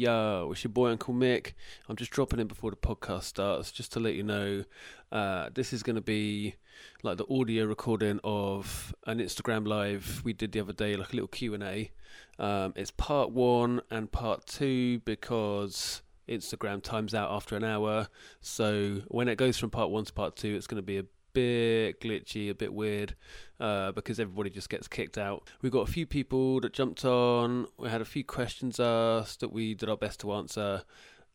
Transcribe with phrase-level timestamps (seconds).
[0.00, 1.52] Yo, it's your boy Uncle Mick.
[1.86, 4.64] I'm just dropping in before the podcast starts, just to let you know.
[5.12, 6.54] Uh, this is going to be
[7.02, 11.16] like the audio recording of an Instagram live we did the other day, like a
[11.16, 11.90] little Q and A.
[12.38, 18.08] Um, it's part one and part two because Instagram times out after an hour.
[18.40, 21.04] So when it goes from part one to part two, it's going to be a
[21.32, 23.14] bit glitchy, a bit weird,
[23.58, 25.48] uh, because everybody just gets kicked out.
[25.62, 27.66] We've got a few people that jumped on.
[27.78, 30.82] We had a few questions asked that we did our best to answer.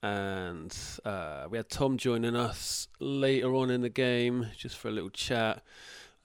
[0.04, 4.91] And uh, we had Tom joining us later on in the game just for a
[4.91, 5.63] little chat.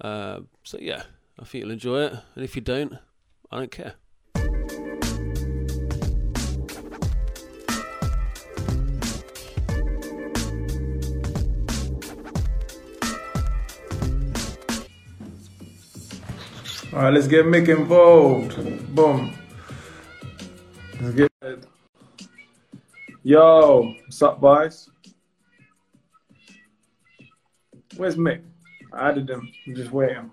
[0.00, 1.04] Uh, so, yeah,
[1.38, 2.12] I think you'll enjoy it.
[2.34, 2.94] And if you don't,
[3.50, 3.94] I don't care.
[16.92, 18.56] All right, let's get Mick involved.
[18.96, 19.32] Boom.
[21.00, 21.30] Let's get.
[21.42, 21.64] it.
[23.22, 24.90] Yo, what's up, boys?
[27.96, 28.42] Where's Mick?
[28.92, 29.48] I added him.
[29.68, 30.32] I'm just waiting.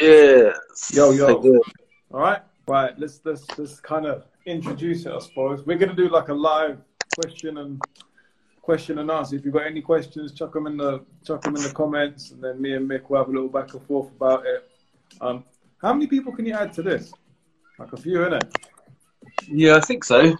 [0.00, 0.52] Yeah.
[0.92, 1.60] Yo, yo.
[2.10, 2.98] All right, right.
[2.98, 5.12] Let's let's let's kind of introduce it.
[5.12, 6.78] I suppose we're gonna do like a live
[7.16, 7.82] question and
[8.62, 9.36] question and answer.
[9.36, 12.42] If you've got any questions, chuck them in the chuck them in the comments, and
[12.42, 14.65] then me and Mick will have a little back and forth about it.
[15.20, 15.44] Um,
[15.78, 17.12] how many people can you add to this?
[17.78, 18.50] Like a few, innit?
[19.48, 20.36] Yeah, I think so.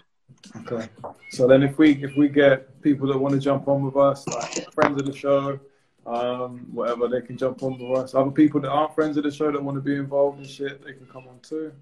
[0.57, 0.87] Okay.
[1.31, 4.27] So then, if we if we get people that want to jump on with us,
[4.27, 5.59] like friends of the show,
[6.05, 8.15] um, whatever, they can jump on with us.
[8.15, 10.83] Other people that aren't friends of the show that want to be involved in shit,
[10.83, 11.73] they can come on too.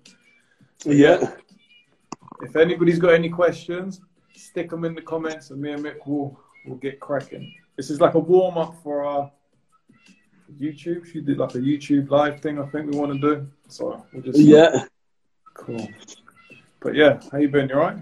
[0.80, 1.32] So, Yeah.
[2.42, 4.02] If anybody's got any questions,
[4.34, 7.54] stick them in the comments, and me and Mick will will get cracking.
[7.78, 9.32] This is like a warm up for our
[10.60, 11.06] YouTube.
[11.12, 12.60] She did like a YouTube live thing.
[12.60, 13.48] I think we want to do.
[13.68, 14.86] So we'll just Yeah.
[15.54, 15.88] cool.
[16.82, 17.70] But yeah, how you been?
[17.70, 17.98] You alright?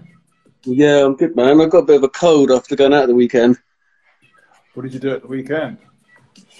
[0.64, 1.60] Yeah, I'm good, man.
[1.60, 3.58] I got a bit of a cold after going out the weekend.
[4.74, 5.78] What did you do at the weekend?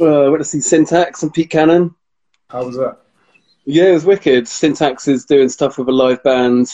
[0.01, 1.95] Uh, I went to see Syntax and Pete Cannon.
[2.49, 2.99] How was that?
[3.65, 4.47] Yeah, it was wicked.
[4.47, 6.69] Syntax is doing stuff with a live band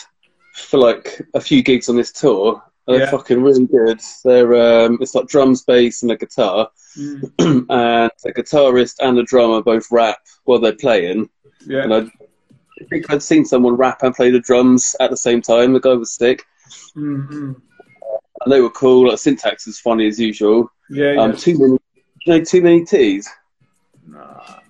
[0.55, 2.63] for like a few gigs on this tour.
[2.91, 4.01] And They're fucking really good.
[4.25, 6.69] They're um, it's like drums, bass, and a guitar.
[6.99, 7.31] Mm.
[7.71, 11.29] and the guitarist and the drummer both rap while they're playing.
[11.67, 11.85] Yeah.
[11.85, 11.99] And I
[12.81, 15.73] I think I'd seen someone rap and play the drums at the same time.
[15.73, 16.45] The guy was sick.
[16.97, 17.53] Mm-hmm.
[18.43, 19.09] and they were cool.
[19.09, 20.71] Like syntax is funny as usual.
[20.89, 21.13] Yeah.
[21.13, 21.21] yeah.
[21.21, 21.79] Um, too many,
[22.27, 23.29] you know, too many T's.
[24.07, 24.61] Nah.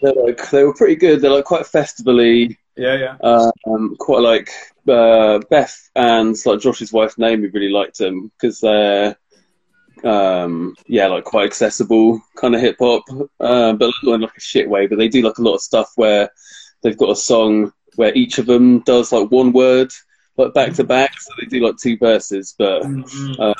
[0.00, 1.20] They're like they were pretty good.
[1.20, 3.48] They're like quite festivally, Yeah, yeah.
[3.66, 4.50] um, quite like
[4.88, 9.16] uh, Beth and like Josh's wife Naomi really liked them because they're
[10.04, 13.02] um, yeah, like quite accessible kind of hip hop,
[13.40, 14.86] uh, but not in like a shit way.
[14.86, 16.30] But they do like a lot of stuff where
[16.82, 19.90] they've got a song where each of them does like one word
[20.36, 22.54] like back to back, so they do like two verses.
[22.58, 23.40] But Mhm.
[23.40, 23.54] uh,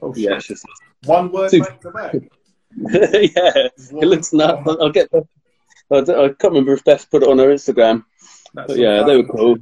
[0.00, 0.66] oh, yeah, it's just
[1.04, 1.64] One word Super.
[1.64, 2.14] back to back.
[2.76, 4.66] yeah, it looks nuts.
[4.66, 5.08] I'll get.
[5.12, 8.04] I I can't remember if Beth put it on her Instagram.
[8.54, 9.58] That's But yeah, they were cool.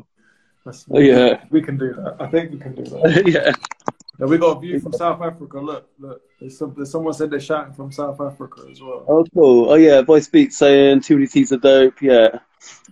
[0.64, 1.44] That's- Oh, yeah.
[1.50, 2.16] We can do that.
[2.20, 3.24] I think we can do that.
[3.26, 3.52] yeah.
[4.18, 5.58] Now we got a view from South Africa.
[5.58, 6.20] Look, look.
[6.38, 9.04] There's some, there's someone said they're shouting from South Africa as well.
[9.08, 9.70] Oh, cool.
[9.70, 10.02] Oh, yeah.
[10.02, 12.02] Voice Beat saying too many T's are dope.
[12.02, 12.38] Yeah.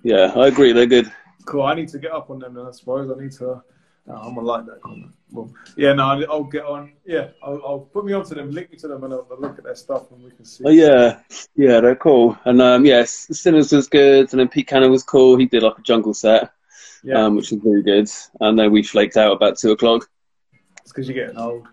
[0.03, 0.73] Yeah, I agree.
[0.73, 1.13] They're good.
[1.45, 1.63] Cool.
[1.63, 3.11] I need to get up on them then, I suppose.
[3.11, 3.63] I need to.
[4.07, 5.13] No, I'm gonna like that comment.
[5.31, 6.93] Well, yeah, no, I'll- I'll get on.
[7.05, 9.59] Yeah, I'll, I'll put me onto them, link me to them, and I'll, I'll look
[9.59, 10.65] at their stuff, and we can see.
[10.67, 11.21] Oh, yeah.
[11.57, 12.39] Yeah, they're cool.
[12.47, 14.33] And um, yes, Sinners was good.
[14.33, 15.37] And then Pete Cannon was cool.
[15.37, 16.53] He did like a jungle set,
[17.09, 17.25] yeah.
[17.25, 18.11] um, which was really good.
[18.41, 20.09] And then we flaked out about two o'clock.
[20.81, 21.67] it's because you're getting old.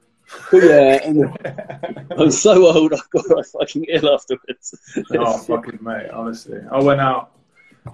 [0.52, 1.00] But yeah,
[2.18, 2.94] I'm so old.
[2.94, 4.96] I got fucking ill afterwards.
[5.12, 6.60] oh fucking mate, honestly.
[6.72, 7.38] I went out.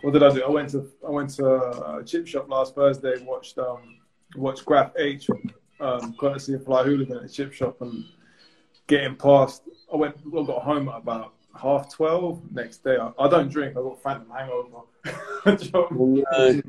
[0.02, 0.44] What did I do?
[0.44, 1.46] I went to I went to
[1.98, 3.14] a chip shop last Thursday.
[3.16, 3.98] and Watched um
[4.38, 5.28] watched Graph H,
[5.82, 8.06] um, courtesy of Fly Hooligan at the chip shop, and
[8.88, 9.64] getting past.
[9.92, 10.16] I went.
[10.26, 12.42] I got home at about half twelve.
[12.50, 13.76] Next day, I, I don't drink.
[13.76, 14.84] I got phantom hangover.
[15.04, 16.24] Do you know I mean?
[16.32, 16.62] no.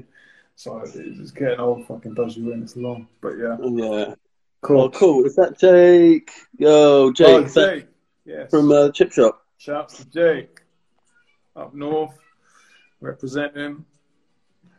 [0.57, 1.87] So it's getting old.
[1.87, 2.63] Fucking does you in.
[2.63, 3.57] It's long, but yeah.
[3.61, 4.15] Yeah.
[4.61, 4.81] Cool.
[4.81, 5.25] Oh, cool.
[5.25, 6.31] Is that Jake?
[6.57, 7.27] Yo, Jake.
[7.29, 7.87] Oh, Jake.
[8.25, 8.51] Yes.
[8.51, 9.45] from uh, Chip Shop.
[9.59, 10.61] Shouts to Jake
[11.57, 12.19] up north,
[13.01, 13.85] representing.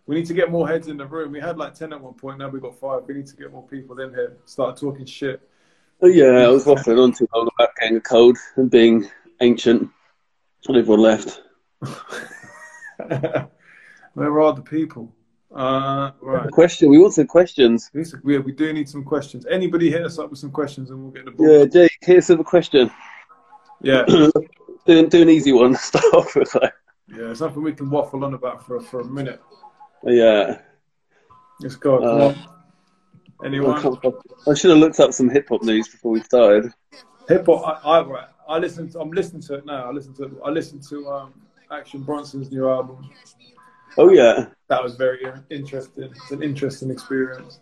[0.05, 1.31] We need to get more heads in the room.
[1.31, 3.03] We had like 10 at one point, now we've got five.
[3.07, 5.41] We need to get more people in here, start talking shit.
[6.01, 9.07] Oh, yeah, I was waffling on too long about getting a cold and being
[9.39, 9.89] ancient.
[10.67, 11.41] And everyone left.
[14.13, 15.13] Where are the people?
[15.53, 16.49] Uh, right.
[16.51, 16.89] Question.
[16.89, 17.91] We want some questions.
[18.23, 19.45] We, do need some questions.
[19.45, 21.59] Anybody hit us up with some questions and we'll get the ball.
[21.59, 22.89] Yeah, Jake, here's a question.
[23.81, 24.03] Yeah.
[24.85, 25.75] do, do an easy one.
[25.75, 26.73] Start off with like,
[27.07, 27.33] Yeah.
[27.33, 29.41] Something we can waffle on about for, for a minute.
[30.03, 30.59] yeah.
[31.59, 31.99] Let's go.
[31.99, 32.35] Come Uh, on.
[33.43, 33.81] I, Anyone?
[33.81, 34.15] can't
[34.47, 36.71] I should have looked up some hip hop news before we started.
[37.29, 37.81] Hip hop.
[37.85, 38.27] I, I.
[38.47, 38.89] I listen.
[38.91, 39.85] To, I'm listening to it now.
[39.85, 40.41] I listen to.
[40.43, 41.33] I listened to um,
[41.71, 43.09] Action Bronson's new album.
[43.97, 44.47] Oh yeah.
[44.69, 46.03] That was very interesting.
[46.03, 47.59] It's an interesting experience.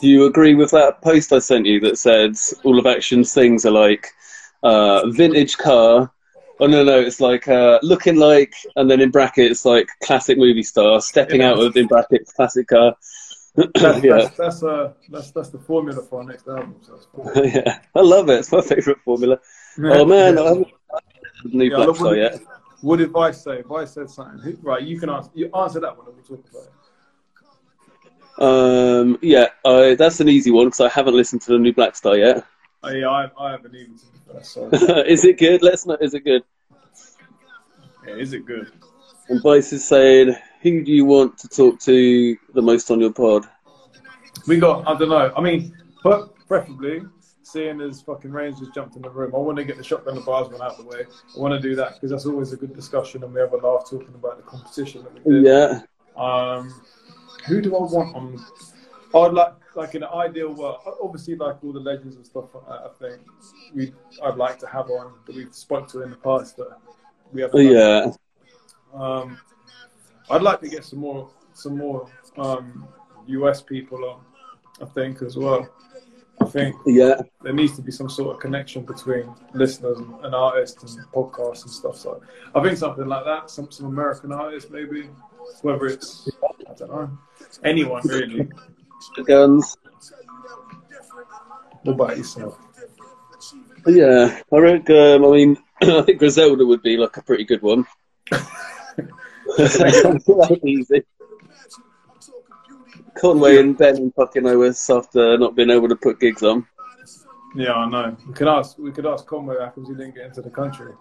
[0.00, 3.66] Do you agree with that post I sent you that said all of Action's things
[3.66, 4.08] are like
[4.62, 6.10] uh, vintage car?
[6.60, 10.62] Oh no, no, it's like uh, looking like, and then in brackets like classic movie
[10.62, 11.50] star stepping Yeah.
[11.50, 12.94] out of in brackets classic car.
[13.56, 16.76] That's, yeah, that's that's uh that's that's the formula for our next album.
[16.80, 16.98] So
[17.44, 18.38] yeah, I love it.
[18.38, 19.38] It's my favourite formula.
[19.78, 20.68] Oh man, I haven't
[21.44, 22.40] the new Yeah, Black Star yet.
[22.82, 23.62] What did Vice say?
[23.62, 24.58] Vice said something.
[24.62, 25.30] Right, you can answer.
[25.34, 26.72] You answer that one, and we'll talk about it.
[28.42, 31.94] Um, yeah, I, that's an easy one because I haven't listened to the new Black
[31.96, 32.44] Star yet.
[32.82, 33.96] Oh, yeah, I, I haven't even.
[33.96, 34.68] To be fair, so
[35.06, 35.62] is it good?
[35.62, 35.96] Let's know.
[36.00, 36.42] Is it good?
[38.06, 38.72] yeah, is it good?
[39.28, 43.12] And Vice is saying, who do you want to talk to the most on your
[43.12, 43.46] pod?
[44.46, 44.86] We got.
[44.88, 45.32] I don't know.
[45.36, 47.02] I mean, but preferably,
[47.52, 50.24] seeing as fucking Rangers jumped in the room, I want to get the shotgun and
[50.24, 51.04] bars one out of the way.
[51.36, 53.56] I want to do that because that's always a good discussion, and we have a
[53.56, 55.44] laugh talking about the competition that we did.
[55.46, 55.82] Yeah,
[56.16, 56.82] Um,
[57.46, 58.44] who do I want on?
[59.14, 62.66] I'd like, like in an ideal world, obviously, like all the legends and stuff like
[62.66, 62.90] that.
[62.90, 63.22] I think
[63.74, 66.78] we, I'd like to have on that we've spoke to in the past that
[67.32, 67.50] we have.
[67.54, 68.10] yeah,
[68.94, 69.38] Um,
[70.30, 72.08] I'd like to get some more, some more
[72.38, 72.88] um,
[73.26, 74.20] US people on.
[74.80, 75.68] I think as well.
[76.42, 77.20] I think yeah.
[77.42, 81.62] there needs to be some sort of connection between listeners and, and artists and podcasts
[81.62, 81.96] and stuff.
[81.96, 82.20] So
[82.54, 83.50] I think something like that.
[83.50, 85.08] Some some American artists maybe,
[85.62, 86.28] whether it's
[86.68, 87.18] I don't know
[87.64, 88.48] anyone really.
[89.16, 89.76] The guns.
[91.82, 92.58] What about yourself?
[93.86, 94.96] Yeah, I reckon.
[94.96, 97.86] Um, I mean, I think Griselda would be like a pretty good one.
[100.64, 101.02] Easy.
[103.16, 106.66] Conway and Ben and fucking Owens after not being able to put gigs on.
[107.54, 108.16] Yeah, I know.
[108.26, 108.78] We could ask.
[108.78, 110.92] We could ask Conway how come he didn't get into the country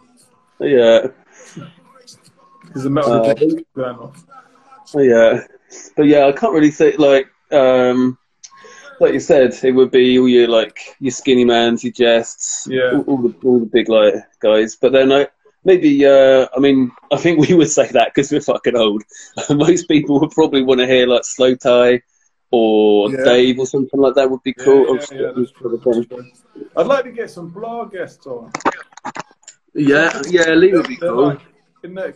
[0.59, 1.07] Yeah,
[2.65, 3.33] because the metal Uh,
[3.75, 4.23] going off.
[4.95, 5.43] yeah,
[5.95, 8.17] but yeah, I can't really say like um,
[8.99, 12.97] like you said, it would be all your like your Skinnymans, your Jehsts, Yeah.
[12.97, 14.75] all, all the all the big like guys.
[14.75, 15.27] But then I
[15.63, 19.03] maybe uh, I mean I think we would say that because we're fucking old.
[19.49, 22.01] Most people would probably want to hear like Slowthai
[22.51, 23.23] or Yeah.
[23.23, 24.85] Dave or something like that would be cool.
[24.87, 26.31] yeah, yeah, sure that's true, that's true.
[26.77, 28.51] I'd like to get some blog guests on.
[29.73, 31.27] yeah, yeah, Lee would be cool.
[31.27, 31.39] like,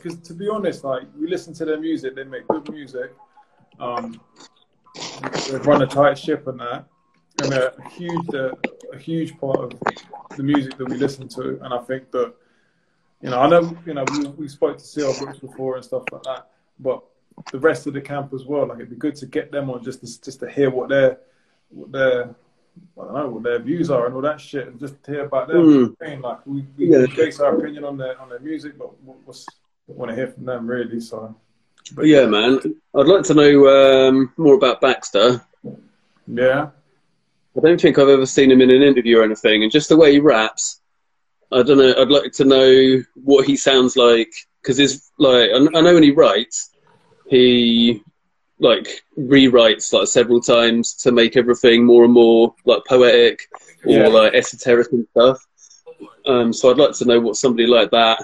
[0.01, 3.13] because to be honest, like we listen to their music, they make good music.
[3.79, 4.19] Um,
[5.49, 6.85] they run a tight ship and that,
[7.41, 8.53] and they're a huge, they're
[8.93, 9.73] a huge part of
[10.37, 11.59] the music that we listen to.
[11.63, 12.33] And I think that,
[13.21, 16.03] you know, I know, you know, we, we spoke to CL Brooks before and stuff
[16.11, 16.47] like that,
[16.79, 17.03] but
[17.51, 18.67] the rest of the camp as well.
[18.67, 21.17] Like it'd be good to get them on just to, just to hear what their
[21.69, 22.35] what their
[22.99, 25.47] I don't know what their views are and all that shit, and just hear about
[25.47, 25.95] them.
[25.97, 26.21] Mm.
[26.21, 27.05] Like we, we Yeah.
[27.15, 29.45] base our opinion on their on their music, but what- what's
[29.87, 30.99] want to hear from them really.
[30.99, 31.35] So,
[31.93, 32.59] But yeah, man,
[32.95, 35.41] I'd like to know um, more about Baxter.
[36.27, 36.69] yeah,
[37.55, 39.95] I don't think I've ever seen him in an interview or anything, and just the
[39.97, 40.81] way he raps,
[41.51, 41.93] I don't know.
[41.97, 44.31] I'd like to know what he sounds like
[44.61, 46.71] because his like I I know when he writes,
[47.29, 48.01] he
[48.59, 53.41] like rewrites like several times to make everything more and more like poetic
[53.85, 54.07] or Yeah.
[54.07, 55.45] like esoteric and stuff.
[56.25, 58.23] Um, so I'd like to know what somebody like that,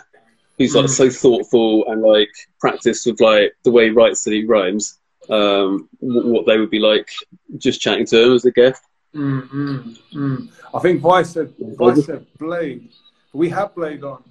[0.58, 0.90] who's like Mm.
[0.90, 2.30] so thoughtful and like
[2.60, 6.70] practiced with like the way he writes that he rhymes, um, wh- what they would
[6.72, 7.10] be like
[7.58, 8.82] just chatting to him as a guest.
[9.14, 10.50] mm, mm.
[10.74, 12.90] I think Vice said Vice said Blade.
[13.34, 14.24] We have played on.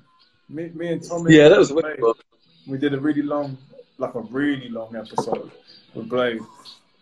[0.49, 1.35] Me, me and Tommy.
[1.37, 1.85] Yeah, that was a Blade.
[1.85, 2.15] wicked one.
[2.67, 3.57] We did a really long,
[3.99, 5.51] like a really long episode
[5.95, 6.41] with Blade.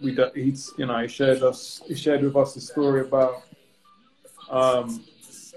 [0.01, 3.43] We he's you know he shared us he shared with us the story about
[4.49, 5.03] um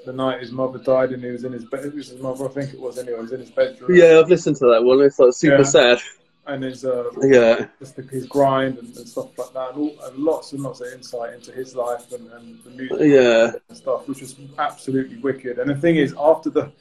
[0.05, 1.85] the night his mother died and he was in his bed.
[1.85, 2.97] It was his mother, I think it was.
[2.97, 3.95] Anyway, he was in his bedroom.
[3.95, 4.99] Yeah, I've listened to that one.
[5.01, 5.63] It's like super Yeah.
[5.63, 5.99] sad.
[6.47, 10.17] And his uh, Yeah, just his grind and, and stuff like that, and, all, and
[10.17, 14.07] lots and lots of insight into his life and, and the music yeah, and stuff,
[14.07, 15.59] which was absolutely wicked.
[15.59, 16.71] And the thing is, after the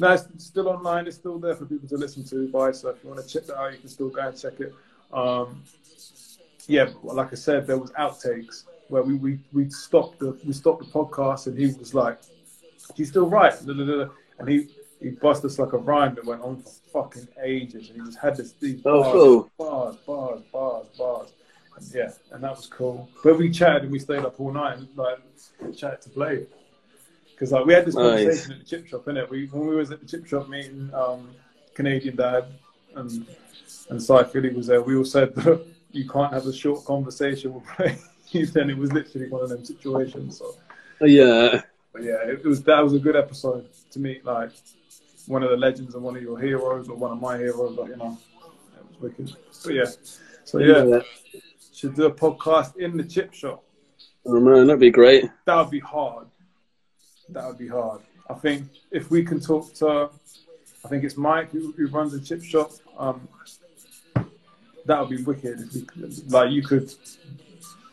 [0.00, 1.06] no, it's still online.
[1.06, 2.48] It's still there for people to listen to.
[2.48, 4.58] By so if you want to check that out, you can still go and check
[4.58, 4.72] it.
[5.12, 5.62] Um,
[6.66, 10.80] yeah, like I said, there was outtakes where we we, we stopped the we stopped
[10.80, 12.18] the podcast, and he was like,
[12.94, 14.68] "He's still right," and he
[15.00, 18.18] he bust us like a rhyme that went on for fucking ages, and he just
[18.18, 19.50] had this these Oh, bars, cool.
[19.58, 21.32] bars, bars, bars, bars.
[21.76, 23.08] And yeah, and that was cool.
[23.24, 25.18] But we chatted and we stayed up all night and like
[25.76, 26.46] chatted to Blade.
[27.32, 28.24] Because like we had this Nice.
[28.24, 29.28] conversation at the chip shop, innit?
[29.30, 31.30] We when we was at the chip shop meeting um,
[31.74, 32.44] Canadian Dad
[32.96, 33.26] and
[33.88, 37.54] and Cy Philly was there, we all said that you can't have a short conversation
[37.54, 37.98] with Blade.
[38.52, 40.38] then it was literally one of them situations.
[40.38, 40.54] So,
[41.00, 41.62] Yeah.
[41.92, 44.50] but yeah, it was that was a good episode to meet like
[45.26, 47.76] one of the legends and one of your heroes or one of my heroes.
[47.76, 48.18] Like you know,
[48.76, 49.36] it was wicked.
[49.64, 49.84] But yeah,
[50.44, 51.00] so yeah,
[51.72, 53.64] should do a podcast in the chip shop.
[54.26, 55.30] Oh man, that'd be great.
[55.46, 56.26] That would be hard.
[57.30, 58.00] That would be hard.
[58.28, 60.10] I think if we can talk to,
[60.84, 62.72] I think it's Mike who, who runs the chip shop.
[62.98, 63.26] Um,
[64.86, 65.60] that would be wicked.
[65.60, 65.86] If we
[66.28, 66.92] like you could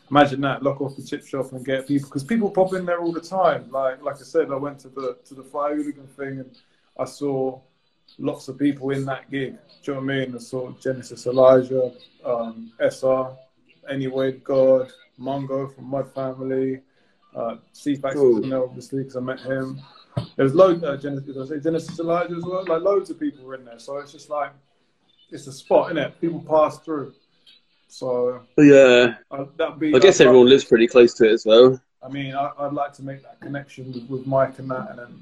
[0.09, 2.99] imagine that, lock off the chip shop and get people because people pop in there
[2.99, 3.69] all the time.
[3.71, 6.57] Like like I said, I went to the to the fire hooligan thing and
[6.99, 7.59] I saw
[8.19, 9.57] lots of people in that gig.
[9.83, 10.35] Do you know what I mean?
[10.35, 11.91] I saw Genesis Elijah,
[12.25, 13.35] um, SR,
[13.89, 16.81] Anyway God, Mongo from Mud Family,
[17.35, 19.79] uh, CFAX in there obviously because I met him.
[20.35, 22.65] There was loads, uh, Genesis, did I say Genesis Elijah as well.
[22.67, 24.51] Like loads of people were in there, so it's just like
[25.29, 26.19] it's a spot, isn't it?
[26.19, 27.13] People pass through,
[27.87, 29.15] so Yeah.
[29.31, 29.95] uh, that'd be.
[29.95, 31.79] I guess I'd like- everyone lives pretty close to it as well.
[32.03, 34.99] I mean, I, I'd like to make that connection with, with Mike and that, and
[34.99, 35.21] then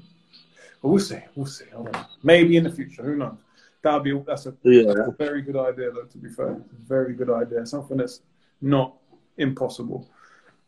[0.82, 1.64] but we'll see, we'll see.
[1.72, 2.04] I don't know.
[2.22, 3.38] Maybe in the future, who knows?
[3.82, 4.92] That'd be that's a, Yeah.
[5.06, 6.04] a very good idea, though.
[6.04, 6.56] To be fair,
[6.86, 7.64] very good idea.
[7.66, 8.20] Something that's
[8.60, 8.94] not
[9.36, 10.08] impossible.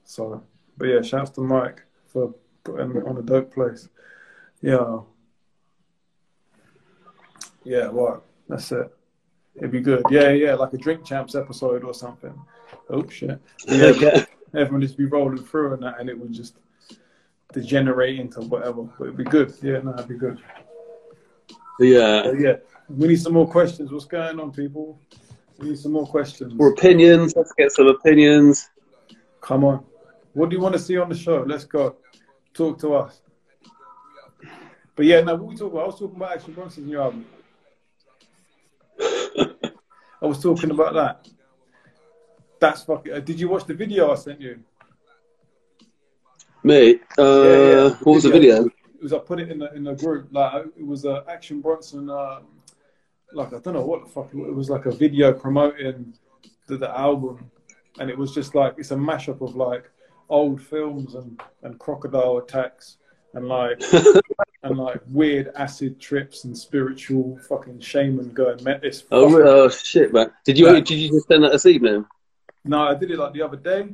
[0.04, 0.42] So,
[0.76, 2.34] but yeah, shouts to Mike for
[2.64, 3.88] putting it on a dope place.
[4.62, 5.00] Yeah,
[7.64, 7.88] yeah.
[7.88, 8.22] What?
[8.48, 8.94] That's it.
[9.56, 10.02] It'd be good.
[10.10, 12.34] Yeah, yeah, like a Drink Champs episode or something.
[12.88, 13.40] Oh shit.
[13.66, 14.24] Yeah, Yeah.
[14.54, 16.56] everyone just be rolling through and that, and it would just
[17.52, 18.82] degenerate into whatever.
[18.98, 19.54] But it'd be good.
[19.62, 20.38] Yeah, no, it'd be good.
[21.80, 22.22] Yeah.
[22.24, 22.56] But yeah,
[22.88, 23.90] we need some more questions.
[23.90, 25.00] What's going on, people?
[25.58, 26.54] We need some more questions.
[26.54, 27.34] More opinions.
[27.36, 28.70] Let's get some opinions.
[29.40, 29.84] Come on.
[30.34, 31.44] What do you want to see on the show?
[31.46, 31.96] Let's go.
[32.54, 33.20] Talk to us.
[34.94, 35.82] But yeah, no, what we talk about?
[35.82, 37.24] I was talking about Action Bronson's new album.
[39.00, 41.28] I was talking about that.
[42.60, 43.12] That's fucking.
[43.12, 44.58] Uh, did you watch the video I sent you?
[46.64, 47.88] Mate, uh, Yeah, yeah.
[48.02, 48.66] what was the video?
[48.66, 50.28] It was I put it in the in the group.
[50.32, 52.10] Like it was uh, Action Bronson.
[52.10, 52.46] Um,
[53.32, 54.30] like I don't know what the fuck.
[54.32, 56.14] It was like a video promoting
[56.66, 57.50] the, the album,
[58.00, 59.90] and it was just like it's a mashup of like
[60.28, 62.96] old films and and crocodile attacks
[63.34, 63.80] and like
[64.64, 68.62] and like weird acid trips and spiritual fucking shaman going.
[68.64, 69.04] Met this.
[69.12, 70.32] Oh, oh shit, man.
[70.44, 70.80] Did you Yeah.
[70.80, 72.04] did you just send that this evening?
[72.64, 73.90] No, I did it like the other day.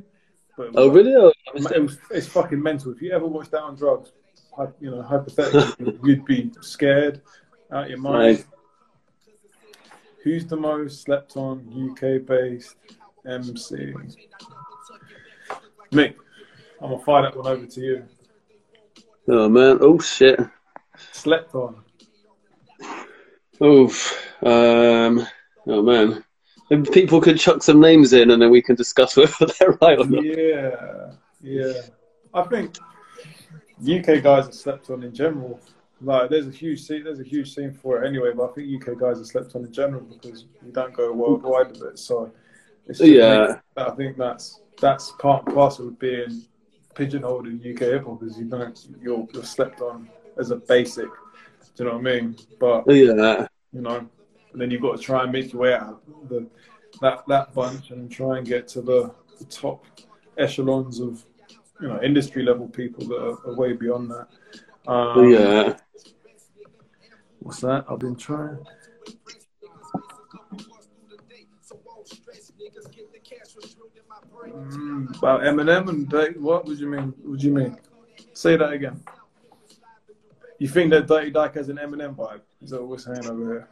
[0.57, 1.13] But Oh, really?
[1.15, 2.91] Oh, I it was, it's fucking mental.
[2.91, 4.11] If you ever watch that on drugs,
[4.79, 7.21] you know, hypothetically, you'd be scared
[7.71, 8.37] out of your mind.
[8.37, 8.45] Right.
[10.23, 12.75] Who's the most slept on UK based
[13.27, 13.93] MC?
[15.91, 16.15] Mick,
[16.81, 18.05] I'm gonna fire that one over to you.
[19.27, 19.77] Oh man.
[19.81, 20.39] Oh shit.
[21.11, 21.83] Slept on.
[23.63, 24.35] Oof.
[24.43, 25.27] Um.
[25.67, 26.24] Oh man.
[26.69, 29.99] If people could chuck some names in, and then we can discuss whether they're right
[29.99, 30.23] or not.
[30.23, 31.73] Yeah, yeah.
[32.33, 32.77] I think
[33.81, 35.59] UK guys are slept on in general.
[36.01, 37.03] Like, there's a huge scene.
[37.03, 38.31] There's a huge scene for it anyway.
[38.35, 41.71] But I think UK guys are slept on in general because we don't go worldwide
[41.71, 41.99] with it.
[41.99, 42.31] So,
[42.87, 43.59] it's Yeah.
[43.77, 46.43] I think that's that's part and parcel of being
[46.95, 51.07] pigeonholed in UK hip hop is you don't you're, you're slept on as a basic.
[51.75, 52.35] Do you know what I mean?
[52.59, 53.47] But Yeah.
[53.73, 54.09] you know,
[54.55, 56.47] and then you've got to try and make your way out of the
[57.01, 59.85] that that bunch and try and get to the, the top
[60.37, 61.25] echelons of
[61.81, 64.27] you know industry level people that are, are way beyond that.
[64.89, 65.77] Um, Yeah.
[67.39, 67.83] What's that?
[67.89, 68.57] I've been trying.
[74.47, 77.13] Mm, about Eminem and Dirty, what would you mean?
[77.23, 77.77] What do you mean?
[78.31, 79.03] Say that again.
[80.59, 82.39] You think that Dirty Dike has an Eminem vibe?
[82.61, 83.69] Is that what we're saying over here?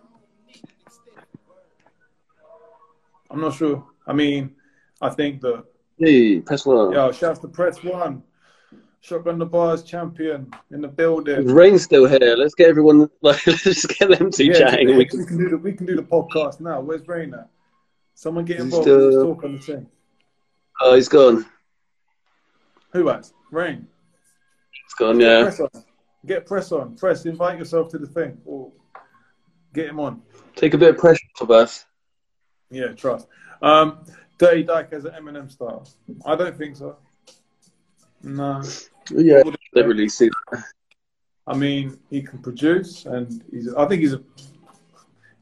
[3.34, 3.86] I'm not sure.
[4.08, 4.56] I mean,
[5.02, 5.64] I think that
[5.98, 6.92] Hey, press one.
[6.94, 8.24] yo, shouts to Press One,
[9.02, 11.48] Shotgun the Bars champion in the building.
[11.48, 12.36] Rain's still here.
[12.38, 13.10] Let's get everyone.
[13.22, 14.88] Like, let's just get them two Yeah, chatting.
[14.90, 16.80] we, We can, do the we can do the podcast now.
[16.82, 17.50] Where's Rain at?
[18.16, 18.84] Someone get involved.
[18.86, 19.88] still- Let's talk on the thing.
[20.82, 21.46] oh, he's gone.
[22.92, 23.34] Who has?
[23.52, 23.88] Rain.
[24.72, 25.20] He's gone.
[25.20, 25.44] Yeah.
[25.44, 25.70] Press on.
[26.26, 26.96] Get press on.
[26.96, 27.26] Press.
[27.26, 28.38] Invite yourself to the thing.
[28.46, 28.72] Or
[29.74, 30.22] get him on.
[30.56, 31.86] Take a bit of pressure off us.
[32.74, 33.28] Yeah, trust.
[33.62, 34.04] Um,
[34.38, 35.88] Dirty Dike has an Eminem style.
[36.26, 36.98] I don't think so.
[38.24, 38.64] No.
[39.12, 39.44] Yeah.
[39.74, 40.30] Don't really see.
[41.46, 43.74] I mean, he can produce, and he's.
[43.74, 44.22] I think he's a.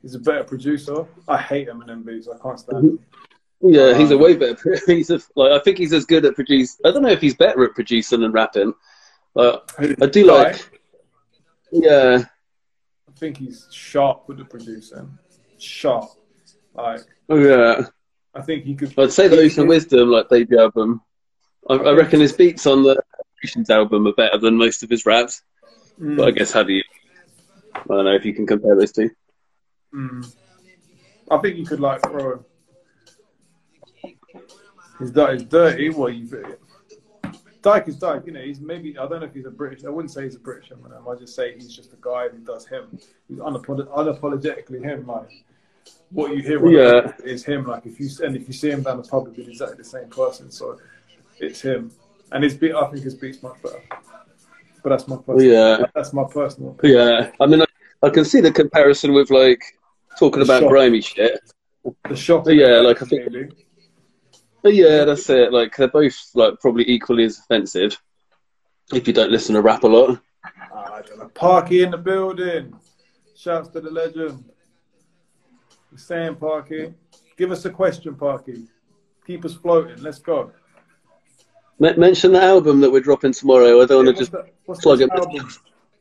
[0.02, 1.06] He's a better producer.
[1.28, 2.28] I hate Eminem beats.
[2.28, 3.00] I can't stand him.
[3.64, 4.80] Yeah, he's a Um, way better.
[4.88, 6.82] He's a, like I think he's as good at produce.
[6.84, 8.74] I don't know if he's better at producing than rapping,
[9.36, 10.82] but I do like.
[11.72, 12.24] Yeah,
[13.08, 15.16] I think he's sharp with the producing.
[15.60, 16.10] Sharp.
[16.74, 17.86] Like oh yeah.
[18.34, 18.98] I think he could.
[18.98, 21.02] I'd say the Ocean Wisdom like debut album.
[21.70, 23.02] I, I reckon his beats on the
[23.40, 25.42] Creations album are better than most of his raps.
[26.00, 26.84] Mm, But I guess how do you?
[27.76, 29.10] I don't know if you can compare those two.
[29.94, 30.34] mm.
[31.30, 32.44] I think you could like throw.
[35.00, 35.40] He's dirty.
[35.40, 35.90] He's dirty.
[35.90, 36.58] Well, you.
[37.62, 38.42] Dike is Dike, you know.
[38.42, 39.84] He's maybe I don't know if he's a British.
[39.86, 41.08] I wouldn't say he's a British Eminem.
[41.14, 42.98] I just say he's just a guy who does him.
[43.28, 45.06] He's unapolog- unapologetically him.
[45.08, 45.30] Like
[46.10, 47.12] what you hear Yeah.
[47.18, 47.66] the is him.
[47.66, 50.10] Like if you and if you see him down the pub, he's exactly the same
[50.10, 50.52] person.
[50.52, 50.78] So
[51.40, 51.92] it's him.
[52.32, 53.82] And his beat, I think his beat's much better.
[54.84, 55.42] But that's my personal.
[55.44, 55.86] Yeah.
[55.94, 56.72] That's my personal.
[56.72, 56.98] opinion.
[57.00, 57.66] Yeah, I mean, I,
[58.04, 59.62] I can see the comparison with like
[60.18, 60.70] talking about Sure.
[60.70, 61.40] grimy shit.
[62.10, 62.46] The shop.
[62.48, 63.50] Yeah, like, I think- maybe.
[64.64, 65.52] But yeah, that's it.
[65.52, 68.00] Like they're both like probably equally as offensive
[68.94, 70.20] if you don't listen to rap a lot.
[70.72, 71.30] Ah, I don't know.
[71.34, 72.74] Parky in the building.
[73.36, 74.44] Shouts to the legend.
[75.96, 76.94] Saying Parky.
[77.38, 78.64] Give us a question, Parky.
[79.26, 80.02] Keep us floating.
[80.02, 80.52] Let's go.
[81.84, 83.82] M- mention the album that we're dropping tomorrow.
[83.82, 84.30] I don't want What's
[84.84, 85.44] to the- plug it.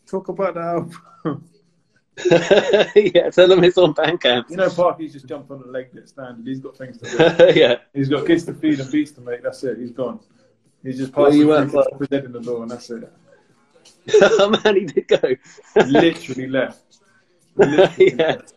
[0.06, 1.44] Talk about the album.
[3.14, 4.50] yeah, tell them it's on Bandcamp.
[4.50, 6.46] you know, Parky's just jumped on the leg that standard.
[6.46, 7.52] He's got things to do.
[7.58, 9.42] yeah, He's got kids to feed and beats to make.
[9.42, 9.78] That's it.
[9.78, 10.20] He's gone.
[10.82, 12.10] He's just passing you through at, to Clark?
[12.10, 13.12] head in the door, and that's it.
[14.22, 15.36] oh man, he did go.
[15.76, 16.98] Literally left.
[17.56, 18.54] Literally yeah, left.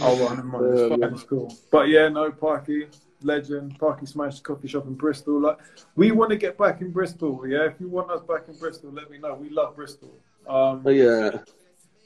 [0.00, 1.12] Oh, well, never mind.
[1.14, 1.22] It's.
[1.24, 1.54] Cool.
[1.70, 2.86] But yeah, no, Parky,
[3.22, 3.78] legend.
[3.78, 5.40] Parky smashed coffee shop in Bristol.
[5.40, 5.58] Like,
[5.96, 7.46] we want to get back in Bristol.
[7.46, 9.34] Yeah, if you want us back in Bristol, let me know.
[9.34, 10.12] We love Bristol.
[10.48, 11.38] Um, oh, yeah.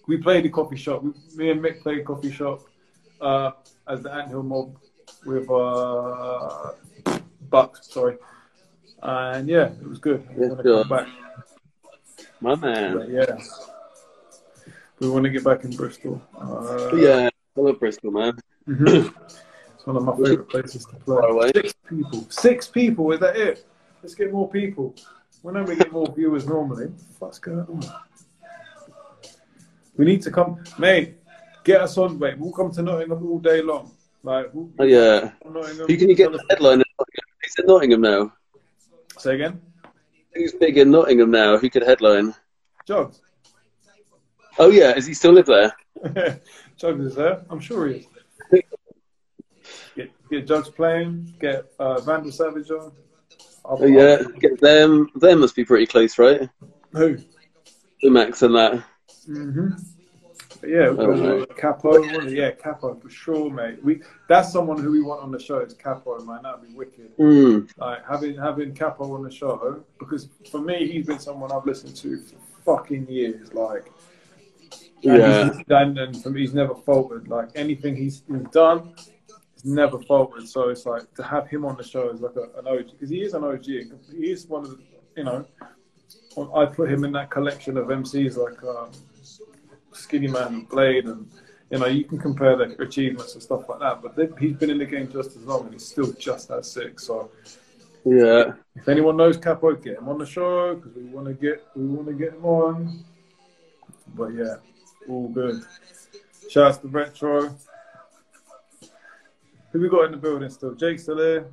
[0.07, 1.03] we played the coffee shop.
[1.03, 2.63] We, me and Mick played coffee shop
[3.21, 3.53] uh,
[3.89, 4.77] as the Anthill Mob
[5.25, 6.73] with uh,
[7.51, 7.89] Bucks.
[7.91, 8.17] Sorry,
[9.03, 10.27] and yeah, it was good.
[10.37, 10.85] We Yeah, want to sure.
[10.85, 11.09] back.
[12.41, 12.97] My man.
[12.97, 13.39] But yeah,
[15.01, 16.21] we want to get back in Bristol.
[16.39, 18.39] Uh, Yeah, I love Bristol, man.
[18.69, 19.15] mhm.
[19.75, 21.51] it's one of my favorite places to play.
[21.55, 22.27] Six people.
[22.31, 23.13] Six people.
[23.13, 23.67] Is that it?
[24.03, 24.95] Let's get more people.
[25.43, 26.89] When we get more viewers normally,
[27.19, 27.81] What's going on?
[29.97, 31.17] We need to come, mate.
[31.65, 32.39] Get us on, mate.
[32.39, 33.91] We'll come to Nottingham all day long.
[34.23, 35.33] Like, we'll, Oh, yeah.
[35.45, 36.83] Who can you get the headline?
[37.43, 38.33] He's in Nottingham now.
[39.19, 39.61] Say again.
[40.35, 41.59] Who's big in Nottingham now?
[41.59, 42.35] Who could headline?
[42.87, 43.21] Jugs.
[44.59, 45.73] Oh yeah, does he still live there?
[46.77, 47.43] Jugs is there.
[47.51, 48.07] I'm sure he is.
[49.95, 50.13] Get,
[50.47, 51.35] get playing.
[51.41, 52.93] Get uh, Vandal Savage on.
[53.65, 55.11] Oh yeah, get them.
[55.17, 56.49] Them must be pretty close, right?
[56.93, 57.19] Who?
[58.03, 58.83] The Max and that.
[59.27, 59.71] hmm
[60.67, 61.47] Yeah, we've got no.
[61.47, 62.31] Cappo.
[62.31, 63.83] Yeah, Cappo for sure, mate.
[63.85, 65.59] We that's someone who we want on the show.
[65.59, 66.43] Is Cappo, man.
[66.45, 67.17] That'd be wicked.
[67.19, 67.69] Mm.
[67.77, 71.97] Like having having Cappo on the show because for me, he's been someone I've listened
[71.97, 73.53] to for fucking years.
[73.53, 73.93] Like,
[75.03, 75.53] Yeah.
[75.53, 77.29] he's, and, and for me, he's never faltered.
[77.29, 78.95] Like anything he's, he's done,
[79.55, 80.49] he's never faltered.
[80.49, 83.11] So it's like to have him on the show is like a, an OG because
[83.11, 83.65] he is an OG.
[83.65, 84.79] He is one of the,
[85.17, 85.45] you know,
[86.55, 88.91] I put him in that collection of MCs like um,
[89.93, 91.31] Skinnyman and Blade and.
[91.71, 94.79] You know, you can compare their achievements and stuff like that, but he's been in
[94.79, 96.99] the game just as long and he's still just as sick.
[96.99, 97.31] So,
[98.07, 98.55] Yeah.
[98.75, 101.85] if anyone knows Cappo, get him on the show because we want to get we
[101.85, 103.05] want to get him on.
[104.15, 104.55] But yeah,
[105.09, 105.63] all good.
[106.49, 107.57] Shouts to Retro.
[109.73, 110.75] Who we got in the building still?
[110.75, 111.47] Jake's still there.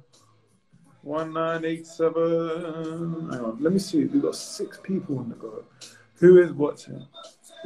[1.02, 3.30] One nine eight seven.
[3.32, 4.06] Hang on, let me see.
[4.06, 5.64] We've got six people on the go.
[6.16, 7.06] Who is watching?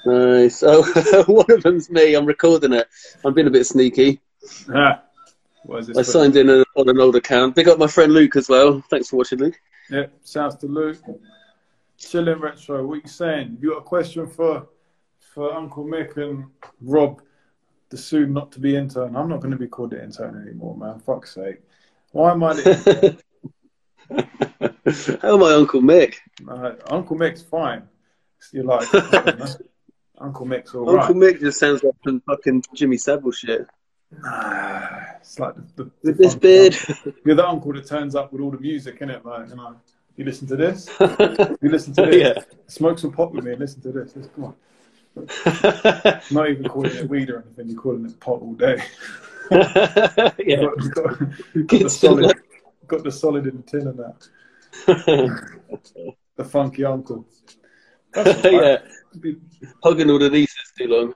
[0.06, 0.64] Nice.
[0.64, 0.84] Oh,
[1.28, 2.16] one of them's me.
[2.16, 2.88] I'm recording it.
[3.24, 4.20] I'm being a bit sneaky.
[4.74, 5.04] Ah,
[5.64, 5.98] what is this?
[5.98, 7.56] I signed in on on an old account.
[7.56, 8.84] Big up my friend Luke as well.
[8.90, 9.60] Thanks for watching, Luke.
[9.90, 10.98] Yeah, shouts to Luke.
[11.98, 12.86] Chilling retro.
[12.86, 13.58] What you saying?
[13.62, 14.68] You got a question for
[15.40, 16.48] for Uncle Mick and
[16.82, 17.22] Rob,
[17.88, 19.16] the soon not to be intern?
[19.16, 21.00] I'm not going to be called the intern anymore, man.
[21.00, 21.62] Fuck's sake.
[22.12, 23.18] Why am I the
[25.22, 26.16] How my Uncle Mick?
[26.46, 27.84] uh, Uncle Mick's fine.
[28.52, 29.48] You're like I.
[30.18, 31.04] Uncle Mick's all right.
[31.06, 33.66] Uncle Mick just sounds like some fucking Jimmy Savile shit.
[34.22, 34.90] Nah,
[35.22, 36.76] it's like the, the, With the this beard.
[36.90, 37.14] uncle.
[37.26, 39.78] You're the uncle that turns up with all the music in it, like you know.
[40.18, 40.90] You listen to this.
[41.62, 42.16] You listen to this.
[42.18, 42.44] yeah.
[42.68, 44.14] Smoke some pot with me and listen to this.
[44.18, 44.56] Let's come on.
[46.32, 47.70] Not even calling it weed or anything.
[47.70, 48.82] You're calling it pot all day.
[49.52, 50.62] yeah.
[50.62, 51.20] Got, got,
[51.68, 52.38] got the solid,
[52.88, 54.28] got the solid in the tin and that.
[56.40, 57.28] The funky uncle.
[58.16, 58.48] Yeah.
[58.48, 58.80] right.
[59.20, 59.42] Be-
[59.84, 61.14] Hugging all the nieces too long.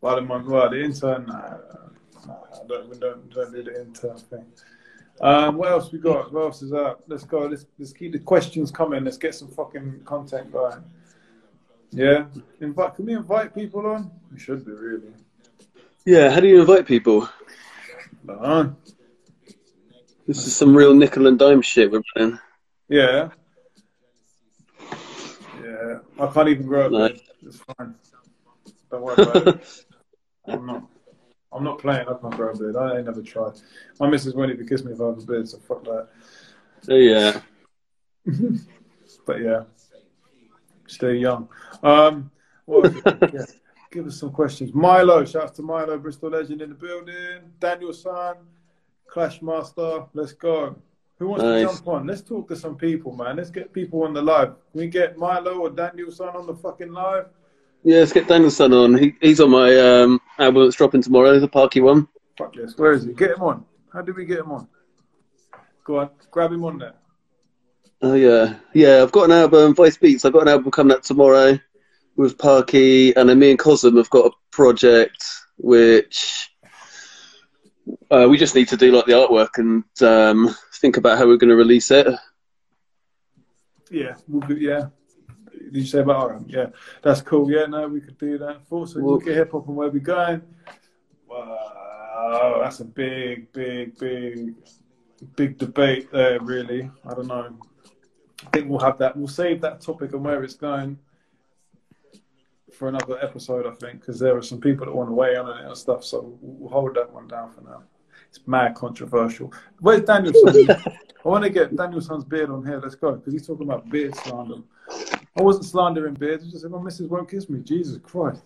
[0.00, 1.58] Well, the, well, the intern, nah,
[2.26, 4.46] nah, I don't, we don't, don't do the intern thing.
[5.20, 6.32] Um, what else we got?
[6.32, 7.02] What else is up?
[7.06, 7.40] Let's go.
[7.40, 9.04] Let's, let's keep the questions coming.
[9.04, 10.82] Let's get some fucking content going.
[11.90, 12.26] Yeah.
[12.60, 12.94] Invite.
[12.96, 14.10] Can we invite people on?
[14.32, 15.12] We should be really.
[16.04, 17.28] Yeah, how do you invite people?
[18.24, 18.76] No.
[20.26, 22.38] This is some real nickel and dime shit we're playing.
[22.88, 23.30] Yeah.
[25.62, 25.98] Yeah.
[26.20, 26.92] I can't even grow up.
[26.92, 27.08] No.
[27.08, 27.20] beard.
[27.42, 27.94] It's fine.
[28.90, 29.84] Don't worry about it.
[30.46, 30.82] I'm not.
[31.50, 32.06] I'm not playing.
[32.06, 32.76] I can't grow a beard.
[32.76, 33.54] I ain't never tried.
[33.98, 36.08] My missus won't even kiss me if I have a beard, so fuck that.
[36.82, 37.40] So yeah.
[39.26, 39.64] But yeah,
[40.88, 41.48] stay young.
[41.82, 42.30] Um,
[42.64, 42.92] what
[43.32, 43.44] yeah.
[43.90, 44.74] Give us some questions.
[44.74, 47.50] Milo, shouts to Milo, Bristol legend in the building.
[47.58, 48.34] Daniel San,
[49.06, 50.76] Clash Master, let's go.
[51.18, 51.66] Who wants Nice.
[51.66, 52.06] to jump on?
[52.06, 53.36] Let's talk to some people, man.
[53.36, 54.48] Let's get people on the live.
[54.72, 57.26] Can we get Milo or Daniel San on the fucking live?
[57.82, 58.98] Yeah, let's get Danielson on.
[58.98, 62.06] He, he's on my um, album that's dropping tomorrow, the Parky one.
[62.36, 62.76] Fuck this.
[62.76, 63.14] Where is he?
[63.14, 63.64] Get him on.
[63.92, 64.68] How do we get him on?
[65.84, 66.94] Go on, grab him on there.
[68.00, 69.02] Oh yeah, yeah.
[69.02, 70.24] I've got an album, Vice Beats.
[70.24, 71.58] I've got an album coming out tomorrow
[72.16, 75.24] with Parky, and then me and Cosm have got a project
[75.56, 76.50] which
[78.10, 81.36] uh, we just need to do like the artwork and um, think about how we're
[81.36, 82.06] going to release it.
[83.90, 84.88] Yeah, we'll be, yeah.
[85.50, 86.46] Did you say about RM?
[86.48, 86.66] Yeah,
[87.02, 87.50] that's cool.
[87.50, 88.66] Yeah, no, we could do that.
[88.68, 90.42] Thoughts on Well- UK hip hop and where we going?
[91.28, 94.54] Wow, that's a big, big, big,
[95.36, 96.40] big debate there.
[96.40, 97.58] Really, I don't know.
[98.46, 99.16] I think we'll have that.
[99.16, 100.98] We'll save that topic and where it's going
[102.72, 103.66] for another episode.
[103.66, 105.76] I think because there are some people that want to weigh in on it and
[105.76, 106.04] stuff.
[106.04, 107.82] So we'll hold that one down for now.
[108.28, 109.52] It's mad controversial.
[109.80, 110.70] Where's Danielson?
[111.24, 112.80] I want to get Danielson's beard on here.
[112.80, 114.62] Let's go because he's talking about beard slander.
[115.36, 116.44] I wasn't slandering beards.
[116.44, 117.60] I just said my missus won't kiss me.
[117.60, 118.42] Jesus Christ.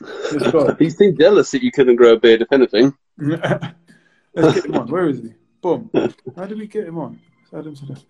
[0.00, 0.74] Let's go.
[0.78, 2.94] He seemed jealous that you couldn't grow a beard, if anything.
[3.18, 4.88] let's get him on.
[4.88, 5.34] Where is he?
[5.60, 5.90] Boom.
[6.36, 7.20] How did we get him on?
[7.52, 8.02] Let's add him to the...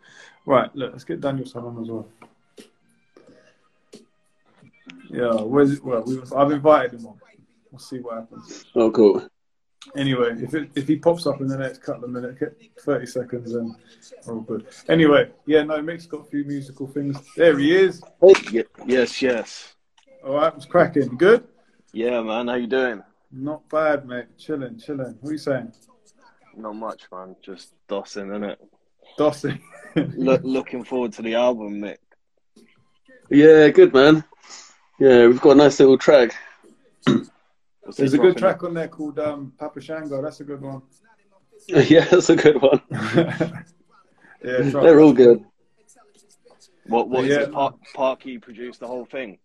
[0.46, 2.08] Right, look, let's get Daniel on as well.
[5.10, 5.84] Yeah, where's it?
[5.84, 7.20] Well, we, I've invited him on.
[7.70, 8.64] We'll see what happens.
[8.74, 9.28] Oh, cool.
[9.96, 13.06] Anyway, if it, if he pops up in the next couple of minutes, get 30
[13.06, 13.74] seconds, then
[14.26, 14.66] we're all good.
[14.88, 17.18] Anyway, yeah, no, Mick's got a few musical things.
[17.36, 18.02] There he is.
[18.50, 19.74] Ye- yes, yes.
[20.24, 21.16] All right, was cracking.
[21.16, 21.44] Good?
[21.92, 22.48] Yeah, man.
[22.48, 23.02] How you doing?
[23.32, 24.26] Not bad, mate.
[24.36, 25.16] Chilling, chilling.
[25.20, 25.72] What are you saying?
[26.56, 27.36] Not much, man.
[27.42, 28.56] Just dossing, innit?
[29.20, 29.60] Dossing.
[30.16, 31.98] Look, looking forward to the album, Mick.
[33.28, 34.24] Yeah, good man.
[34.98, 36.34] Yeah, we've got a nice little track.
[37.04, 40.22] There's a good track on there called um, Papa Shango.
[40.22, 40.82] That's a good one.
[41.68, 42.80] yeah, that's a good one.
[42.90, 43.62] yeah,
[44.42, 45.44] They're all good.
[46.86, 47.10] What?
[47.10, 47.42] What is Yeah.
[47.42, 47.52] it?
[47.52, 49.38] Park, Parky produced the whole thing.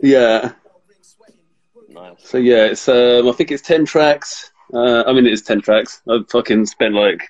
[0.00, 0.52] Yeah.
[1.90, 2.16] Nice.
[2.24, 4.50] So yeah, it's um, I think it's ten tracks.
[4.72, 6.00] Uh, I mean, it is ten tracks.
[6.08, 7.28] I've fucking spent like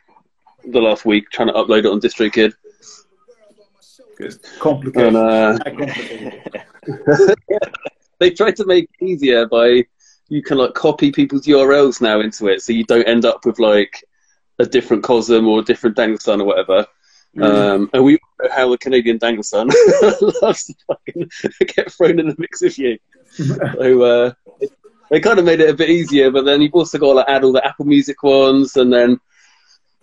[0.66, 2.52] the last week trying to upload it on DistroKid,
[4.18, 5.14] It's complicated.
[5.14, 6.64] and uh, complicated.
[8.18, 9.84] they tried to make it easier by
[10.28, 13.58] you can like copy people's URLs now into it, so you don't end up with
[13.58, 14.04] like
[14.58, 16.86] a different Cosm or a different Danielson or whatever.
[17.40, 19.68] Um, and we know how a Canadian Danielson
[20.42, 21.30] loves to fucking
[21.76, 22.98] get thrown in the mix with you.
[23.30, 24.32] So uh,
[25.10, 27.28] they kind of made it a bit easier, but then you've also got to like,
[27.28, 29.20] add all the Apple Music ones, and then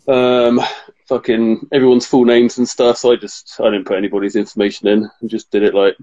[0.08, 0.62] um,
[1.08, 2.98] fucking everyone's full names and stuff.
[2.98, 5.96] So I just I didn't put anybody's information in, and just did it like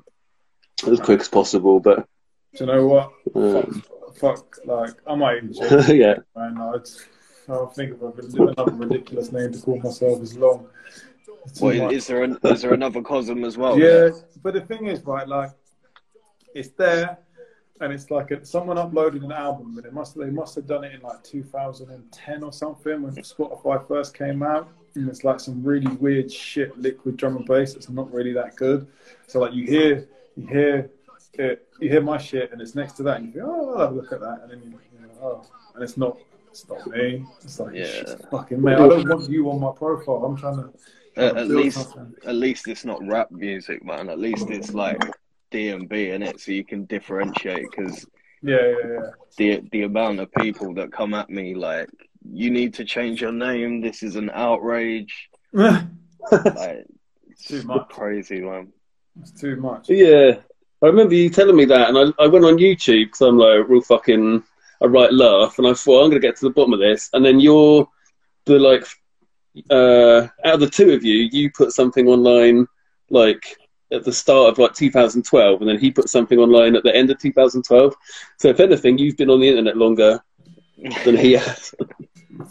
[0.87, 1.81] as quick as possible.
[1.81, 2.07] But
[2.57, 3.13] Do you know what?
[3.35, 3.83] um,
[4.15, 6.59] Fuck, fuck, like, I might even change it, yeah, man.
[6.61, 6.89] I'd,
[7.49, 10.21] I'll think of a, another ridiculous name to call myself.
[10.23, 10.69] It's long.
[11.47, 11.93] It's too What, much.
[11.95, 12.23] is there?
[12.23, 13.79] An, is there another Cosm as well?
[13.79, 14.11] Yeah,
[14.43, 15.51] but the thing is, right, like
[16.55, 17.19] it's there,
[17.83, 20.85] and it's like a, someone uploaded an album, but it must they must have done
[20.85, 25.63] it in like 2010 or something when Spotify first came out, and it's like some
[25.65, 27.75] really weird shit, liquid drum and bass.
[27.75, 28.87] It's not really that good.
[29.27, 30.91] So like you hear you hear
[31.35, 33.81] it, you hear my shit, and it's next to that, and you go, oh, I'll
[33.81, 36.19] have a look at that, and then you, you know, oh, and it's not.
[36.51, 37.25] It's not me.
[37.43, 37.87] It's like, Yeah.
[37.87, 38.75] shit, fucking mate.
[38.75, 40.23] I don't want you on my profile.
[40.23, 40.71] I'm trying to.
[41.17, 42.15] Uh, at least, something.
[42.27, 44.11] at least it's not rap music, man.
[44.11, 45.03] At least it's like
[45.53, 47.67] D and B in it, so you can differentiate.
[47.71, 48.07] Because
[48.43, 49.11] Yeah, yeah, yeah.
[49.39, 51.89] the the amount of people that come at me like,
[52.43, 53.81] you need to change your name.
[53.81, 55.15] This is an outrage.
[56.31, 56.87] Like,
[57.31, 57.89] it's Too much.
[57.89, 58.73] crazy, man.
[59.21, 59.91] It's too much.
[59.91, 60.37] yeah.
[60.83, 63.69] I remember you telling me that, and I, I went on YouTube because I'm like
[63.69, 64.43] real fucking
[64.83, 67.25] I write laugh, and I thought I'm gonna get to the bottom of this, and
[67.25, 67.87] then you're
[68.47, 68.85] the like
[69.71, 72.67] uh, out of the two of you, you put something online
[73.11, 73.45] like
[73.93, 77.11] at the start of like 2012, and then he put something online at the end
[77.11, 77.95] of 2012.
[78.39, 80.23] So if anything, you've been on the internet longer
[81.05, 81.75] than he has.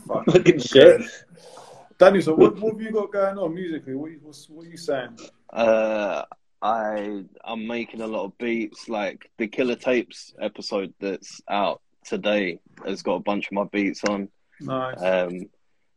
[0.07, 0.25] Fuck.
[0.25, 1.01] Fucking shit.
[1.97, 3.95] Daniel, so what, what have you got going on musically?
[3.95, 5.19] What, what's, what are you saying?
[5.51, 6.23] Uh,
[6.61, 8.87] I I'm making a lot of beats.
[8.87, 14.03] Like the Killer Tapes episode that's out today has got a bunch of my beats
[14.03, 14.29] on.
[14.59, 15.01] Nice.
[15.01, 15.49] Um,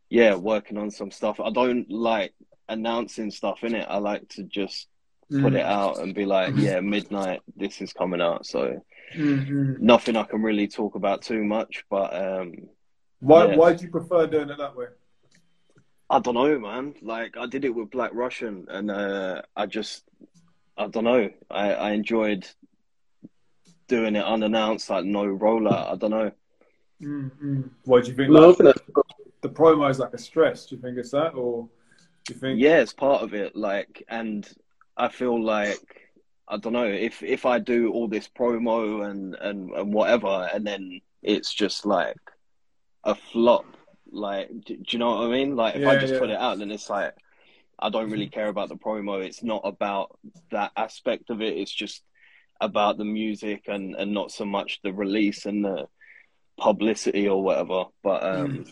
[0.09, 1.39] yeah, working on some stuff.
[1.39, 2.33] I don't like
[2.67, 3.85] announcing stuff in it.
[3.87, 4.87] I like to just
[5.31, 5.59] put Mm.
[5.59, 8.45] it out and be like, yeah, midnight, this is coming out.
[8.45, 8.83] So
[9.15, 9.85] Mm-hmm.
[9.85, 12.53] nothing I can really talk about too much, but um,
[13.19, 13.55] Why Yeah.
[13.55, 14.87] why do you prefer doing it that way?
[16.09, 16.95] I don't know, man.
[17.01, 20.03] Like I did it with Black Russian, and uh, I just,
[20.77, 21.29] I don't know.
[21.49, 22.45] I, I enjoyed
[23.87, 25.91] doing it unannounced, like no rollout.
[25.93, 26.31] I don't know.
[27.01, 27.61] Mm-hmm.
[27.85, 28.31] What do you think?
[28.31, 28.75] No, like,
[29.41, 30.65] the promo is like a stress.
[30.65, 31.67] Do you think it's that, or
[32.25, 32.59] do you think?
[32.59, 33.55] Yeah, it's part of it.
[33.55, 34.47] Like, and
[34.97, 36.09] I feel like
[36.47, 40.65] I don't know if if I do all this promo and and and whatever, and
[40.65, 42.17] then it's just like
[43.03, 43.65] a flop.
[44.11, 45.55] Like, do, do you know what I mean?
[45.55, 46.19] Like, if I just yeah.
[46.19, 47.13] put it out, then it's like
[47.79, 49.23] I don't really care about the promo.
[49.23, 50.17] It's not about
[50.51, 51.57] that aspect of it.
[51.57, 52.03] It's just
[52.61, 55.87] about the music and and not so much the release and the
[56.57, 57.85] publicity or whatever.
[58.03, 58.65] But um,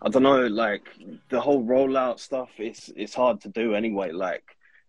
[0.00, 0.86] I don't know, like
[1.28, 2.50] the whole rollout stuff.
[2.58, 4.12] It's it's hard to do anyway.
[4.12, 4.44] Like,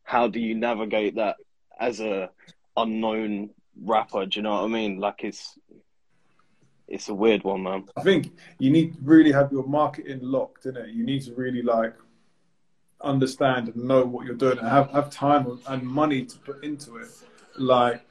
[0.09, 1.35] how do you navigate that
[1.79, 2.31] as a
[2.75, 4.25] unknown rapper?
[4.25, 4.97] Do you know what I mean?
[4.97, 5.55] Like, it's
[6.87, 7.85] it's a weird one, man.
[7.95, 10.89] I think you need to really have your marketing locked, in it.
[10.89, 11.93] You need to really like
[13.01, 16.97] understand and know what you're doing and have, have time and money to put into
[16.97, 17.09] it.
[17.59, 18.01] Like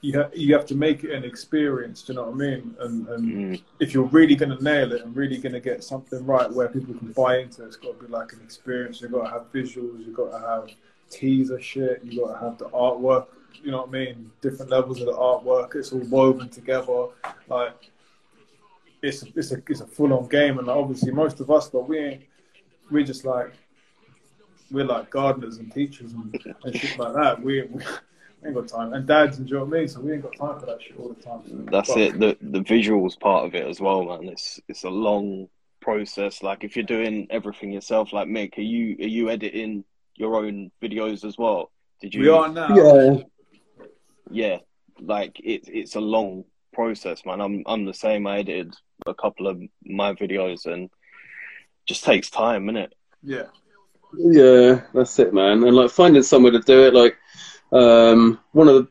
[0.00, 2.74] you have you have to make it an experience, do you know what I mean?
[2.80, 3.62] And, and Mm.
[3.80, 7.12] if you're really gonna nail it and really gonna get something right where people can
[7.12, 9.02] buy into it, it's gotta be like an experience.
[9.02, 10.70] You've gotta have visuals, you've gotta have
[11.10, 13.26] teaser shit, you gotta have the artwork,
[13.62, 14.30] you know what I mean?
[14.40, 17.06] Different levels of the artwork, it's all woven together.
[17.48, 17.90] Like
[19.02, 21.98] it's it's a it's a full on game, and obviously most of us, but we
[21.98, 22.22] ain't
[22.90, 23.52] we're just like
[24.70, 27.42] we're like gardeners and teachers and, and shit like that.
[27.42, 27.82] We, we
[28.44, 29.88] ain't got time, and dads, do you know I mean?
[29.88, 31.66] So we ain't got time for that shit all the time.
[31.70, 32.20] That's But- it.
[32.20, 34.28] The the visuals part of it as well, man.
[34.28, 35.48] It's it's a long
[35.80, 36.42] process.
[36.42, 39.84] Like if you're doing everything yourself, like Mick, are you are you editing
[40.18, 41.70] your own videos as well?
[42.00, 42.22] Did you?
[42.22, 42.74] We are now.
[42.74, 43.22] yeah.
[44.30, 44.58] Yeah,
[45.00, 47.40] like it it's a long process, man.
[47.40, 48.26] I'm I'm the same.
[48.26, 48.74] I edited
[49.06, 50.90] a couple of my videos and
[51.86, 52.90] just takes time, innit?
[53.22, 53.46] Yeah.
[54.16, 55.64] Yeah, that's it, man.
[55.64, 56.94] And like finding somewhere to do it.
[56.94, 57.16] Like
[57.72, 58.88] um, one of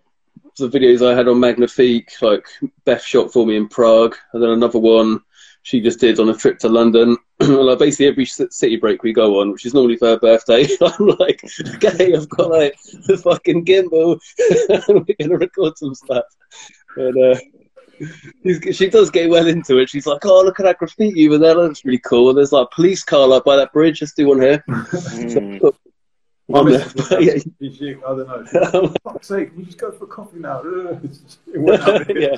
[0.57, 2.47] the, the videos I had on Magnifique, like
[2.85, 5.21] Beth shot for me in Prague, and then another one
[5.63, 7.17] she just did on a trip to London.
[7.39, 11.07] like basically every city break we go on, which is normally for her birthday, I'm
[11.19, 11.43] like,
[11.75, 12.75] okay, I've got like
[13.07, 14.19] the fucking gimbal,
[14.89, 16.25] and we're gonna record some stuff.
[16.95, 17.39] And uh,
[18.43, 19.89] she's- she does get well into it.
[19.89, 21.55] She's like, oh, look at that graffiti over there.
[21.67, 22.29] That's really cool.
[22.29, 24.01] And there's like a police car like by that bridge.
[24.01, 24.63] Let's do one here.
[24.67, 25.73] Mm.
[26.49, 26.79] My I'm there.
[26.95, 27.33] was Yeah.
[27.33, 27.43] like,
[27.75, 28.45] she- I don't know.
[28.89, 30.61] For fuck's sake, we just go for coffee now.
[30.63, 31.11] It
[31.59, 32.19] went out.
[32.19, 32.37] yeah.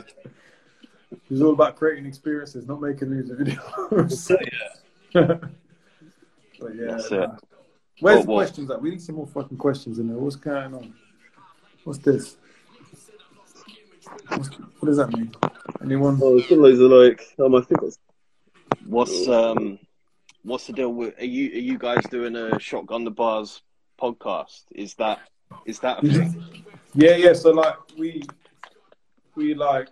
[1.31, 4.31] It's all about creating experiences, not making music videos.
[5.13, 5.41] But
[6.75, 7.23] yeah, That's nah.
[7.23, 7.29] it.
[7.99, 8.35] where's What- the what?
[8.45, 8.81] questions at?
[8.81, 10.17] We need some more fucking questions in there.
[10.17, 10.93] What's going on?
[11.83, 12.37] What's this?
[14.27, 15.31] What's, what does that mean?
[15.81, 16.19] Anyone?
[16.21, 17.99] Oh, there's loads of like, um, I think it's
[18.85, 19.77] What's um
[20.43, 23.61] what's the deal with are you are you guys doing a shotgun the bars
[24.01, 24.63] podcast?
[24.73, 25.19] Is that
[25.65, 26.63] is that a thing?
[26.95, 27.33] Yeah, yeah.
[27.33, 28.23] So like we
[29.35, 29.89] we like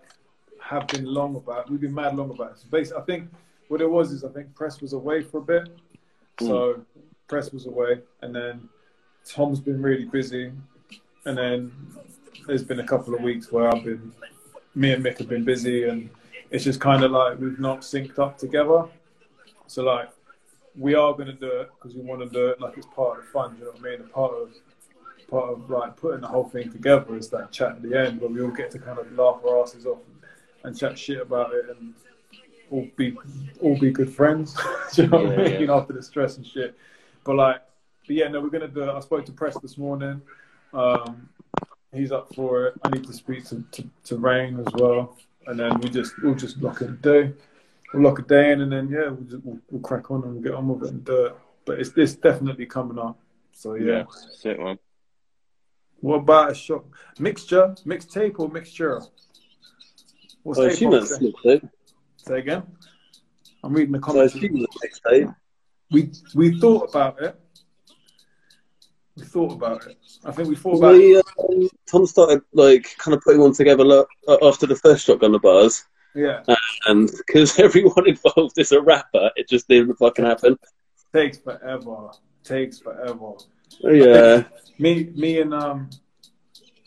[0.60, 1.70] have been long about.
[1.70, 2.52] We've been mad long about.
[2.52, 2.58] It.
[2.58, 3.30] So basically, I think
[3.68, 5.68] what it was is I think press was away for a bit.
[6.38, 6.46] Hmm.
[6.46, 6.84] So
[7.28, 8.68] press was away, and then
[9.24, 10.52] Tom's been really busy,
[11.24, 11.72] and then
[12.46, 14.12] there's been a couple of weeks where I've been,
[14.74, 16.08] me and Mick have been busy, and
[16.50, 18.86] it's just kind of like we've not synced up together.
[19.66, 20.08] So like
[20.76, 23.18] we are going to do it because we want to do it like it's part
[23.18, 23.56] of the fun.
[23.58, 24.00] You know what I mean?
[24.00, 24.50] A part of
[25.28, 28.30] part of like putting the whole thing together is that chat at the end where
[28.30, 30.16] we all get to kind of laugh our asses off and,
[30.64, 31.92] and chat shit about it and
[32.70, 33.16] all be
[33.60, 34.54] all be good friends.
[34.94, 35.68] do you know what I Yeah, mean?
[35.68, 35.74] yeah.
[35.74, 36.76] After the stress and shit.
[37.24, 37.62] But like,
[38.06, 38.90] but yeah, no, we're gonna do.
[38.90, 40.22] I spoke to Press this morning.
[40.72, 41.28] Um,
[41.92, 42.74] he's up for it.
[42.82, 46.34] I need to speak to, to, to Rain as well, and then we just we'll
[46.34, 47.32] just lock a day.
[47.92, 50.34] We'll lock a day in, and then yeah, we'll, just, we'll, we'll crack on and
[50.34, 51.36] we'll get on with it and do it.
[51.64, 53.18] But it's this definitely coming up.
[53.52, 53.84] So yeah.
[53.84, 54.78] Yeah, sick man.
[56.00, 56.84] What about a shot
[57.18, 59.02] mixture, mixtape or mixture?
[60.44, 61.70] What's I tape assume on mixtape.
[62.28, 62.62] Say again.
[63.64, 64.34] I'm reading the So comments.
[64.34, 65.34] assume that's mixtape.
[65.90, 67.40] We we thought about it.
[69.16, 69.96] We thought about it.
[70.26, 71.24] I think we thought about it.
[71.48, 75.06] We, um, Tom started like kind of putting one together lo- uh, after the first
[75.06, 76.42] shotgun the bars, Yeah,
[76.86, 80.58] and because everyone involved is a rapper, it just didn't fucking happen.
[81.14, 82.10] takes forever.
[82.44, 83.32] Takes forever.
[83.80, 84.44] Yeah,
[84.78, 85.88] Me me and um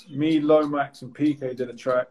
[0.09, 2.07] me Lomax and PK did a track.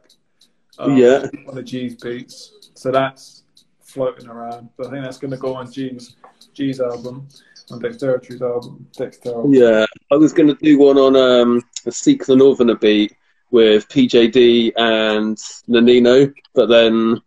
[0.78, 1.26] Um, Yeah.
[1.48, 3.44] On the G's beats, so that's
[3.83, 4.70] floating around.
[4.76, 6.16] But I think that's going to go on G's
[6.54, 7.28] G's album,
[7.70, 8.87] on Dexteritory's album.
[8.96, 9.33] Dexter.
[9.48, 13.14] Yeah, I was going to do one on um, Seek the Northerner beat
[13.50, 15.37] with PJD and
[15.68, 17.20] Nanino, but then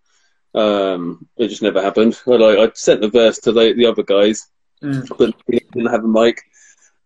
[0.56, 2.20] um, it just never happened.
[2.28, 4.48] I, like, I sent the verse to the, the other guys,
[4.82, 5.08] Mm.
[5.18, 6.42] but we didn't have a mic,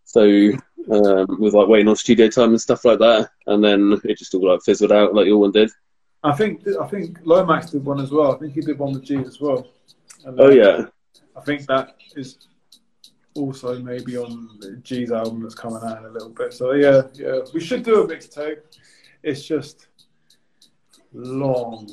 [0.04, 0.20] so
[0.90, 4.34] um, with like waiting on studio time and stuff like that, and then it just
[4.34, 5.70] all like fizzled out like your one did.
[6.24, 8.34] I think I think Lomax did one as well.
[8.34, 9.68] I think he did one with G as well.
[10.24, 10.86] And, Oh yeah,
[11.36, 12.38] I think that is
[13.34, 16.52] also maybe on G's album that's coming out in a little bit.
[16.52, 18.60] So yeah, yeah, we should do a mixtape.
[19.22, 19.88] It's just
[21.12, 21.88] long.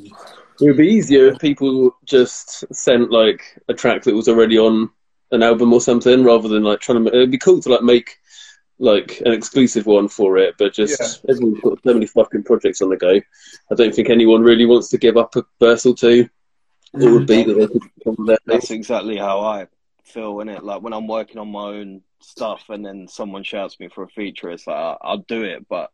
[0.59, 4.89] it would be easier if people just sent like a track that was already on
[5.31, 7.09] an album or something, rather than like trying to.
[7.09, 8.17] It'd be cool to like make
[8.79, 12.89] like an exclusive one for it, but just everyone's got so many fucking projects on
[12.89, 13.21] the go.
[13.71, 16.29] I don't think anyone really wants to give up a verse or two
[16.93, 19.67] or a beat that they could put on their That's exactly how I
[20.03, 20.63] feel in it.
[20.63, 24.09] Like when I'm working on my own stuff, and then someone shouts me for a
[24.09, 25.91] feature, it's like I- I'll do it, but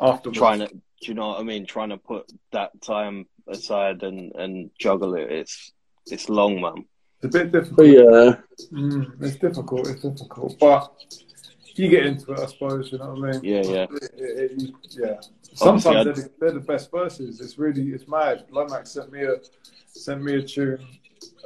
[0.00, 0.38] Afterwards.
[0.38, 1.66] trying to, do you know what I mean?
[1.66, 5.30] Trying to put that time aside and and juggle it.
[5.30, 5.72] It's
[6.06, 6.84] it's long, man.
[7.22, 7.76] It's a bit difficult.
[7.76, 8.36] But yeah,
[8.72, 9.88] Mm, it's difficult.
[9.88, 10.90] It's difficult, but
[11.76, 12.92] you get into it, I suppose.
[12.92, 13.44] You know what I mean?
[13.44, 13.86] Yeah, yeah.
[13.90, 15.20] It- it- it- yeah.
[15.54, 17.40] Sometimes they're the, they're the best verses.
[17.40, 18.46] It's really it's mad.
[18.50, 19.36] Lomax sent me a
[19.86, 20.84] sent me a tune,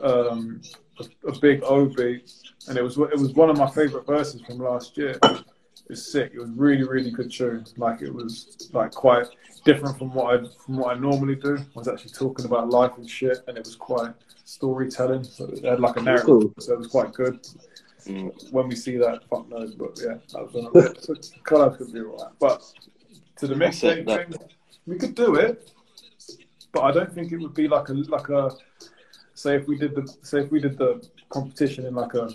[0.01, 0.61] um,
[0.99, 2.33] a, a big O beat,
[2.69, 5.19] and it was it was one of my favorite verses from last year.
[5.91, 6.33] It's sick.
[6.35, 7.64] It was really really good tune.
[7.77, 9.27] Like it was like quite
[9.64, 11.57] different from what I from what I normally do.
[11.59, 14.12] I was actually talking about life and shit, and it was quite
[14.45, 15.25] storytelling.
[15.25, 17.41] So it had like a narrative, so it was quite good
[18.09, 18.53] Mm.
[18.53, 20.94] when we see that, fuck knows, but yeah, that was another.
[20.99, 22.62] so collab could be alright, but
[23.37, 24.49] to the That's mixtape thing,
[24.87, 25.71] we could do it,
[26.73, 28.51] but I don't think it would be like a like a
[29.35, 32.31] say if we did the say if we did the competition in like a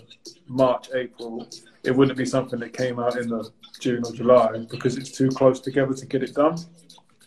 [0.46, 1.48] March April,
[1.82, 5.28] it wouldn't be something that came out in the June or July because it's too
[5.28, 6.56] close together to get it done.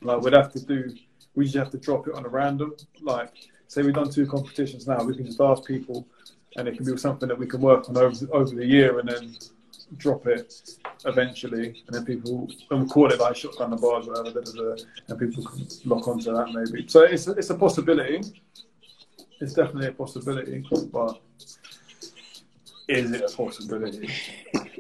[0.01, 0.95] Like we'd have to do,
[1.35, 2.75] we just have to drop it on a random.
[3.01, 3.33] Like
[3.67, 6.07] say we've done two competitions now, we can just ask people
[6.57, 9.09] and it can be something that we can work on over over the year and
[9.09, 9.35] then
[9.95, 10.53] drop it
[11.05, 14.75] eventually, and then people and we call it like shotgun the bars, whatever, da, da,
[14.75, 16.87] da, and people can lock onto that maybe.
[16.87, 18.21] So it's a, it's a possibility.
[19.39, 21.21] It's definitely a possibility, but
[22.87, 24.09] is it a possibility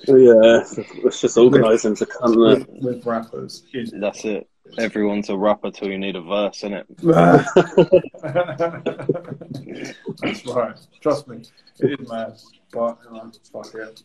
[0.07, 0.63] but yeah,
[1.03, 2.31] it's just organising to come.
[2.31, 3.63] Uh, with, with rappers?
[3.73, 3.99] Is it?
[3.99, 4.47] That's it.
[4.77, 6.85] Everyone's a rapper till you need a verse, innit?
[10.21, 10.75] That's right.
[11.01, 11.43] Trust me,
[11.79, 12.37] it is mad,
[12.71, 14.03] but you know, fuck it.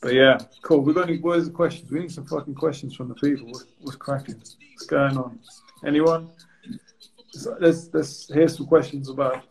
[0.00, 0.80] But yeah, cool.
[0.80, 1.16] We've got to.
[1.18, 1.90] Where's the questions?
[1.90, 3.46] We need some fucking questions from the people.
[3.46, 4.36] What's, what's cracking?
[4.36, 5.38] What's going on?
[5.86, 6.28] Anyone?
[7.30, 9.42] So let's let's hear some questions about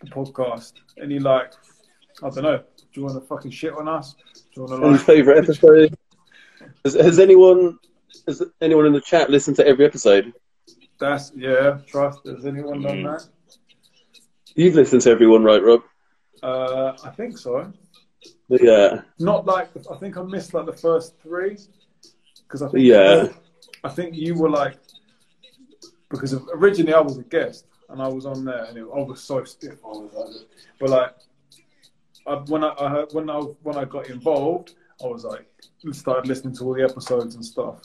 [0.00, 0.74] the podcast.
[1.00, 1.52] Any like,
[2.22, 2.58] I don't know.
[2.58, 4.14] Do you want to fucking shit on us?
[4.34, 5.06] Do you want to Any like?
[5.06, 5.96] favourite episode?
[6.84, 7.78] Has, has anyone
[8.26, 10.32] has anyone in the chat listened to every episode?
[10.98, 11.78] That's yeah.
[11.86, 12.20] Trust.
[12.26, 13.18] Has anyone done Mm.
[13.18, 13.28] that?
[14.54, 15.82] You've listened to everyone, right, Rob?
[16.42, 17.72] Uh, I think so.
[18.48, 21.58] Yeah, Not like I think I missed like the first three
[22.42, 23.28] because I think Yeah.
[23.84, 24.78] I think you were like
[26.08, 29.00] because of, originally I was a guest and I was on there and it, I
[29.02, 29.78] was so stiff.
[29.84, 30.48] I was like,
[30.80, 31.14] but like
[32.26, 35.46] I, when I, I when I when I got involved, I was like
[35.92, 37.82] started listening to all the episodes and stuff.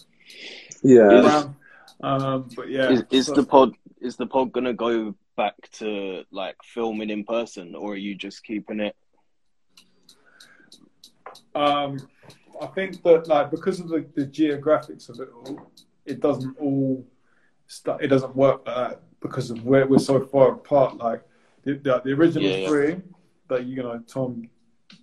[0.83, 1.01] Yeah.
[1.01, 1.55] Around,
[2.01, 6.23] um, but yeah, Is, is so- the pod is the pod gonna go back to
[6.31, 8.95] like filming in person, or are you just keeping it?
[11.55, 11.97] Um,
[12.61, 15.71] I think that like because of the, the geographics of it all,
[16.05, 17.05] it doesn't all
[17.67, 20.97] st- it doesn't work like that because of where we're so far apart.
[20.97, 21.23] Like
[21.63, 22.67] the, the, the original Yeah, yeah.
[22.67, 23.01] three,
[23.49, 24.49] that you know Tom,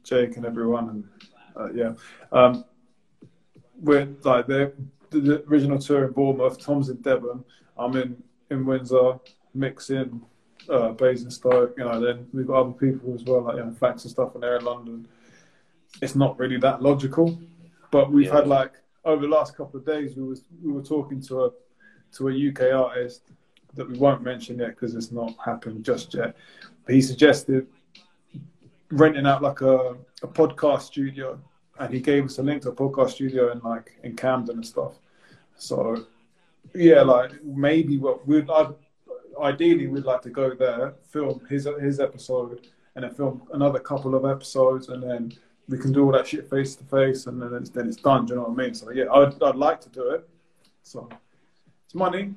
[0.05, 1.05] Jake, and everyone, and
[1.57, 1.93] uh, yeah,
[2.33, 2.65] um,
[3.81, 4.47] we're like
[5.11, 6.59] the the original tour in Bournemouth.
[6.61, 7.45] Tom's in Devon.
[7.77, 9.19] I'm in in Windsor.
[9.55, 10.21] In
[10.69, 11.75] uh, Basingstoke.
[11.79, 14.35] You know, then we've got other people as well, like you know, Flax and stuff,
[14.35, 15.09] and they're in London
[16.03, 17.39] it's not really that logical.
[17.91, 18.37] But we've Yeah.
[18.37, 18.73] had like
[19.05, 21.51] over the last couple of days, we was we were talking to a
[22.13, 23.23] to a UK artist
[23.75, 26.37] that we won't mention yet because it's not happened just yet.
[26.85, 27.67] But he suggested
[28.91, 31.39] renting out like a, a podcast studio,
[31.79, 34.67] and he gave us a link to a podcast studio in like in Camden and
[34.67, 34.95] stuff.
[35.57, 36.05] So
[36.75, 38.75] yeah, like maybe what we'd I'd,
[39.41, 44.15] ideally we'd like to go there, film his his episode, and then film another couple
[44.15, 45.33] of episodes, and then
[45.69, 48.27] we can do all that shit face to face, and then it's, then it's done.
[48.27, 48.75] Do you know what I mean?
[48.75, 50.29] So yeah, I'd, I'd like to do it.
[50.83, 51.09] So
[51.85, 52.35] it's money,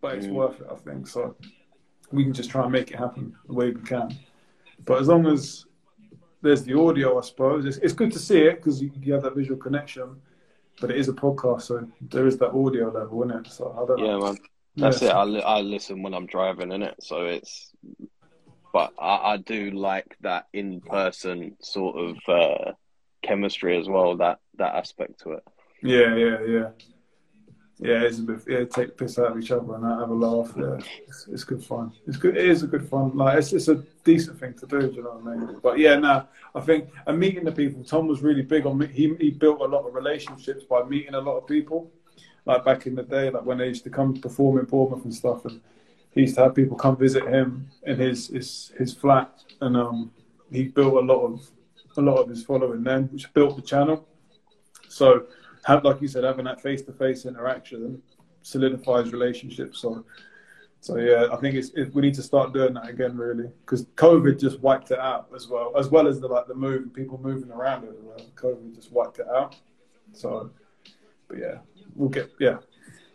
[0.00, 0.32] but it's Mm.
[0.34, 1.08] worth it, I think.
[1.08, 1.34] So
[2.12, 4.16] we can just try and make it happen the way we can.
[4.84, 5.65] But as long as
[6.46, 7.64] there's the audio, I suppose.
[7.66, 10.16] It's, it's good to see it because you, you have that visual connection,
[10.80, 13.46] but it is a podcast, so there is that audio level in it.
[13.48, 14.20] So I don't Yeah, know.
[14.24, 14.36] man.
[14.76, 15.08] That's Yeah.
[15.08, 15.14] it.
[15.14, 17.70] I, li- I listen when I'm driving in it, so it's.
[18.72, 22.72] But I, I do like that in person sort of uh,
[23.22, 24.16] chemistry as well.
[24.16, 25.44] That that aspect to it.
[25.82, 26.68] Yeah, yeah, yeah.
[27.78, 28.40] Yeah, it's a bit.
[28.48, 30.54] Yeah, take the piss out of each other and have a laugh.
[30.56, 31.92] Yeah, it's, it's good fun.
[32.06, 32.36] It's good.
[32.36, 33.14] It is a good fun.
[33.16, 34.80] Like it's, it's a decent thing to do.
[34.80, 35.60] Do you know what I mean?
[35.62, 37.84] But yeah, no, I think and meeting the people.
[37.84, 38.80] Tom was really big on.
[38.80, 41.90] He he built a lot of relationships by meeting a lot of people.
[42.46, 45.14] Like back in the day, like when they used to come perform in Bournemouth and
[45.14, 45.60] stuff, and
[46.12, 50.12] he used to have people come visit him in his his his flat, and um,
[50.50, 51.50] he built a lot of
[51.98, 54.06] a lot of his following then, which built the channel.
[54.88, 55.26] So,
[55.66, 58.00] have, like you said, having that face-to-face interaction
[58.42, 59.80] solidifies relationships.
[59.80, 60.04] So,
[60.80, 63.84] so yeah, I think it's it, we need to start doing that again, really, because
[63.96, 67.18] COVID just wiped it out as well, as well as the like the move, people
[67.20, 68.18] moving around everywhere.
[68.36, 69.56] COVID just wiped it out.
[70.12, 70.50] So,
[71.26, 71.58] but yeah,
[71.96, 72.58] we'll get yeah,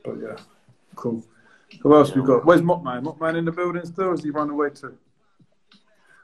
[0.03, 0.35] but yeah,
[0.95, 1.23] cool.
[1.81, 2.45] Who else we got?
[2.45, 3.05] Where's Mockman?
[3.05, 4.07] Mockman in the building still?
[4.07, 4.97] Or has he run away too?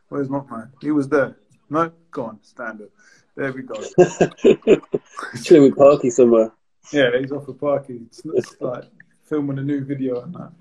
[0.09, 0.71] Where's Mockman?
[0.81, 1.37] He was there.
[1.69, 2.29] No, gone.
[2.29, 2.89] on, standard.
[3.37, 3.75] There we go.
[5.43, 6.51] Chilling with Parky somewhere.
[6.93, 8.01] Yeah, he's off a parky.
[8.07, 8.85] It's, it's like
[9.25, 10.51] filming a new video and that.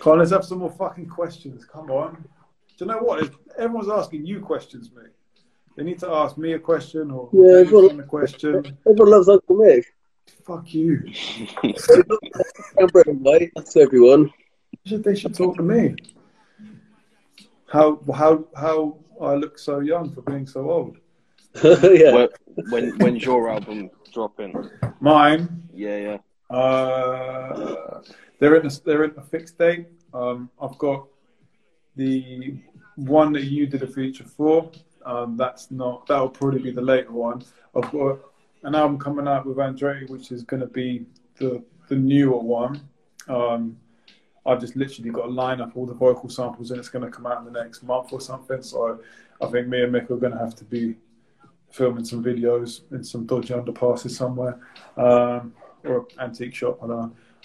[0.00, 1.64] Come on, let's have some more fucking questions.
[1.64, 2.22] Come on.
[2.76, 3.22] Do you know what?
[3.22, 5.12] If Everyone's asking you questions, mate.
[5.76, 8.78] They need to ask me a question or Yeah, me everyone- a question.
[8.88, 9.84] Everyone loves Uncle Mick.
[10.44, 11.02] Fuck you.
[11.62, 13.50] And bread and white.
[13.56, 14.30] That's everyone.
[14.86, 15.94] Should- They should talk to me.
[17.66, 20.96] How how how I look so young for being so old.
[21.64, 22.12] yeah.
[22.12, 22.28] When,
[22.70, 24.70] when when's your album dropping?
[25.00, 26.56] Mine, Yeah, yeah.
[26.56, 28.02] Uh,
[28.38, 29.86] they're in a, they're in a fixed date.
[30.12, 31.06] Um, I've got
[31.96, 32.56] the
[32.96, 34.70] one that you did a feature for.
[35.04, 37.42] Um, that's not that'll probably be the later one.
[37.74, 38.18] I've got
[38.62, 42.88] an album coming out with Andretti, which is going to be the the newer one.
[43.28, 43.78] Um,
[44.46, 47.10] I've just literally got to line up all the vocal samples, and it's going to
[47.10, 48.62] come out in the next month or something.
[48.62, 49.00] So
[49.40, 50.96] I think me and Mick are going to have to be
[51.70, 54.58] filming some videos in some dodgy underpasses somewhere,
[54.96, 55.52] um,
[55.84, 56.78] or antique shop.
[56.82, 56.98] I don't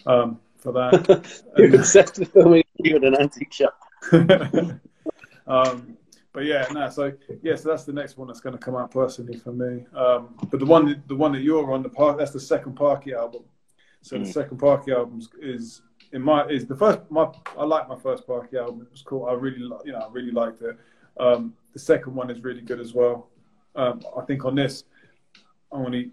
[0.06, 1.42] know um, for that.
[1.58, 3.80] You're obsessed with filming you in an antique shop.
[5.48, 5.98] um,
[6.34, 6.90] but yeah, no.
[6.90, 9.86] So yeah, so that's the next one that's going to come out personally for me.
[9.96, 13.14] Um, but the one, the one that you're on, the park, that's the second Parky
[13.14, 13.44] album.
[14.02, 14.34] So the Mm.
[14.34, 17.00] second Parky album is in my is the first.
[17.10, 18.82] My I like my first Parky album.
[18.82, 19.26] It was cool.
[19.26, 20.78] I really, you know, I really liked it.
[21.20, 23.30] Um, the second one is really good as well.
[23.76, 24.84] Um, I think on this,
[25.72, 26.10] I want to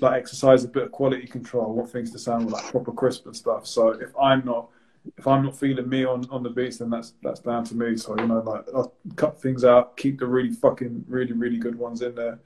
[0.00, 1.66] like exercise a bit of quality control.
[1.66, 3.66] I want things to sound like proper crisp and stuff.
[3.66, 4.68] So if I'm not
[5.16, 7.96] if I'm not feeling me on, on the beats, then that's that's down to me.
[7.96, 11.76] So you know, like I'll cut things out, keep the really fucking really really good
[11.78, 12.38] ones in there.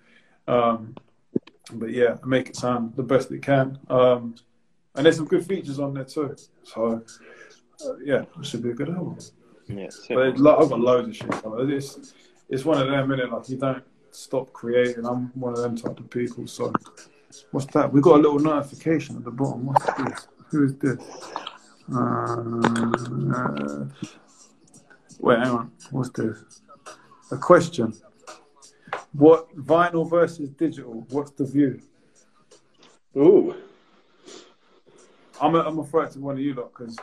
[0.46, 0.94] Um,
[1.72, 3.78] but yeah, make it sound the best it can.
[3.88, 4.36] Um,
[4.94, 6.36] and there's some good features on there too.
[6.62, 7.02] So
[7.84, 9.18] uh, yeah, it should be a good album.
[9.66, 11.28] Yeah, But lo- I've got loads of shit.
[11.70, 12.14] It's
[12.48, 13.32] it's one of them, innit?
[13.32, 13.82] Like you don't
[14.14, 15.04] stop creating.
[15.06, 16.46] I'm one of them type of people.
[16.46, 16.72] So
[17.50, 17.92] what's that?
[17.92, 19.66] We got a little notification at the bottom.
[19.66, 20.28] What's this?
[20.48, 20.98] Who is this?
[21.94, 23.84] Uh,
[25.18, 25.72] wait, hang on.
[25.90, 26.38] What's this?
[27.30, 27.92] A question.
[29.12, 31.04] What vinyl versus digital?
[31.10, 31.80] What's the view?
[33.16, 33.54] Ooh.
[35.40, 36.96] I'm a, I'm a throw it to one of you lot because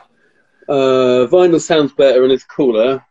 [0.68, 3.04] Uh, vinyl sounds better and it's cooler.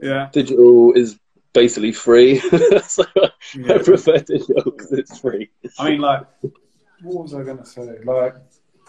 [0.00, 1.18] yeah, Digital is
[1.54, 2.38] basically free.
[2.86, 3.78] so I yeah.
[3.78, 5.50] prefer digital because it's free.
[5.78, 6.26] I mean, like,
[7.00, 7.98] what was I gonna say?
[8.04, 8.34] Like,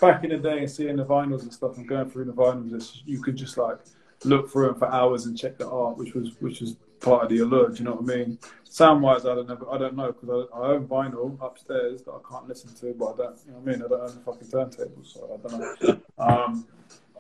[0.01, 3.01] back in the day, and seeing the vinyls and stuff, and going through the vinyls,
[3.05, 3.77] you could just like
[4.25, 7.29] look through them for hours and check the art, which was which was part of
[7.29, 7.69] the allure.
[7.69, 8.39] Do you know what I mean?
[8.63, 9.67] Sound wise, I don't know.
[9.71, 13.13] I don't know because I, I own vinyl upstairs that I can't listen to, but
[13.13, 13.39] I don't.
[13.45, 13.85] You know what I mean?
[13.85, 16.01] I don't own the fucking turntable, so I don't know.
[16.17, 16.65] Um,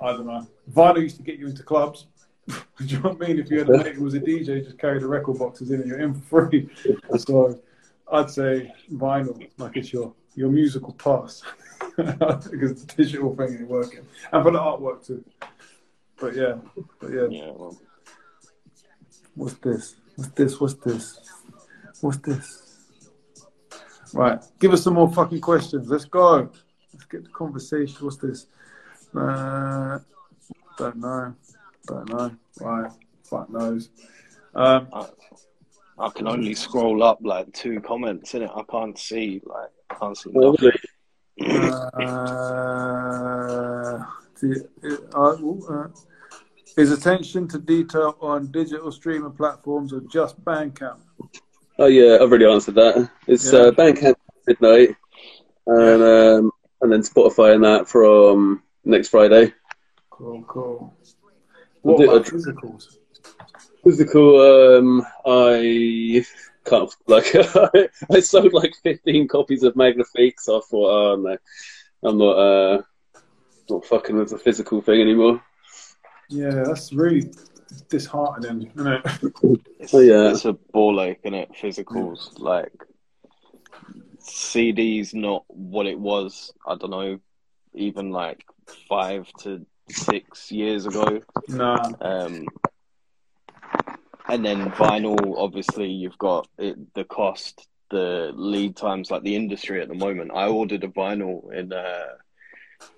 [0.01, 0.47] I don't know.
[0.71, 2.07] Vinyl used to get you into clubs.
[2.47, 3.39] Do you know what I mean?
[3.39, 5.81] If you had a mate who was a DJ, just carry the record boxes in
[5.81, 6.69] and you're in for free.
[7.17, 7.59] So
[8.11, 11.43] I'd say vinyl, like it's your your musical past.
[11.97, 14.05] because the digital thing ain't working.
[14.31, 15.23] And for the artwork too.
[16.19, 16.55] But yeah,
[16.99, 17.51] but yeah, yeah.
[17.51, 17.77] Well,
[19.35, 19.95] what's this?
[20.15, 20.59] What's this?
[20.59, 21.19] What's this?
[22.01, 22.61] What's this?
[24.13, 25.89] Right, give us some more fucking questions.
[25.89, 26.49] Let's go.
[26.93, 27.97] Let's get the conversation.
[27.99, 28.47] What's this?
[29.13, 29.99] Uh,
[30.77, 31.35] don't know.
[31.87, 32.35] Don't know.
[32.59, 32.91] Right,
[33.23, 33.89] fuck knows.
[34.53, 35.07] Um, I,
[35.99, 38.51] I can only scroll up like two comments in it.
[38.53, 40.71] I can't see like I can't see nothing.
[41.41, 42.05] Uh,
[44.41, 44.67] the,
[45.13, 45.87] uh, uh,
[46.77, 50.99] is attention to detail on digital streaming platforms or just Bandcamp?
[51.77, 53.09] Oh yeah, I've already answered that.
[53.27, 53.59] It's Yeah.
[53.59, 54.15] uh, Bandcamp
[54.47, 54.95] midnight,
[55.67, 59.53] and um, and then Spotify and that from next Friday.
[60.09, 60.93] Cool, cool.
[61.85, 62.97] What about I- physicals?
[63.83, 66.25] Physical, um, I
[66.65, 67.27] can't like
[68.11, 71.37] I sold like fifteen copies of Magnifique, so I thought, oh no,
[72.03, 72.81] I'm not uh
[73.69, 75.43] not fucking with the physical thing anymore.
[76.27, 77.31] Yeah, that's really
[77.89, 79.59] disheartening, isn't it?
[79.79, 80.31] It's, yeah.
[80.31, 81.51] it's a ball ache, is it?
[81.61, 82.73] Physicals, like
[84.19, 86.51] CDs, not what it was.
[86.65, 87.19] I don't know,
[87.75, 88.43] even like
[88.89, 91.21] five to six years ago.
[91.47, 91.91] nah.
[92.01, 92.47] Um,
[94.27, 99.81] and then vinyl, obviously, you've got it, the cost, the lead times, like the industry
[99.81, 100.31] at the moment.
[100.33, 102.05] I ordered a vinyl in uh,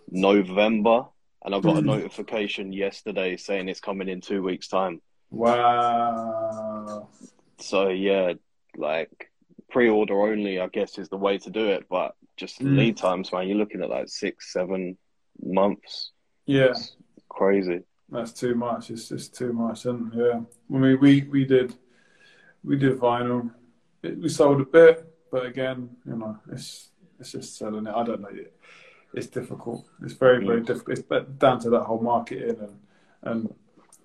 [0.09, 1.05] November,
[1.43, 1.85] and I got a Mm.
[1.85, 5.01] notification yesterday saying it's coming in two weeks' time.
[5.29, 7.09] Wow.
[7.59, 8.33] So yeah,
[8.77, 9.29] like
[9.69, 11.87] pre-order only, I guess, is the way to do it.
[11.89, 12.77] But just Mm.
[12.77, 14.97] lead times, man, you're looking at like six, seven
[15.43, 16.11] months.
[16.47, 16.95] Yeah, It's
[17.29, 17.83] crazy.
[18.09, 18.89] that's too much.
[18.89, 20.39] It's just too much, and yeah.
[20.73, 21.75] I mean, we we did
[22.63, 23.51] we did vinyl.
[24.01, 26.89] It, we sold a bit, but again, you know, it's
[27.19, 27.93] it's just selling it.
[27.93, 28.29] I don't know.
[29.13, 29.85] It's difficult.
[30.03, 30.97] It's very very difficult.
[30.97, 32.79] It's but down to that whole marketing and
[33.23, 33.53] and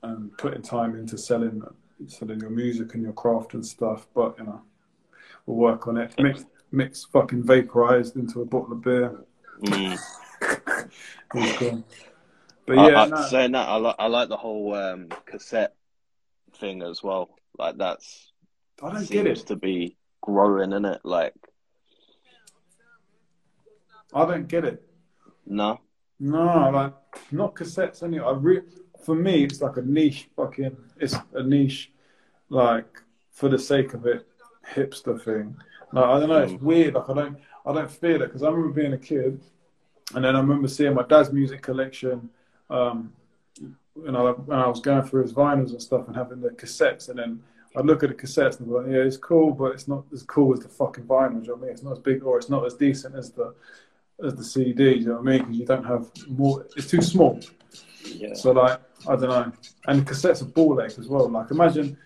[0.02, 1.62] and putting time into selling
[2.08, 4.08] selling your music and your craft and stuff.
[4.14, 4.62] But you know,
[5.46, 6.14] we'll work on it.
[6.18, 9.20] Mix mix fucking vaporized into a bottle of beer.
[9.62, 9.98] Mm.
[12.66, 13.22] But I- yeah, I, no.
[13.22, 15.74] saying that, I like I like the whole um, cassette
[16.58, 17.30] thing as well.
[17.58, 18.32] Like that's
[18.82, 19.46] I don't seems get it.
[19.48, 21.00] to be growing, in it?
[21.04, 21.34] Like
[24.14, 24.82] I don't get it.
[25.46, 25.80] no,
[26.20, 26.94] No, like
[27.32, 28.24] not cassettes anyway.
[28.26, 28.62] I re-
[29.04, 30.76] for me, it's like a niche fucking.
[30.98, 31.90] It's a niche,
[32.48, 32.86] like
[33.32, 34.26] for the sake of it,
[34.74, 35.56] hipster thing.
[35.92, 36.42] Like I don't know.
[36.42, 36.60] It's Mm.
[36.62, 36.94] weird.
[36.94, 37.38] Like I don't.
[37.64, 39.40] I don't feel it because I remember being a kid,
[40.14, 42.28] and then I remember seeing my dad's music collection.
[42.70, 43.12] Um,
[44.06, 47.08] and I, when I was going through his vinyls and stuff and having the cassettes,
[47.08, 47.42] and then
[47.76, 50.22] I'd look at the cassettes and be like, yeah, it's cool, but it's not as
[50.22, 51.34] cool as the fucking vinyl.
[51.34, 51.70] Do you know what I mean?
[51.72, 53.54] It's not as big or it's not as decent as the
[54.24, 54.74] as the CD.
[54.74, 55.38] Do you know what I mean?
[55.40, 56.66] Because you don't have more.
[56.76, 57.40] It's too small.
[58.04, 59.52] yeah, So like, I don't know.
[59.86, 61.28] And the cassettes are ball ache as well.
[61.28, 61.96] Like, imagine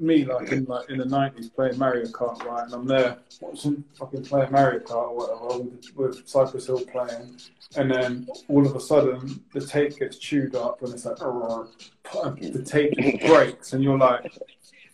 [0.00, 2.64] me like in like in the nineties playing Mario Kart, right?
[2.64, 7.36] And I'm there watching fucking playing Mario Kart or whatever with, with Cypress Hill playing,
[7.76, 12.62] and then all of a sudden the tape gets chewed up and it's like the
[12.64, 12.94] tape
[13.26, 14.32] breaks, and you're like,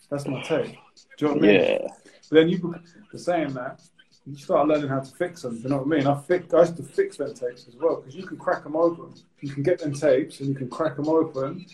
[0.09, 0.77] "That's my tape."
[1.17, 1.61] Do you know what I mean?
[1.61, 1.87] yeah,
[2.29, 2.75] But then you,
[3.09, 3.81] for saying that,
[4.27, 5.55] you start learning how to fix them.
[5.55, 6.07] Do you know what I mean?
[6.07, 8.75] I, fix, I used to fix them tapes as well because you can crack them
[8.75, 9.13] open.
[9.39, 11.65] You can get them tapes and you can crack them open,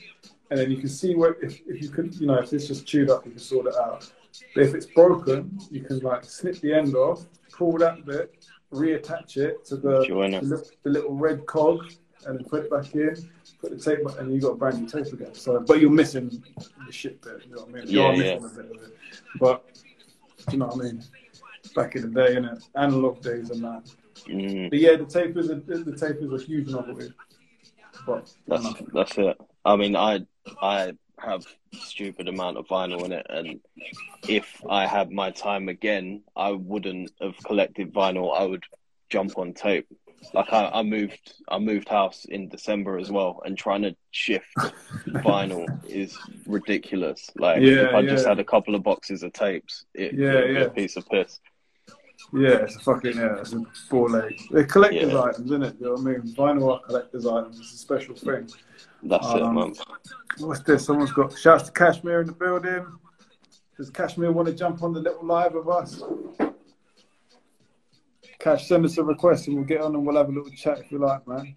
[0.54, 2.86] and then you can see what if, if you can, you know, if it's just
[2.86, 4.08] chewed up, you can sort it out.
[4.54, 9.36] But if it's broken, you can like snip the end off, pull that bit, reattach
[9.38, 10.06] it to the,
[10.44, 11.92] the, the little red cog,
[12.28, 13.16] and then put it back in.
[13.62, 15.34] Put the tape, back, and you got a brand new tape again.
[15.34, 16.44] So, but you're missing
[16.86, 17.46] the shit bit.
[17.48, 17.88] You know what I mean?
[17.88, 18.98] You Yeah, are missing a bit of it.
[19.40, 19.66] But
[20.52, 21.04] you know what I mean?
[21.76, 22.64] Back in the day, innit?
[22.76, 23.90] Analog days and that.
[24.28, 27.12] mm, But yeah, the tape is a, the tape is a huge novelty.
[28.06, 29.38] But that's that's it.
[29.66, 30.22] I mean, I
[30.62, 33.60] I have stupid amount of vinyl in it, and
[34.28, 38.38] if I had my time again, I wouldn't have collected vinyl.
[38.38, 38.64] I would
[39.10, 39.88] jump on tape.
[40.34, 44.56] Like I, I moved, I moved house in December as well, and trying to shift
[45.08, 47.30] vinyl is ridiculous.
[47.36, 50.48] Like Yeah, if I just had a couple of boxes of tapes, it, Yeah, it'd
[50.48, 50.66] be yeah.
[50.66, 51.40] a piece of piss.
[52.34, 54.42] yeah, it's a fucking yeah, it's a ball ache.
[54.50, 55.22] They're collector's Yeah.
[55.24, 55.76] items, isn't it?
[55.80, 56.22] You know what I mean?
[56.36, 57.60] Vinyl are collector's items.
[57.60, 58.50] It's a special thing.
[59.06, 59.74] That's it, Um, man.
[60.40, 60.86] What's this?
[60.86, 62.86] Someone's got shouts to Kashmir in the building.
[63.78, 66.02] Does Kashmir want to jump on the little live with us?
[68.40, 70.80] Cash, send us a request and we'll get on and we'll have a little chat
[70.80, 71.56] if you like, man.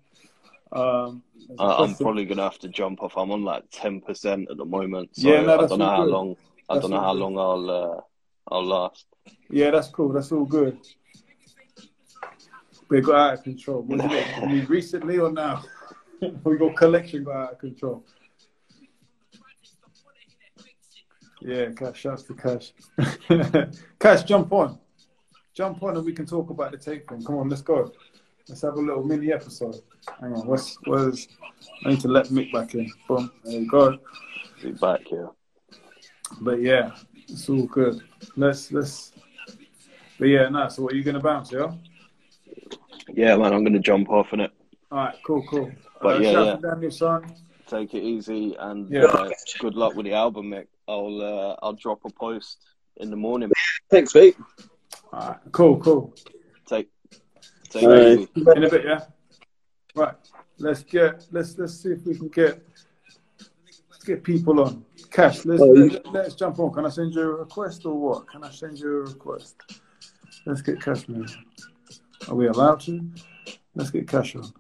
[0.73, 1.23] Um,
[1.59, 3.17] I, I'm probably gonna have to jump off.
[3.17, 6.05] I'm on like ten percent at the moment, so Yeah, no, I don't know how
[6.05, 6.11] good.
[6.13, 6.37] long.
[6.69, 7.21] I That's don't know how good.
[7.21, 8.01] long I'll uh,
[8.55, 9.07] I'll last.
[9.49, 10.09] Yeah, that's cool.
[10.13, 10.79] That's all good.
[12.89, 13.83] We got out of control.
[13.83, 14.25] What do you mean?
[14.43, 15.63] You mean recently or now?
[16.45, 18.05] We got collection got out of control.
[21.41, 22.73] Yeah, Cash, shouts to Cash.
[24.01, 24.79] Cash, jump on.
[25.55, 27.23] Jump on and we can talk about the tape thing.
[27.23, 27.93] Come on, let's go.
[28.49, 29.81] Let's have a little mini episode.
[30.21, 31.29] Hang on, what's, where's,
[31.85, 32.91] I need to let Mick back in.
[33.09, 33.99] Boom, there you go.
[34.63, 35.31] Be back here.
[36.41, 36.93] But yeah,
[37.29, 38.03] it's all good.
[38.37, 39.13] Let's, let's,
[40.19, 41.73] but yeah, no, so what, are you going to bounce, yeah?
[43.13, 44.51] Yeah, man, I'm gonna jump off in it.
[44.91, 45.71] All right, cool, cool.
[46.01, 46.39] But uh, yeah, yeah.
[46.53, 47.35] out Daniel, son.
[47.67, 49.05] Take it easy and Yeah.
[49.05, 50.67] uh, good luck with the album, Mick.
[50.87, 52.59] I'll uh, I'll drop a post
[52.99, 53.51] in the morning.
[53.91, 54.37] Thanks, mate.
[55.13, 56.15] All right, cool, cool.
[56.67, 56.89] Take,
[57.71, 58.29] take it easy.
[58.55, 59.05] In a bit, yeah.
[59.95, 60.15] Right.
[60.59, 61.27] Let's get.
[61.33, 62.63] Let's let's see if we can get.
[63.91, 64.85] Let's get people on.
[65.11, 65.45] Cash.
[65.45, 66.73] Let's Oh, you- let, let's jump on.
[66.73, 68.29] Can I send you a request or what?
[68.29, 69.57] Can I send you a request?
[70.45, 71.27] Let's get cash on.
[72.29, 73.01] Are we allowed to?
[73.75, 74.53] Let's get cash on.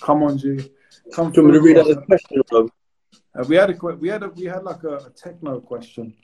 [0.00, 0.70] Come on, G.
[1.14, 2.42] Come Do you want me to read out the question?
[3.34, 6.14] Uh, we had a we had a we had like a, a techno question.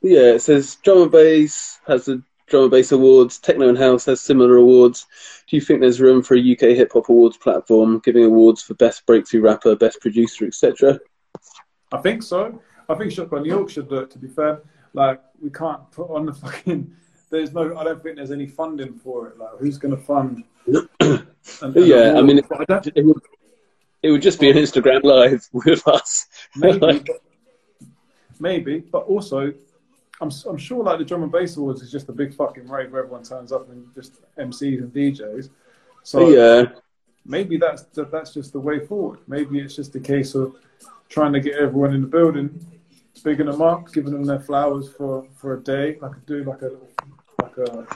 [0.00, 3.38] Yeah, it says drum and bass has the drum and bass awards.
[3.38, 5.06] Techno and house has similar awards.
[5.48, 8.74] Do you think there's room for a UK hip hop awards platform giving awards for
[8.74, 10.98] best breakthrough rapper, best producer, etc.?
[11.92, 12.60] I think so.
[12.88, 14.10] I think Shotgun New York should do it.
[14.10, 14.62] To be fair,
[14.92, 16.94] like we can't put on the fucking.
[17.32, 17.76] There's no.
[17.78, 19.38] I don't think there's any funding for it.
[19.38, 20.44] Like who's going to fund?
[21.00, 21.26] an-
[21.62, 23.20] an Yeah, I mean, But I It would,
[24.02, 26.26] it would just be an Instagram live with us.
[26.54, 27.08] maybe, Like-
[28.38, 29.52] maybe, but also,
[30.20, 32.92] I'm I'm sure like the drum and bass awards is just a big fucking rave
[32.92, 35.48] where everyone turns up and just MCs and DJs.
[36.02, 36.66] So yeah,
[37.24, 39.20] maybe that's that, that's just the way forward.
[39.26, 40.54] Maybe it's just a case of
[41.08, 42.66] trying to get everyone in the building,
[43.24, 46.66] bigging them up, giving them their flowers for, for a day, like do like a
[46.66, 46.88] little
[47.56, 47.86] like a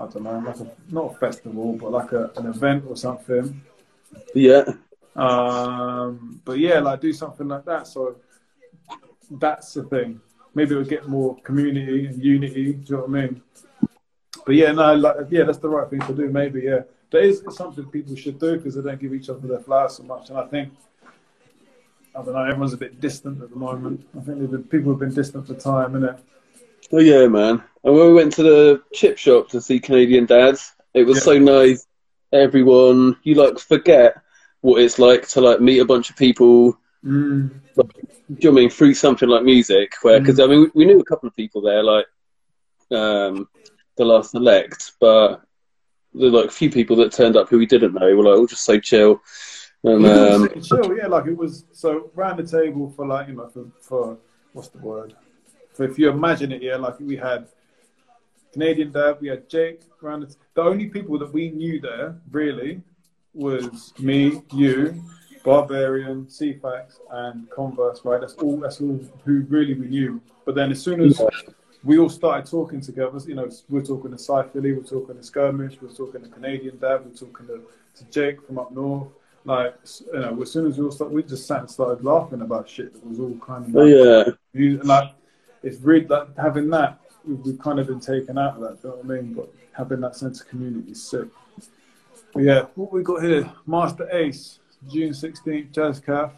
[0.00, 3.60] I don't know, like a not a festival, but like a, an event or something.
[4.34, 4.64] yeah,
[5.16, 7.88] Um, but yeah, like do something like that.
[7.88, 8.16] So
[9.30, 10.20] that's the thing.
[10.54, 12.72] Maybe it would get more community and unity.
[12.74, 13.42] Do you know what I mean?
[14.46, 16.28] But yeah, no, like yeah, that's the right thing to do.
[16.30, 16.82] Maybe yeah,
[17.12, 20.04] it's, it's something people should do because they don't give each other their flowers so
[20.04, 20.30] much.
[20.30, 20.72] And I think
[22.14, 24.06] I don't know, everyone's a bit distant at the moment.
[24.16, 26.20] I think been, people have been distant for time, innit?
[26.92, 27.62] Oh yeah, man.
[27.84, 31.22] And when we went to the chip shop to see Canadian dads, it was Yeah.
[31.22, 31.86] so nice.
[32.32, 34.16] Everyone, you like forget
[34.60, 36.78] what it's like to like meet a bunch of people.
[37.04, 37.50] Mm.
[37.50, 37.86] Do you know
[38.36, 38.70] what I mean?
[38.70, 41.62] Through something like music, where because I mean we, we knew a couple of people
[41.62, 42.06] there, like
[42.90, 43.48] um,
[43.96, 45.40] the last select, but
[46.12, 48.14] were like a few people that turned up who we didn't know.
[48.14, 49.22] Were like all just so chill,
[49.84, 51.06] and um, chill, yeah.
[51.06, 54.18] Like it was so round the table for like you know for, for
[54.52, 55.14] what's the word?
[55.78, 57.46] For if you imagine it, yeah, like we had
[58.52, 59.82] Canadian Dad, we had Jake.
[60.02, 62.82] Around the, the only people that we knew there really
[63.32, 65.00] was me, you,
[65.44, 68.00] Barbarian, CFAX, and Converse.
[68.04, 68.56] Right, that's all.
[68.56, 70.20] That's all who really we knew.
[70.44, 71.22] But then as soon as
[71.84, 73.16] we all started talking together.
[73.24, 76.76] You know, we're talking to Cy Philly, we're talking to Skirmish, we're talking to Canadian
[76.78, 77.62] Dad, we're talking to,
[77.98, 79.10] to Jake from up north.
[79.44, 79.76] Like,
[80.12, 82.68] you know, as soon as we all started, we just sat and started laughing about
[82.68, 85.12] shit that was all kind of oh, like, yeah, like
[85.62, 87.00] it's really like having that.
[87.24, 88.82] We've, kind of been taken out of that.
[88.82, 89.34] Do you know what I mean?
[89.34, 91.28] But having that sense of community is sick.
[92.32, 93.50] But yeah, what we got here?
[93.66, 96.32] Masta Ace, June sixteenth, Jazz Caf.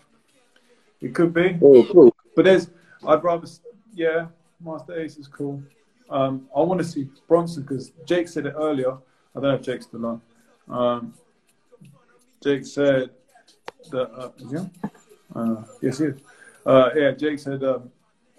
[1.01, 1.59] It could be.
[1.63, 2.15] oh cool.
[2.35, 2.71] But there's,
[3.07, 3.47] I'd rather,
[3.95, 4.27] yeah,
[4.61, 5.63] Masta Ace is cool.
[6.09, 8.93] Um, I want to see Bronson because Jake said it earlier.
[8.93, 10.23] I don't know if Jake's still on.
[10.69, 11.15] Um,
[12.43, 13.11] Jake said
[13.91, 14.71] that, uh, on?
[15.35, 16.21] Uh, yes, he is.
[16.67, 17.91] Uh, yeah, Jake said um,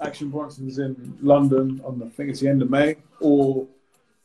[0.02, 3.68] Action Bronson's in London on the, I think it's the end of May or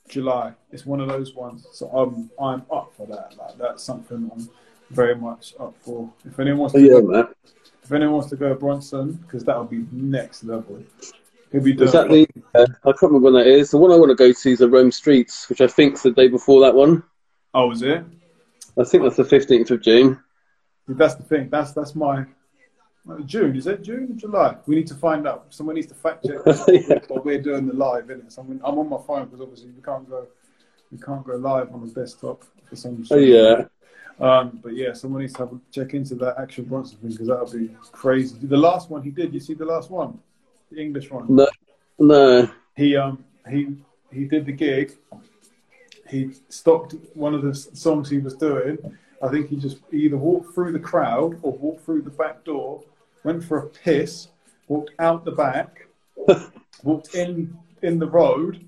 [0.08, 0.52] July.
[0.70, 1.66] It's one of those ones.
[1.72, 3.36] So I'm, I'm up for that.
[3.36, 4.48] Like that's something I'm
[4.90, 6.10] very much up for.
[6.24, 7.26] If anyone wants Oh, to yeah, go man.
[7.82, 10.82] if anyone wants to go Bronson, because that would be next level.
[11.52, 12.26] He'll be doing Is that the?
[12.54, 13.70] Uh, I can't remember when that is.
[13.70, 16.10] The one I want to go to is the Rome Streetz, which I think's the
[16.10, 17.02] day before that one.
[17.54, 18.04] Oh, is it?
[18.78, 20.20] I think that's the fifteenth of June.
[20.88, 21.48] That's the thing.
[21.50, 22.24] That's that's my
[23.24, 23.56] June.
[23.56, 24.56] Is it June or July?
[24.66, 25.46] We need to find out.
[25.50, 26.98] Someone needs to fact check Yeah.
[27.08, 28.10] what we're doing the live.
[28.10, 28.32] Isn't it?
[28.32, 30.26] Someone, I'm on my phone because obviously we can't go.
[30.92, 33.04] We can't go live on the desktop for some.
[33.10, 33.64] Oh yeah,
[34.20, 37.26] Um, but yeah, someone needs to have a check into that Action Bronson thing because
[37.28, 38.36] that would be crazy.
[38.42, 39.34] The last one he did.
[39.34, 40.18] You see the last one,
[40.70, 41.26] the English one.
[41.28, 41.46] no,
[41.98, 42.48] no.
[42.76, 43.76] he um he
[44.12, 44.96] he did the gig.
[46.08, 48.78] He stopped one of the songs he was doing.
[49.22, 52.82] I think he just either walked through the crowd or walked through the back door,
[53.26, 54.28] went for a piss,
[54.68, 55.88] walked out the back,
[56.84, 58.66] walked in in the road.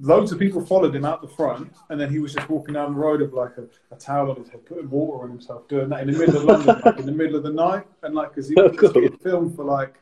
[0.00, 2.94] Loads of people followed him out the front, and then he was just walking down
[2.94, 5.88] the road with like a, a towel on his head, putting water on himself, doing
[5.90, 8.30] that in the middle of London, like in the middle of the night, and like
[8.30, 9.94] because he was just getting filmed for like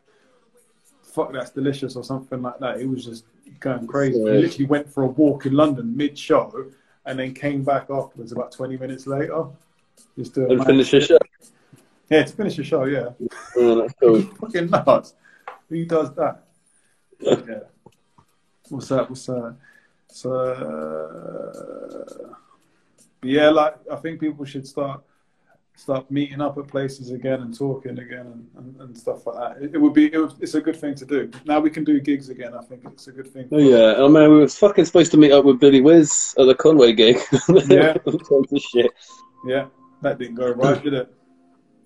[1.02, 2.78] fuck that's delicious or something like that.
[2.78, 3.24] He was just
[3.58, 4.18] going crazy.
[4.18, 6.66] He literally went for a walk in London mid show
[7.06, 9.46] and then came back afterwards about 20 minutes later.
[10.18, 11.18] Just doing And finish the show.
[12.08, 13.10] Yeah, to finish the show, yeah.
[13.56, 14.22] Oh, that's cool.
[14.40, 15.14] Fucking nuts.
[15.68, 16.44] Who does that?
[17.20, 17.60] yeah.
[18.68, 19.08] What's that?
[19.08, 19.56] What's that?
[20.08, 22.32] So, uh,
[23.20, 25.02] but yeah, like I think people should start
[25.76, 29.62] start meeting up at places again and talking again and, and, and stuff like that.
[29.62, 31.30] It, it would be it would, it's a good thing to do.
[31.44, 32.54] Now we can do gigs again.
[32.54, 33.48] I think it's a good thing.
[33.52, 36.46] Oh yeah, I mean we were fucking supposed to meet up with Billy Wiz at
[36.46, 37.18] the Conway gig.
[37.68, 37.96] Yeah.
[38.06, 38.90] All kinds of shit.
[39.46, 39.66] Yeah,
[40.02, 41.14] that didn't go right, did it?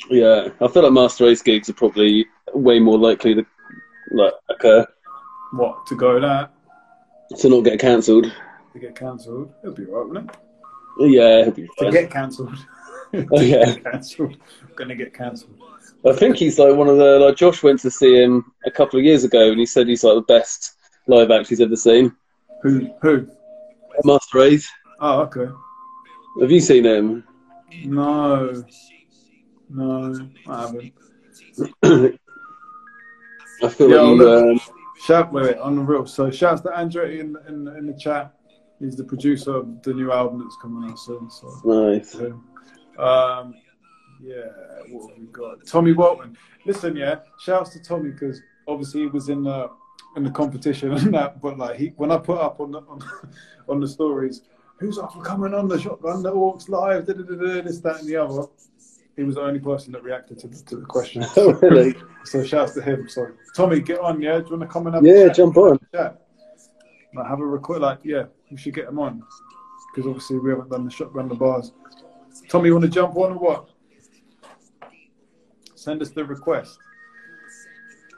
[0.09, 3.44] Yeah, I feel like Masta Ace gigs are probably way more likely to
[4.12, 4.86] like occur
[5.53, 6.53] What to go that
[7.38, 8.32] to not get cancelled.
[8.72, 9.53] to get cancelled?
[9.62, 10.36] It'll be alright, wouldn't it?
[11.12, 12.57] Yeah, it'll be To get cancelled.
[13.32, 13.74] Oh, yeah.
[13.74, 14.36] cancelled.
[14.76, 15.59] Gonna get cancelled.
[16.07, 19.01] I think he's like one of the like Josh went to see him a couple
[19.01, 20.74] of years ago, and he said he's like the best
[21.09, 22.14] live act he's ever seen.
[22.62, 22.88] Who?
[23.03, 23.26] Who?
[24.05, 24.70] Masta Ace.
[25.01, 25.53] Oh, okay.
[26.40, 27.24] Have you seen him?
[27.84, 28.62] No,
[29.71, 30.93] no, I haven't.
[33.62, 34.31] I feel Yeah, like you.
[34.31, 34.61] Um,
[35.03, 36.05] Shout, wait, wait, on the real.
[36.05, 38.35] So, shouts to Andretti in, in in the chat.
[38.79, 41.31] He's the producer of the new album that's coming out soon.
[41.31, 42.14] So, nice.
[42.99, 43.55] um,
[44.23, 44.45] yeah,
[44.91, 45.66] what have we got?
[45.66, 46.37] Tommy Waltman.
[46.66, 49.71] Listen, yeah, shouts to Tommy because obviously he was in the
[50.16, 51.41] in the competition and that.
[51.41, 53.01] But like, he when I put up on the on,
[53.68, 54.43] on the stories,
[54.79, 57.81] who's up and coming on the shotgun, that walks live, da, da, da, da, this,
[57.81, 58.43] that, and the other.
[59.21, 61.23] He was the only person that reacted to the, to the question.
[61.37, 61.95] Oh, really?
[62.25, 63.07] So shouts to him.
[63.07, 64.39] So Tommy, get on, yeah.
[64.39, 65.37] Do you want to come and have Yeah, a chat?
[65.37, 65.79] jump on.
[65.95, 66.23] Chat.
[67.14, 67.83] Like have a record.
[67.83, 69.23] Like yeah, we should get him on
[69.93, 71.73] because obviously we haven't done the shotgun the bars.
[72.49, 73.68] Tommy, you want to jump on or what?
[75.75, 76.79] Send us the request,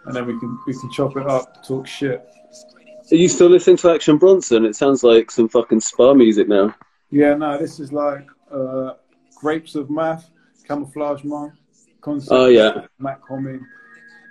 [0.06, 2.24] and then we can we can chop it up, talk shit.
[3.10, 4.64] Are you still listening to Action Bronson?
[4.64, 6.76] It sounds like some fucking spa music now.
[7.10, 8.92] Yeah, no, this is like uh,
[9.34, 10.30] grapes of math,
[10.72, 11.22] camouflage
[12.00, 12.32] concept.
[12.32, 12.86] Oh, yeah.
[12.98, 13.60] Mac Homie.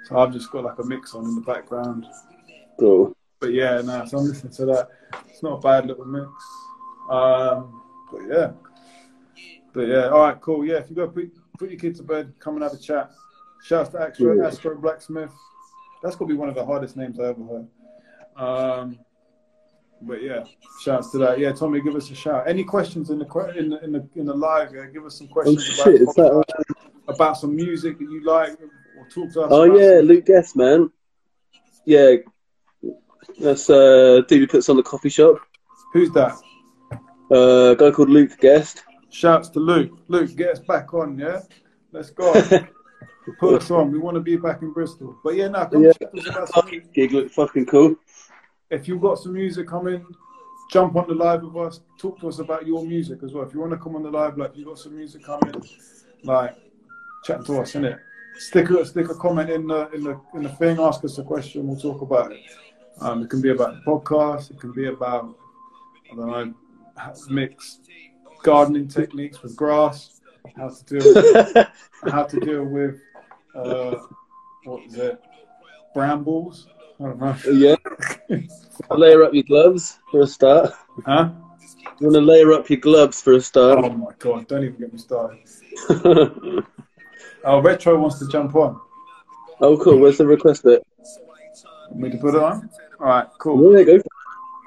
[0.05, 2.05] So I've just got like a mix on in the background.
[2.79, 3.15] Cool.
[3.39, 4.89] But yeah, no, so I'm listening to that.
[5.27, 6.29] It's not a bad little mix.
[7.09, 7.81] Um,
[8.11, 8.51] but yeah.
[9.73, 10.65] But yeah, all right, cool.
[10.65, 13.11] Yeah, if you go put, put your kids to bed, come and have a chat.
[13.63, 15.31] Shouts to Astro, Astro Blacksmith.
[16.03, 17.67] That's gonna be one of the hardest names I ever heard.
[18.35, 18.99] Um,
[20.01, 20.43] but yeah,
[20.83, 21.39] shouts to that.
[21.39, 22.47] Yeah, Tommy, give us a shout.
[22.47, 23.25] Any questions in the
[23.57, 24.73] in the in the, in the live?
[24.73, 26.01] Yeah, give us some Oh questions shit!
[26.01, 26.15] About,
[26.47, 26.65] that?
[27.07, 28.51] about some music that you like,
[28.97, 29.47] or talk to us.
[29.51, 30.91] Oh yeah, some- Luke Guest, man.
[31.85, 32.15] Yeah,
[33.39, 35.35] that's uh, dude who puts on the coffee shop.
[35.93, 36.33] Who's that?
[37.31, 38.83] Uh, a guy called Luke Guest.
[39.09, 39.91] Shouts to Luke.
[40.07, 41.41] Luke, get us back on, yeah?
[41.91, 42.33] Let's go.
[43.39, 43.91] Put us on.
[43.91, 45.17] We want to be back in Bristol.
[45.23, 45.91] But yeah, no, come Yeah.
[45.93, 46.71] chat us about.
[46.93, 47.95] Gig looked fucking cool.
[48.71, 50.05] If you've got some music coming,
[50.71, 51.81] jump on the live with us.
[51.97, 53.43] Talk to us about your music as well.
[53.43, 55.61] If you want to come on the live, like you've got some music coming,
[56.23, 56.55] like
[57.25, 57.99] chat to us, innit?
[58.37, 61.23] Stick a stick a comment in the in the in the thing, ask us a
[61.23, 62.39] question, we'll talk about it.
[63.01, 65.35] Um, it can be about the podcast, it can be about
[66.11, 66.53] I don't know,
[67.29, 67.79] mix
[68.41, 70.21] gardening techniques with grass,
[70.55, 71.67] how to deal with
[72.11, 72.99] how to deal with
[73.53, 73.97] uh,
[74.63, 75.21] what is it,
[75.93, 76.67] brambles?
[76.99, 77.35] I don't know.
[77.51, 77.75] yeah.
[78.91, 80.71] layer up your gloves for a start.
[81.05, 81.31] Huh?
[81.99, 83.79] You want to layer up your gloves for a start.
[83.83, 84.47] Oh my god!
[84.47, 85.39] Don't even get me started.
[87.43, 88.79] Oh, retro wants to jump on.
[89.61, 89.97] oh, cool.
[89.97, 90.83] Where's the request bit?
[91.89, 92.69] Want me to put it on?
[92.99, 93.77] All right, cool.
[93.77, 93.99] Yeah, go.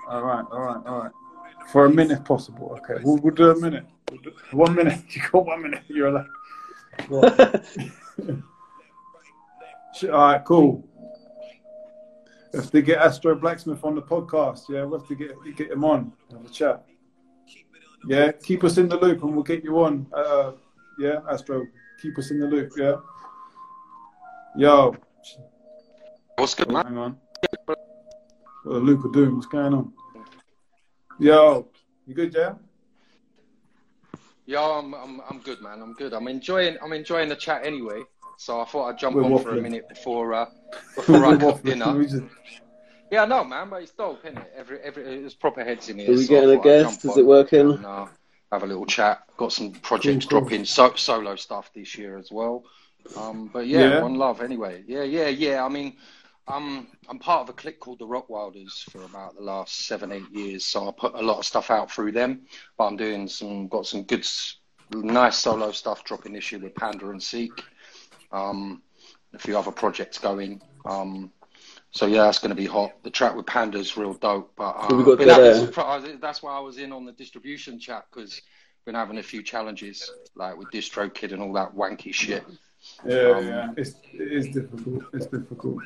[0.09, 1.13] All right, all right, all right.
[1.71, 2.77] For a minute, if possible.
[2.79, 3.85] Okay, we'll, we'll do a minute.
[4.11, 4.99] We'll do- One minute.
[5.11, 5.83] You got one minute.
[5.89, 6.27] You're allowed.
[7.09, 7.35] Go on.
[7.39, 7.65] it.
[9.95, 10.89] Shit, All right, cool.
[12.55, 15.85] If they get Astro Blacksmith on the podcast, yeah, we'll have to get get him
[15.85, 16.85] on, have a chat.
[18.07, 20.07] Yeah, keep us in the loop and we'll get you on.
[20.13, 20.53] Uh,
[20.99, 21.67] yeah, Astro,
[22.01, 22.97] keep us in the loop, yeah.
[24.57, 24.95] Yo,
[26.37, 26.87] What's good, man?
[26.87, 27.19] hang on.
[27.67, 27.79] Got
[28.67, 29.35] a loop of doom.
[29.37, 29.93] What's going on?
[31.19, 31.69] Yo,
[32.07, 32.55] you good, yeah?
[34.47, 35.81] Yo, I'm, I'm, I'm good, man.
[35.81, 36.13] I'm good.
[36.13, 38.03] I'm enjoying, I'm enjoying the chat anyway.
[38.39, 40.47] So I thought I'd jump We're on for a minute before, uh,
[40.97, 42.07] before I We're cook dinner.
[43.11, 44.53] Yeah, no, man, but it's dope, isn't it?
[44.57, 46.11] Every, every, there's proper heads in here.
[46.11, 47.05] Are we so getting a guest?
[47.05, 47.73] Is it working?
[47.73, 48.07] And, uh,
[48.51, 49.23] have a little chat.
[49.37, 50.49] Got some projects Cool, cool.
[50.49, 52.65] dropping, so, solo stuff this year as well.
[53.17, 54.03] Um, but yeah, Yeah.
[54.03, 54.83] one love anyway.
[54.87, 55.65] Yeah, yeah, yeah.
[55.65, 55.97] I mean,
[56.49, 60.11] um, I'm part of a clique called the Rock Wilders for about the last seven,
[60.13, 60.65] eight years.
[60.65, 62.43] So I put a lot of stuff out through them.
[62.77, 64.27] But I'm doing some, got some good,
[64.93, 67.63] nice solo stuff dropping this year with Panda and Seek.
[68.35, 68.83] Um,
[69.33, 70.61] a few other projects going.
[70.85, 71.31] Um,
[71.91, 72.91] so yeah, that's going to be hot.
[73.05, 74.53] The track with Panda's real dope.
[74.57, 75.73] But uh, So got been that having there.
[76.13, 78.41] some- that's why I was in on the distribution chat because
[78.85, 82.45] been having a few challenges like with DistroKid and all that wanky shit.
[83.07, 83.69] Yeah, Um, yeah.
[83.79, 85.05] It's it is difficult.
[85.15, 85.79] It's difficult.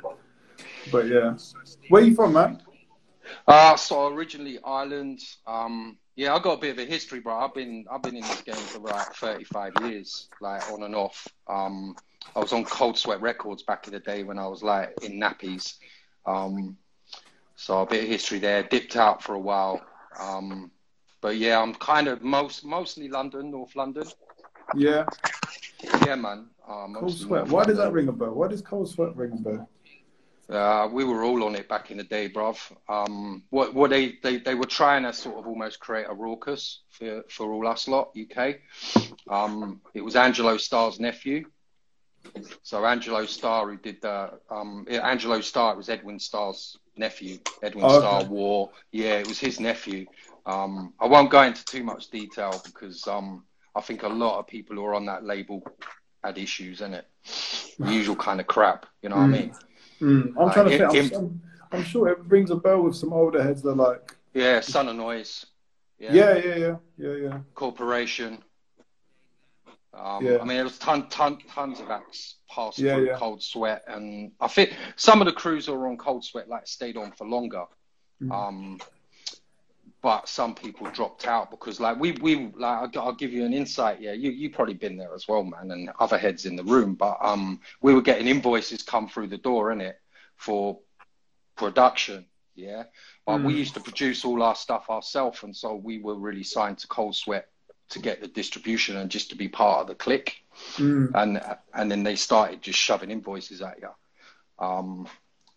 [0.91, 1.37] But yeah.
[1.91, 2.61] Where you from, man?
[3.47, 7.39] Uh, so originally Ireland, um, Yeah, I got a bit of a history, bro.
[7.39, 11.29] I've been I've been in this game for like 35 years, like on and off.
[11.47, 11.95] Um,
[12.35, 15.21] I was on Cold Sweat Records back in the day when I was like in
[15.21, 15.75] nappies.
[16.27, 16.77] Um,
[17.57, 18.63] so a bit of history there.
[18.63, 19.81] Dipped out for a while.
[20.21, 20.71] Um,
[21.21, 24.07] but yeah, I'm kind of most mostly London, North London.
[24.75, 25.07] Yeah.
[26.07, 26.49] Yeah, man.
[26.67, 27.41] Uh, Cold Sweat.
[27.41, 28.35] North Why does that ring a bell?
[28.35, 29.69] Why does Cold Sweat ring a bell?
[30.49, 32.59] Uh, we were all on it back in the day, bruv.
[32.89, 36.81] Um, what what they, they they were trying to sort of almost create a raucous
[36.91, 38.57] for for all us lot UK.
[39.29, 41.45] Um, it was Angelo Starr's nephew.
[42.63, 47.39] So Angelo Starr, who did the um, Angelo Starr, it was Edwin Starr's nephew.
[47.63, 48.07] Edwin Oh, okay.
[48.07, 50.07] Starr wore, yeah, it was his nephew.
[50.47, 54.47] Um, I won't go into too much detail because um, I think a lot of
[54.47, 55.63] people who are on that label
[56.25, 57.07] had issues in it.
[57.79, 59.33] The usual kind of crap, you know what I Mm.
[59.33, 59.55] mean?
[60.01, 61.15] Mm, I'm Like, trying to think.
[61.15, 61.41] I'm,
[61.73, 64.89] I'm, sure it rings a bell with some older heads that are like, Yeah, Son
[64.89, 65.47] of Noise.
[65.99, 66.15] Yeah.
[66.15, 67.39] yeah, yeah, yeah, yeah, yeah.
[67.55, 68.39] Corporation.
[69.95, 70.39] Um, Yeah.
[70.41, 73.17] I mean, there was ton, ton, tons of acts passed Yeah, through yeah.
[73.19, 76.67] Cold Sweat, and I think some of the crews who were on Cold Sweat like
[76.67, 77.65] stayed on for longer.
[78.23, 78.33] Mm.
[78.33, 78.81] Um,
[80.01, 83.53] but some people dropped out because, like, we, we, like, I'll, I'll give you an
[83.53, 84.01] insight.
[84.01, 86.95] Yeah, you, you probably been there as well, man, and other heads in the room.
[86.95, 89.99] But um, we were getting invoices come through the door, in it
[90.37, 90.79] for
[91.57, 92.27] production.
[92.55, 92.85] Yeah,
[93.25, 93.59] but we Mm.
[93.59, 97.15] used to produce all our stuff ourselves, and so we were really signed to Cold
[97.15, 97.49] Sweat
[97.91, 100.37] to get the distribution and just to be part of the clique.
[100.77, 101.11] Mm.
[101.15, 101.41] And
[101.75, 103.89] and then they started just shoving invoices at you.
[104.59, 105.07] Um,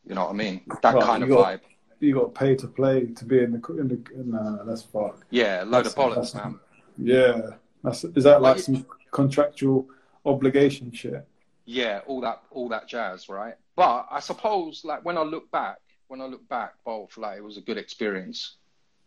[0.05, 0.61] you know what I mean?
[0.81, 1.61] That Right, kind of got- vibe.
[1.99, 4.23] You got pay to play to be in the in the.
[4.23, 5.23] Nah, that's fuck.
[5.29, 6.59] Yeah, load That's- of bollocks, man.
[6.97, 7.51] Yeah,
[7.83, 9.87] that's is that like Well, some contractual
[10.25, 11.27] obligation shit?
[11.65, 13.53] Yeah, all that all that jazz, right?
[13.75, 15.77] But I suppose like when I look back,
[16.07, 18.55] when I look back, both like it was a good experience.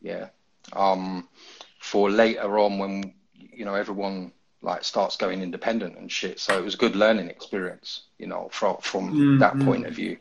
[0.00, 0.28] Yeah.
[0.72, 1.28] Um,
[1.84, 4.32] for later on when you know everyone
[4.62, 8.48] like starts going independent and shit, so it was a good learning experience, you know,
[8.50, 10.16] from from Mm, that point of view.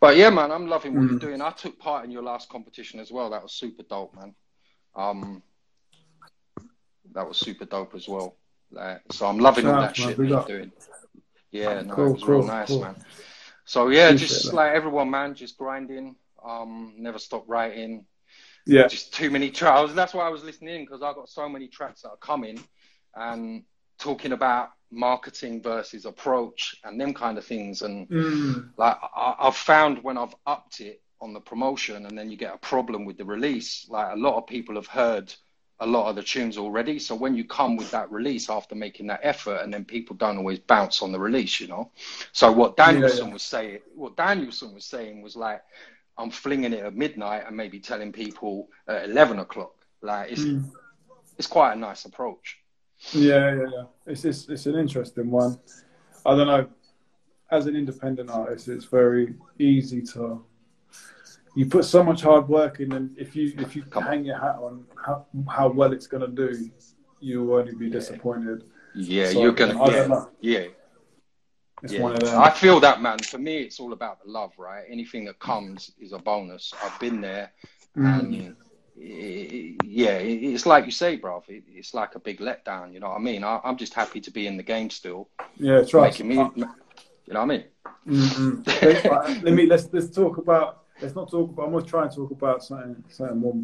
[0.00, 1.10] But yeah, man, I'm loving what Mm.
[1.10, 1.40] you're doing.
[1.40, 3.30] I took part in your last competition as well.
[3.30, 4.34] That was super dope, man.
[4.96, 5.42] Um,
[7.14, 8.34] that was super dope as well.
[8.72, 10.72] Like, so I'm loving all that shit that you're doing.
[11.52, 12.80] Yeah, no, Cool, it was real nice, cool.
[12.80, 12.96] man.
[13.64, 14.56] So yeah, Appreciate just that.
[14.56, 16.16] like everyone, man, just grinding.
[16.44, 18.04] Um, never stop writing.
[18.66, 19.92] Yeah, Just too many tracks.
[19.92, 22.58] That's why I was listening because I got so many tracks that are coming,
[23.14, 23.64] and
[23.98, 27.82] talking about marketing versus approach and them kind of things.
[27.82, 28.68] And mm.
[28.76, 32.54] like I, I've found when I've upped it on the promotion, and then you get
[32.54, 33.86] a problem with the release.
[33.88, 35.34] Like a lot of people have heard
[35.80, 36.98] a lot of the tunes already.
[36.98, 40.38] So when you come with that release after making that effort, and then people don't
[40.38, 41.90] always bounce on the release, you know.
[42.32, 43.32] So what Danielson yeah.
[43.32, 45.62] was saying, what Danielson was saying was like,
[46.16, 49.72] I'm flinging it at midnight and maybe telling people at eleven o'clock.
[50.02, 50.70] Like it's Mm.
[51.38, 52.58] it's quite a nice approach.
[53.12, 53.84] yeah, yeah, yeah.
[54.06, 55.58] It's, it's it's an interesting one.
[56.26, 56.66] I don't know.
[57.50, 60.44] As an independent artist, it's very easy to.
[61.56, 64.08] You put so much hard work in, and if you if you Come on.
[64.10, 66.70] hang your hat on how how well it's gonna do,
[67.20, 67.92] you will only be Yeah.
[67.92, 68.64] disappointed.
[68.94, 70.66] Yeah, So, you're gonna I don't yeah yeah.
[71.84, 72.40] It's Yeah, one of them.
[72.40, 73.18] I feel that, man.
[73.18, 74.84] For me, it's all about the love, right?
[74.90, 76.72] Anything that comes is a bonus.
[76.82, 77.52] I've been there,
[77.96, 78.18] Mm.
[78.18, 78.34] and
[78.96, 81.42] i- yeah, it- it's like you say, bro.
[81.48, 82.92] It, it's like a big letdown.
[82.92, 83.44] You know what I mean?
[83.44, 85.28] I, I'm just happy to be in the game still,
[85.58, 86.24] Yeah, trust.
[86.24, 86.36] making me.
[87.26, 87.64] You know what I mean?
[88.06, 88.82] Mm-mm.
[88.82, 91.66] Let- uh, Let me let's let's talk about let's not talk about.
[91.66, 93.54] I'm gonna try and talk about something something more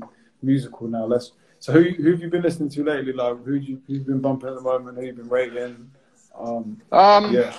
[0.43, 1.07] musical now.
[1.07, 1.33] Let's.
[1.59, 3.13] So who who have you been listening to lately?
[3.13, 4.99] Like who you who've been bumping at the moment?
[4.99, 5.91] Who you been rating?
[6.39, 7.53] Um, Um, yeah.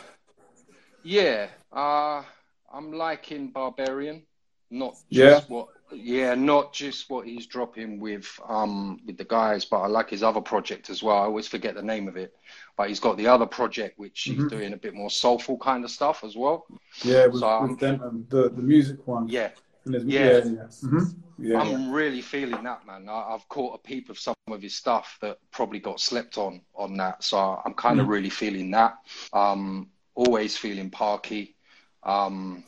[1.03, 2.23] Yeah, uh,
[2.71, 4.23] I'm liking Barbarian,
[4.69, 5.55] not just Yeah.
[5.55, 10.09] what, yeah, not just what he's dropping with um with the guys, but I like
[10.09, 11.17] his other project as well.
[11.17, 12.33] I always forget the name of it,
[12.77, 14.49] but he's got the other project which he's Mhm.
[14.49, 16.65] doing a bit more soulful kind of stuff as well.
[17.03, 19.27] Yeah, with, So, um, with Denton, the the music one.
[19.27, 19.49] Yeah,
[19.85, 19.99] Yeah.
[20.05, 20.67] yeah, yeah.
[20.83, 21.15] Mhm.
[21.39, 21.93] yeah, I'm yeah.
[21.93, 23.09] really feeling that, man.
[23.09, 26.61] I, I've caught a peep of some of his stuff that probably got slept on
[26.73, 28.09] on that, so I'm kind of Mm.
[28.09, 28.93] really feeling that.
[29.33, 29.89] Um,
[30.25, 31.55] always feeling Parky.
[32.03, 32.63] Um,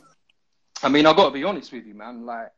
[0.82, 2.26] I mean, I've got to be honest with you, man.
[2.26, 2.50] Like,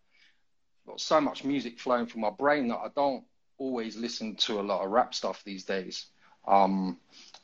[0.86, 3.24] got so much music flowing from my brain that I don't
[3.58, 6.06] always listen to a lot of rap stuff these days.
[6.46, 6.98] Um,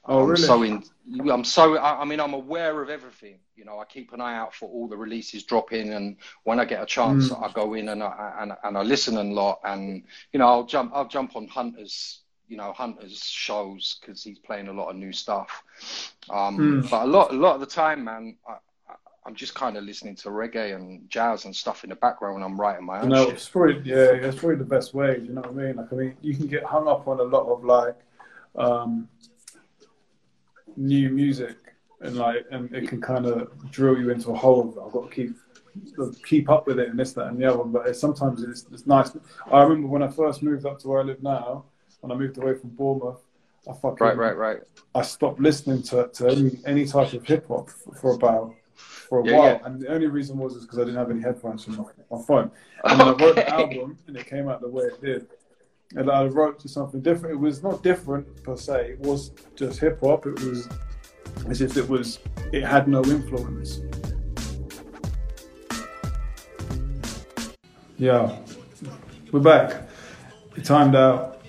[0.04, 0.42] Oh, I'm really?
[0.42, 0.82] so in.
[1.30, 1.76] I'm so.
[1.76, 3.38] I, I mean, I'm aware of everything.
[3.54, 6.64] You know, I keep an eye out for all the releases dropping, and when I
[6.64, 7.48] get a chance, Mm.
[7.48, 9.60] I go in and I and, and I listen a lot.
[9.62, 10.90] And you know, I'll jump.
[10.92, 12.22] I'll jump on Hunter's.
[12.48, 15.64] You know, Hunter's shows because he's playing a lot of new stuff.
[16.28, 16.90] Um, Mm.
[16.90, 18.56] But a lot, a lot of the time, man, I,
[19.24, 22.42] I'm just kind of listening to reggae and jazz and stuff in the background when
[22.42, 25.20] I'm writing my You own know, it's probably yeah, it's probably the best way.
[25.22, 25.76] You know what I mean?
[25.76, 27.96] Like, I mean, you can get hung up on a lot of like
[28.56, 29.08] um,
[30.76, 31.56] new music,
[32.00, 35.14] and like, and it can kind of drill you into a hole I've got to
[35.14, 35.36] keep
[36.26, 37.64] keep up with it and this, that, and the other.
[37.64, 39.12] But it's, sometimes it's, it's nice.
[39.50, 41.64] I remember when I first moved up to where I live now,
[42.02, 43.20] when I moved away from Bournemouth,
[43.68, 44.58] I fucking Right, right, right.
[44.94, 49.20] I stopped listening to, to any, any type of hip hop for, for about for
[49.20, 49.58] a Yeah, while, yeah.
[49.64, 52.22] and the only reason was is because I didn't have any headphones on my, my
[52.24, 52.50] phone.
[52.84, 55.28] And then I wrote the album, and it came out the way it did.
[55.94, 57.34] And I wrote to something different.
[57.34, 58.92] It was not different per se.
[58.92, 60.26] It was just hip hop.
[60.26, 60.68] It was
[61.48, 62.18] as if it was.
[62.52, 63.80] It had no influence.
[67.96, 68.36] Yeah,
[69.30, 69.88] we're back.
[70.56, 71.41] We timed out.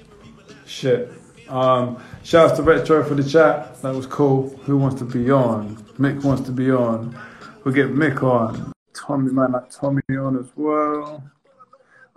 [0.73, 1.11] Shit.
[1.49, 3.79] Um, shout out to Retro for the chat.
[3.83, 4.49] That was cool.
[4.63, 5.75] Who wants to be on?
[5.99, 7.15] Mick wants to be on.
[7.63, 8.73] We'll get Mick on.
[8.91, 11.23] Tommy, man, like Tommy on as well.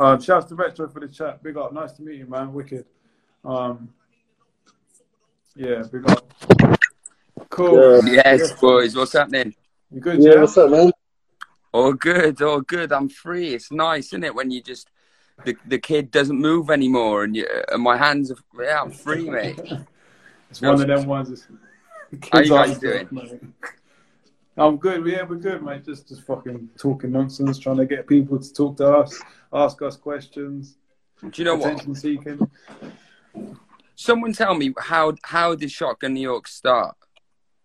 [0.01, 1.43] Um, shout out to Retro for the chat.
[1.43, 1.75] Big up.
[1.75, 2.55] Nice to meet you, man.
[2.55, 2.87] Wicked.
[3.45, 3.91] Um,
[5.55, 6.33] yeah, big up.
[7.51, 8.07] Cool.
[8.07, 9.55] Yes, boys, what's happening?
[9.91, 10.41] You good, Yeah, yeah?
[10.41, 10.93] what's up, man?
[11.73, 12.91] All good, all good.
[12.91, 13.55] I'm free.
[13.55, 14.35] It's nice, isn't it?
[14.35, 14.89] When you just
[15.45, 19.29] the the kid doesn't move anymore, and you and my hands are yeah, I'm free,
[19.31, 19.59] mate.
[20.51, 21.47] It's one of them ones.
[22.33, 23.09] How you guys doing?
[24.59, 25.07] I'm good.
[25.07, 25.85] Yeah, we're good, mate.
[25.85, 29.21] Just just fucking talking nonsense, trying to get people to talk to us,
[29.53, 30.79] ask us questions,
[31.21, 31.73] Do you know what?
[31.73, 32.51] attention seeking.
[33.97, 36.97] Someone tell me how how did Shotgun New York start?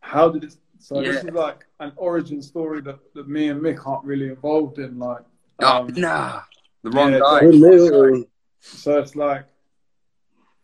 [0.01, 0.55] How did it?
[0.79, 4.79] So this is like an origin story that, that me and Mick aren't really involved
[4.79, 4.97] in.
[4.97, 5.21] Like,
[5.59, 6.41] Oh, um, nah,
[6.83, 7.39] the wrong yeah, guy.
[7.41, 8.23] Hello.
[8.59, 9.45] so it's like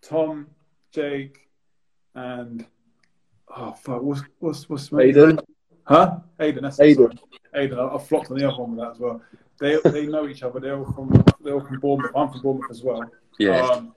[0.01, 0.47] Tom,
[0.91, 1.49] Jake,
[2.15, 2.65] and
[3.55, 5.39] oh fuck, what's what's what's my Aiden.
[5.84, 6.20] Huh?
[6.39, 7.18] Aiden, that's it, Aiden.
[7.55, 9.22] Aiden, I, I flopped on the other one with that as well.
[9.59, 10.59] They they know each other.
[10.59, 12.11] They're all from they're all from Bournemouth.
[12.15, 13.09] I'm from Bournemouth as well.
[13.39, 13.95] Yeah, Um,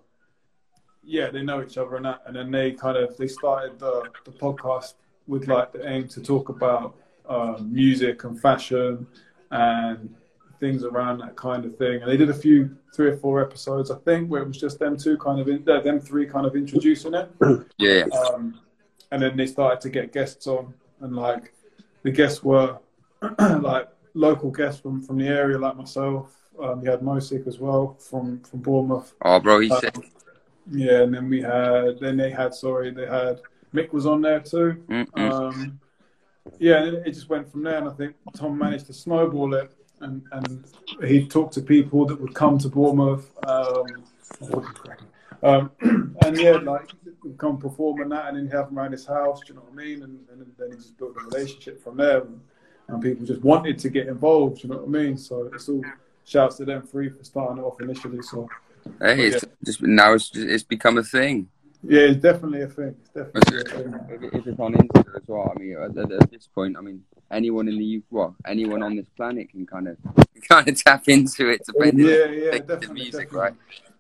[1.03, 4.11] yeah, they know each other and that, and then they kind of they started the
[4.25, 4.95] the podcast
[5.27, 6.97] with like the aim to talk about
[7.29, 9.07] um, music and fashion
[9.51, 10.15] and
[10.61, 12.03] things around that kind of thing.
[12.03, 14.79] And they did a few three or four episodes, I think, where it was just
[14.79, 17.31] them two kind of in, uh, them three kind of introducing it.
[17.79, 18.61] yeah, Um,
[19.11, 21.53] and then they started to get guests on, and like
[22.03, 22.79] the guests were
[23.39, 26.37] like local guests from, from the area, like myself.
[26.63, 29.15] Um, you had Mosik as well from from Bournemouth.
[29.23, 29.95] Oh, bro, he's Uh, sick.
[30.71, 33.41] yeah, and then we had then they had sorry they had
[33.75, 34.83] Mick was on there too.
[34.91, 35.31] Mm-mm.
[35.33, 35.81] Um,
[36.59, 39.71] yeah, and it just went from there, and I think Tom managed to snowball it,
[40.01, 40.65] and and
[41.07, 43.31] he talked to people that would come to Bournemouth.
[43.47, 43.87] Um,
[45.43, 45.71] um,
[46.25, 46.91] and yeah, like
[47.23, 49.41] he'd come perform and that, and then you have him around his house.
[49.41, 50.03] Do you know what I mean?
[50.03, 52.41] And, and then he just built a relationship from there, and,
[52.89, 54.63] and people just wanted to get involved.
[54.63, 55.17] Do you know what I mean?
[55.17, 55.85] So it's all
[56.25, 58.23] shouts to them three for starting it off initially.
[58.23, 58.49] So
[59.01, 61.49] Hey, it's just now it's just, it's become a thing.
[61.83, 62.95] yeah, it's definitely a thing.
[62.99, 64.31] It's definitely a thing.
[64.33, 67.69] If, it's on Insta as well, I mean, at, at this point, I mean, anyone
[67.69, 69.97] in the well, anyone on this planet can kind of
[70.49, 73.39] kind of tap into it, depending Yeah, on yeah, the, the music, definitely.
[73.39, 73.55] right?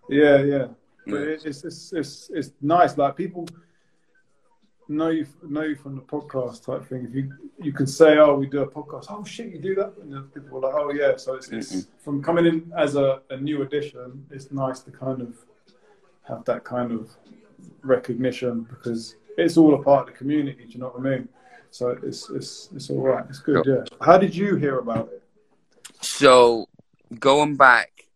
[0.08, 0.66] Yeah, yeah.
[1.06, 1.36] But Yeah.
[1.44, 2.96] it's, it's it's it's nice.
[2.98, 3.46] Like people
[4.88, 7.04] know you know you from the podcast type thing.
[7.08, 9.94] If you you can say, "Oh, we do a podcast." Oh shit, you do that,
[10.02, 13.36] and people are like, "Oh yeah." So it's, it's from coming in as a, a
[13.36, 14.26] new addition.
[14.30, 15.36] It's nice to kind of
[16.28, 17.10] have that kind of
[17.82, 20.64] recognition because it's all a part of the community.
[20.66, 21.28] Do you know what I mean?
[21.70, 23.24] So it's it's it's all right.
[23.28, 23.64] It's good.
[23.66, 23.84] Yeah.
[24.00, 25.22] How did you hear about it?
[26.00, 26.68] So
[27.18, 28.06] going back,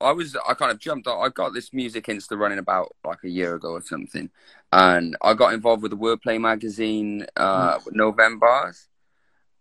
[0.00, 1.08] I was I kind of jumped.
[1.08, 4.30] I got this music Insta running about like a year ago or something,
[4.72, 8.88] and I got involved with the Wordplay magazine, uh, with Novembers.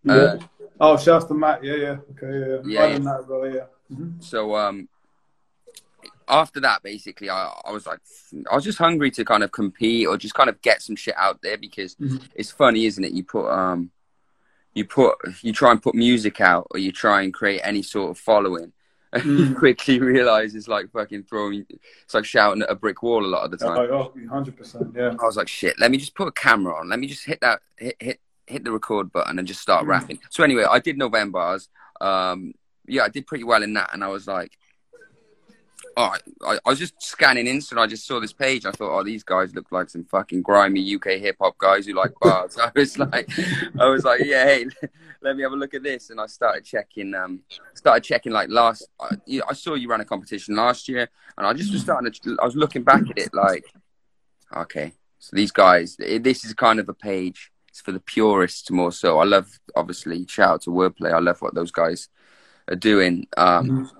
[0.07, 0.38] Uh,
[0.82, 1.62] Oh, shouts to Matt.
[1.62, 1.97] Yeah, yeah.
[2.12, 2.57] Okay, yeah.
[2.64, 2.99] Yeah, yeah.
[2.99, 3.53] that well.
[3.53, 3.66] Yeah.
[3.93, 4.24] Mhm.
[4.24, 4.88] So um,
[6.30, 7.99] after that, basically, I, I was like,
[8.51, 11.15] I was just hungry to kind of compete or just kind of get some shit
[11.17, 12.21] out there because Mhm.
[12.36, 13.11] it's funny, isn't it?
[13.13, 13.91] You put um,
[14.73, 18.11] you put you try and put music out or you try and create any sort
[18.11, 18.71] of following.
[19.11, 19.57] And you Mm.
[19.57, 21.65] quickly realize it's like fucking throwing,
[22.03, 23.80] it's like shouting at a brick wall a lot of the time.
[23.91, 24.95] Oh, oh, 100%.
[24.95, 25.15] Yeah.
[25.19, 26.89] I was like, shit, let me just put a camera on.
[26.89, 29.89] Let me just hit that, hit, hit, hit the record button and just start Mm.
[29.89, 30.19] rapping.
[30.30, 31.69] So anyway, I did Novembers.
[31.99, 32.53] Um,
[32.86, 33.89] yeah, I did pretty well in that.
[33.93, 34.55] And I was like,
[36.12, 38.66] right, I, I was just scanning Insta and I just saw this page.
[38.66, 41.93] I thought, oh, these guys look like some fucking grimy UK hip hop guys who
[41.93, 42.58] like bars.
[42.64, 43.30] I was like,
[43.80, 44.66] I was like, yeah, hey,
[45.22, 46.10] let me have a look at this.
[46.10, 47.41] And I started checking, um,
[47.74, 51.45] started checking like last, I, you- I saw you ran a competition last year and
[51.47, 53.66] I just was starting to, I was looking back at it like,
[54.56, 58.91] okay, so these guys, this is kind of a page it's for the purists more
[58.91, 59.20] so.
[59.20, 61.14] I love obviously shout out to wordplay.
[61.14, 62.10] I love what those guys
[62.68, 63.28] are doing.
[63.38, 63.95] Um, Mm-hmm.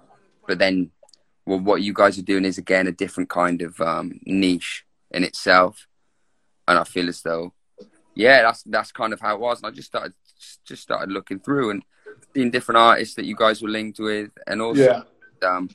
[0.48, 0.90] But then,
[1.50, 5.24] well, what you guys are doing is again a different kind of um, niche in
[5.24, 5.88] itself,
[6.68, 7.54] and I feel as though,
[8.14, 9.58] yeah, that's that's kind of how it was.
[9.60, 10.14] And I just started
[10.64, 11.84] just started looking through and
[12.36, 15.04] seeing different artists that you guys were linked with, and also
[15.42, 15.50] Yeah.
[15.50, 15.70] um,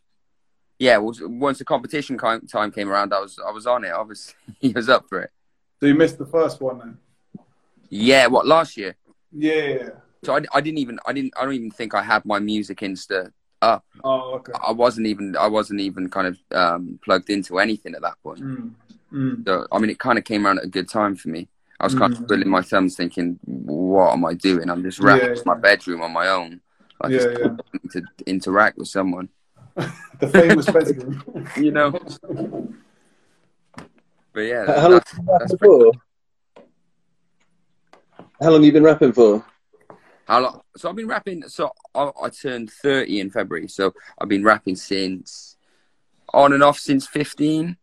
[0.78, 3.90] yeah, once, once the competition time came around, I was I was on it.
[3.92, 5.30] Obviously, he was up for it.
[5.80, 6.98] So you missed the first one then?
[7.88, 8.94] Yeah, what last year?
[9.32, 9.90] Yeah.
[10.24, 12.78] So I, I didn't even I didn't I don't even think I had my music
[12.78, 13.32] Insta
[13.72, 13.84] up.
[14.02, 14.52] Oh, okay.
[14.66, 18.40] I wasn't even I wasn't even kind of um, plugged into anything at that point.
[18.40, 18.70] Mm.
[19.12, 19.44] Mm.
[19.46, 21.48] So I mean, it kind of came around at a good time for me.
[21.80, 22.26] I was kind of Mm.
[22.26, 24.70] twiddling my thumbs, thinking, "What am I doing?
[24.70, 26.60] I'm just rapping Yeah, in my bedroom on my own.
[27.00, 27.56] I Yeah, just yeah.
[27.82, 29.28] need to interact with someone,
[30.20, 31.22] The famous bedroom.
[31.56, 31.90] you know."
[34.32, 35.92] But yeah, How long that's, have you been that's rapping pretty- for?
[38.42, 39.44] How long have you been rapping for?
[40.26, 40.60] How long?
[40.76, 41.48] So I've been rapping.
[41.48, 43.68] So I, I turned thirty in February.
[43.68, 45.56] So I've been rapping since
[46.32, 47.76] on and off since fifteen.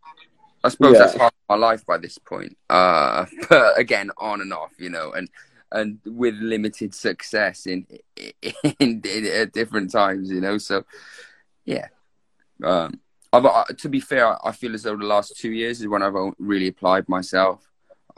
[0.64, 1.00] I suppose Yeah.
[1.00, 2.58] that's half my life by this point.
[2.70, 5.30] Uh, but again, on and off, you know, and
[5.72, 7.86] and with limited success in
[8.80, 10.58] in, in, at different times, you know.
[10.58, 10.84] So
[11.66, 11.88] yeah,
[12.64, 13.00] um,
[13.32, 16.02] I've, uh, to be fair, I feel as though the last two years is when
[16.04, 17.68] I've really applied myself.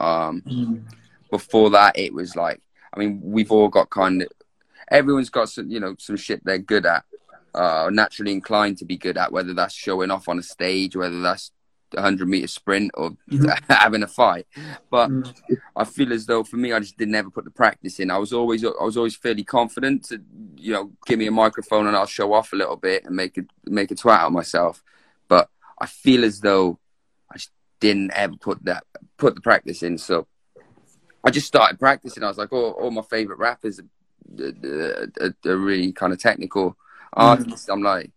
[0.00, 0.82] Um, Mm.
[1.30, 2.60] before that it was like
[2.94, 4.28] i mean we've all got kind of
[4.90, 7.04] everyone's got some you know some shit they're good at
[7.54, 11.20] uh naturally inclined to be good at whether that's showing off on a stage whether
[11.20, 11.50] that's
[11.92, 13.56] a 100 meter sprint or Mhm.
[13.70, 14.46] having a fight
[14.90, 15.32] but Mm.
[15.76, 18.18] i feel as though for me i just didn't ever put the practice in i
[18.18, 20.20] was always i was always fairly confident to
[20.56, 23.38] you know give me a microphone and i'll show off a little bit and make
[23.38, 24.82] it make a twat out of myself
[25.28, 26.78] but i feel as though
[27.30, 28.82] i just didn't ever put that
[29.16, 30.26] put the practice in so
[31.24, 32.22] I just started practicing.
[32.22, 36.18] I was like, oh, all my favorite rappers are, are, are, are really kind of
[36.20, 36.76] technical
[37.12, 37.68] artists.
[37.68, 38.10] I'm like,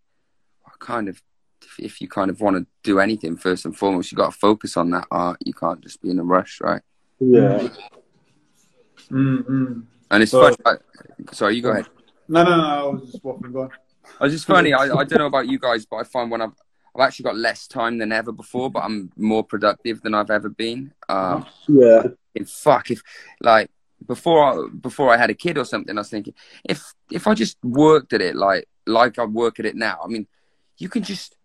[0.65, 1.21] I kind of,
[1.61, 4.37] if, if you kind of want to do anything, first and foremost, you got to
[4.37, 5.37] focus on that art.
[5.45, 6.81] You can't just be in a rush, right?
[7.19, 7.69] Yeah.
[9.09, 9.83] Mm, mm.
[10.11, 10.57] And it's So- funny.
[10.65, 11.87] I, sorry, you go ahead.
[12.27, 12.63] No, no, no.
[12.63, 13.53] I was just waffling.
[13.53, 13.69] Go on.
[14.21, 14.73] It's just funny.
[14.73, 16.51] I, I don't know about you guys, but I find when I've
[16.95, 20.49] I've actually got less time than ever before, but I'm more productive than I've ever
[20.49, 20.93] been.
[21.07, 22.03] Um, Yeah.
[22.37, 23.01] And fuck if
[23.41, 23.69] like
[24.05, 26.33] before I, before I had a kid or something, I was thinking
[26.63, 30.07] if if I just worked at it like like I work at it now, I
[30.07, 30.27] mean,
[30.77, 31.35] you can just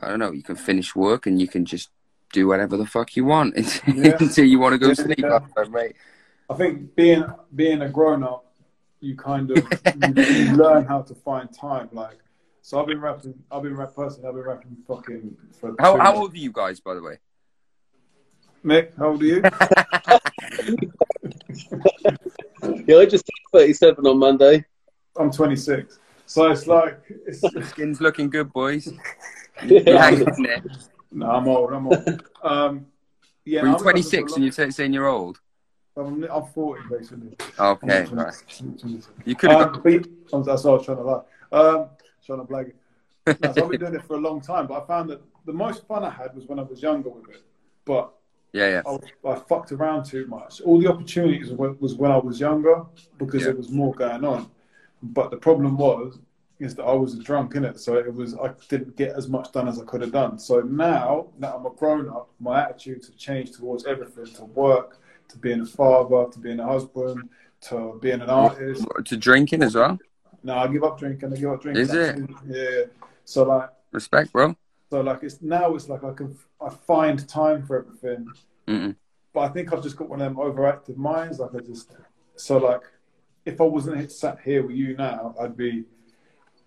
[0.00, 1.90] I don't know, you can finish work and you can just
[2.32, 3.54] do whatever the fuck you want
[3.86, 4.16] Yeah.
[4.18, 5.24] until you want to go Yeah, sleep.
[5.24, 5.62] Um, yeah.
[5.62, 5.96] Like, mate.
[6.50, 8.52] I think being being a grown up,
[9.00, 9.58] you kind of
[9.96, 11.88] you, you learn how to find time.
[11.92, 12.18] Like,
[12.62, 13.34] so I've been rapping.
[13.50, 14.28] I've been rap personally.
[14.28, 15.74] I've been rapping fucking for.
[15.78, 17.18] How how old are you guys, by the way?
[18.64, 18.96] Mick?
[18.98, 19.42] How old are you?
[22.86, 24.64] Yeah, I just turned 37 on Monday.
[25.18, 25.98] I'm 26.
[26.26, 27.42] So it's like it's.
[27.70, 28.90] Skin's looking good, boys.
[29.64, 30.02] You're Yeah.
[30.10, 30.62] hanging in there.
[31.12, 31.72] no, I'm old.
[31.72, 32.22] I'm old.
[32.42, 32.86] Um,
[33.44, 35.40] yeah, Were you I'm 26 and you're t- saying you're old?
[35.96, 37.36] I'm, I'm 40 basically.
[37.58, 38.34] Okay, right.
[39.26, 41.22] You could have Um, but that's what I was trying to lie.
[41.52, 41.88] Um,
[42.24, 43.40] trying to blag it.
[43.42, 45.52] No, so I've been doing it for a long time, but I found that the
[45.52, 47.42] most fun I had was when I was younger with it.
[47.84, 48.12] But
[48.54, 48.82] Yeah, yeah.
[48.86, 50.60] I, was, I fucked around too much.
[50.60, 52.84] All the opportunities wa- was when I was younger
[53.18, 53.48] because Yeah.
[53.48, 54.48] there was more going on.
[55.02, 56.20] But the problem was
[56.60, 59.26] is that I was a drunk in it, so it was I didn't get as
[59.28, 60.38] much done as I could have done.
[60.38, 65.00] So now that I'm a grown up, my attitudes have changed towards everything: to work,
[65.30, 67.28] to being a father, to being a husband,
[67.62, 68.86] to being an artist.
[69.04, 69.98] To drinking as well.
[70.44, 71.32] No, I give up drinking.
[71.32, 71.82] I give up drinking.
[71.82, 72.20] Is it?
[72.46, 72.84] Yeah.
[73.24, 74.54] So like, Respect, bro.
[74.94, 78.28] So like, it's now it's like I can I find time for everything
[78.68, 78.94] Mm-mm.
[79.32, 81.40] but I think I've just got one of them overactive minds.
[81.40, 81.90] Like I just
[82.36, 82.82] so like
[83.44, 85.82] if I wasn't sat here with you now, I'd be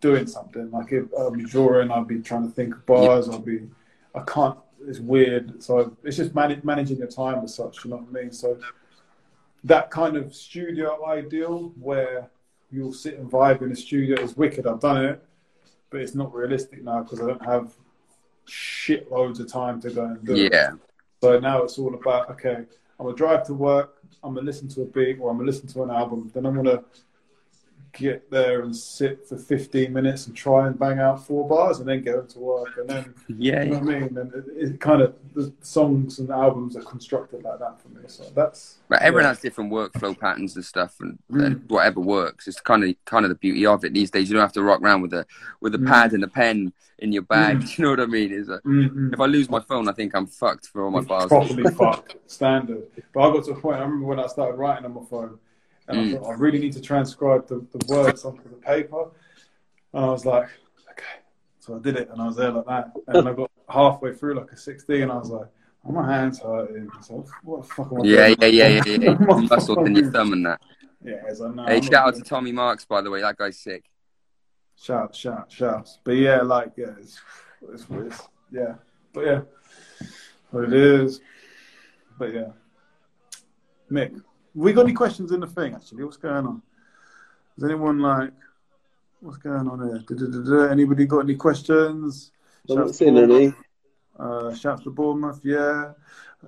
[0.02, 0.70] doing something.
[0.72, 3.30] Like if I'd be drawing, I'd be trying to think of bars.
[3.30, 3.62] I'd be
[4.14, 4.58] I can't.
[4.86, 5.64] It's weird.
[5.64, 7.86] So it's just manage, managing your time as such.
[7.86, 8.34] You know what I mean?
[8.34, 8.60] So
[9.64, 12.30] that kind of studio ideal where
[12.72, 14.68] you'll sit and vibe in a studio is wicked.
[14.68, 15.24] I've done it,
[15.90, 17.72] but it's not realistic now because I don't have
[18.48, 20.52] shitloads of time to go and do it.
[20.52, 20.72] Yeah.
[21.22, 22.66] So now it's all about okay,
[23.00, 25.68] I'm gonna drive to work, I'm gonna listen to a beat or I'm gonna listen
[25.70, 26.84] to an album, then I'm gonna
[27.98, 31.88] get there and sit for 15 minutes and try and bang out four bars and
[31.88, 34.80] then go to work and then Yeah, you know what I mean and it, it
[34.80, 39.02] kind of the songs and albums are constructed like that for me so that's But
[39.02, 39.30] everyone yeah.
[39.30, 41.46] has different workflow patterns and stuff, and, Mm.
[41.46, 42.48] and whatever works.
[42.48, 44.30] It's kind of kind of the beauty of it these days.
[44.30, 45.26] You don't have to rock around with a
[45.60, 45.88] with a Mm.
[45.88, 47.64] pad and a pen in your bag.
[47.78, 48.32] You know what I mean?
[48.32, 49.14] Is like, Mm-mm.
[49.14, 51.28] if I lose my phone, I think I'm fucked for all my bars.
[51.28, 52.84] properly fucked standard.
[53.14, 53.78] But I got to a point.
[53.78, 55.38] I remember when I started writing on my phone,
[55.88, 56.12] and I Mm.
[56.12, 59.10] thought I really need to transcribe the, the words onto the paper.
[59.94, 60.50] And I was like,
[60.92, 61.22] okay.
[61.60, 62.92] So I did it, and I was there like that.
[63.08, 65.48] And I got halfway through, like a sixty, and I was like,
[65.86, 66.90] oh, my hands hurting.
[67.02, 68.38] So what the fuck am I Yeah, doing?
[68.42, 69.14] yeah, yeah, yeah, yeah.
[69.26, 70.62] What the Muscles in your thumb and that.
[71.04, 73.22] Yeah, it's like, no, Hey, I'm shout out to Tommy Marks, by the way.
[73.22, 73.86] That guy's sick.
[74.80, 76.00] Shout, shout, shouts.
[76.04, 77.20] But yeah, like, yeah, it's,
[77.74, 78.76] it's, it's yeah.
[79.14, 79.42] But yeah,
[80.52, 81.22] what it is.
[82.20, 82.50] But yeah.
[83.92, 84.22] Mick,
[84.58, 86.04] we got any questions in the thing, actually?
[86.04, 86.62] What's going on?
[87.58, 88.32] Is anyone like,
[89.22, 90.00] what's going on here?
[90.08, 90.72] Da-da-da-da.
[90.72, 92.32] Anybody got any questions?
[92.70, 93.34] I'm not Shouts seeing to any.
[93.50, 93.56] Bournemouth.
[94.20, 95.92] Uh, shouts to Bournemouth, yeah.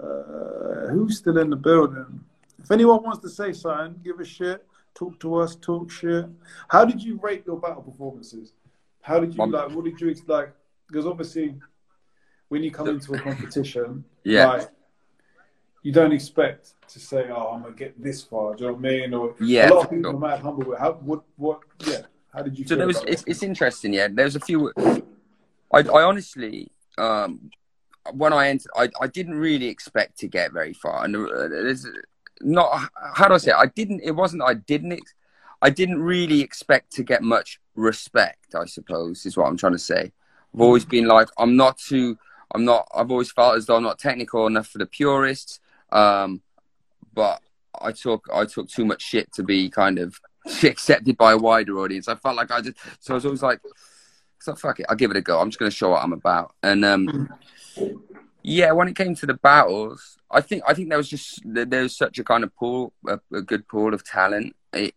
[0.01, 2.19] Uh, who's still in the building?
[2.61, 4.65] If anyone wants to say something, give a shit.
[4.95, 6.25] Talk to us, talk shit.
[6.67, 8.53] How did you rate your battle performances?
[9.01, 9.71] How did you Um, like?
[9.71, 10.51] What did you like?
[10.87, 11.55] Because obviously,
[12.49, 14.47] when you come into a competition, Yeah.
[14.47, 14.69] like,
[15.81, 18.85] you don't expect to say, "Oh, I'm gonna get this far." Do you know what
[18.85, 19.13] I mean?
[19.13, 20.75] Or Yeah, a lot of people are mad humble.
[20.77, 20.93] How?
[20.93, 21.23] What?
[21.37, 21.61] What?
[21.85, 22.01] Yeah.
[22.33, 22.65] How did you?
[22.67, 23.01] So there was.
[23.07, 23.93] It's, it's interesting.
[23.93, 24.71] Yeah, there's a few.
[25.71, 27.51] I, I honestly, um,
[28.13, 31.87] when I entered, I, I didn't really expect to get very far, and uh, there's
[32.41, 32.89] not.
[33.15, 33.51] How do I say?
[33.51, 33.57] It?
[33.57, 34.01] I didn't.
[34.03, 34.43] It wasn't.
[34.43, 34.93] I didn't.
[34.93, 35.13] Ex-
[35.61, 38.55] I didn't really expect to get much respect.
[38.55, 40.11] I suppose is what I'm trying to say.
[40.53, 42.17] I've always been like, I'm not too.
[42.53, 42.87] I'm not.
[42.93, 45.59] I've always felt as though I'm not technical enough for the purists.
[45.91, 46.41] Um,
[47.13, 47.41] but
[47.79, 50.19] I took I took too much shit to be kind of
[50.63, 52.07] accepted by a wider audience.
[52.07, 53.59] I felt like I just so I was always like,
[54.39, 55.39] so fuck it, I'll give it a go.
[55.39, 56.53] I'm just gonna show what I'm about.
[56.63, 57.29] And um,
[58.41, 61.65] yeah, when it came to the battles, I think I think there was just there
[61.65, 64.55] there was such a kind of pool, a, a good pool of talent.
[64.73, 64.95] It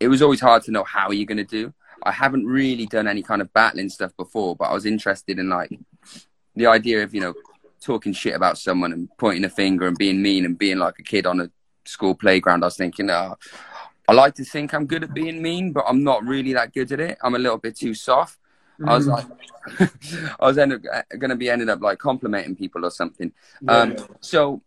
[0.00, 1.72] it was always hard to know how you're gonna do.
[2.02, 5.48] I haven't really done any kind of battling stuff before, but I was interested in
[5.48, 5.70] like
[6.54, 7.34] the idea of you know
[7.84, 11.02] talking shit about someone and pointing a finger and being mean and being like a
[11.02, 11.50] kid on a
[11.84, 12.64] school playground.
[12.64, 13.36] I was thinking, oh,
[14.08, 16.92] I like to think I'm good at being mean, but I'm not really that good
[16.92, 17.18] at it.
[17.22, 18.38] I'm a little bit too soft.
[18.84, 19.12] I was mm.
[19.12, 22.90] like, I was end up, uh, going to be ended up like complimenting people or
[22.90, 23.32] something.
[23.68, 24.62] Um, so,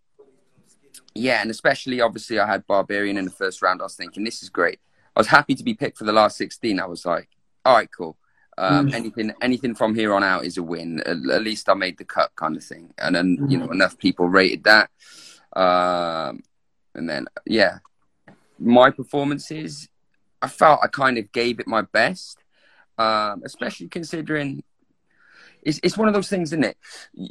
[1.13, 3.81] yeah, and especially obviously I had Barbarian in the first round.
[3.81, 4.79] I was thinking, this is great.
[5.15, 6.79] I was happy to be picked for the last 16.
[6.79, 7.27] I was like,
[7.65, 8.17] all right, cool.
[8.57, 8.93] Um, Mm.
[8.93, 10.99] Anything, anything from here on out is a win.
[11.01, 12.93] At, at least I made the cut, kind of thing.
[12.97, 14.89] And then you know enough people rated that.
[15.55, 16.43] Um,
[16.95, 17.79] and then yeah,
[18.59, 19.89] my performances,
[20.41, 22.39] I felt I kind of gave it my best,
[22.97, 24.63] um, especially considering
[25.61, 26.77] it's it's one of those things, isn't it?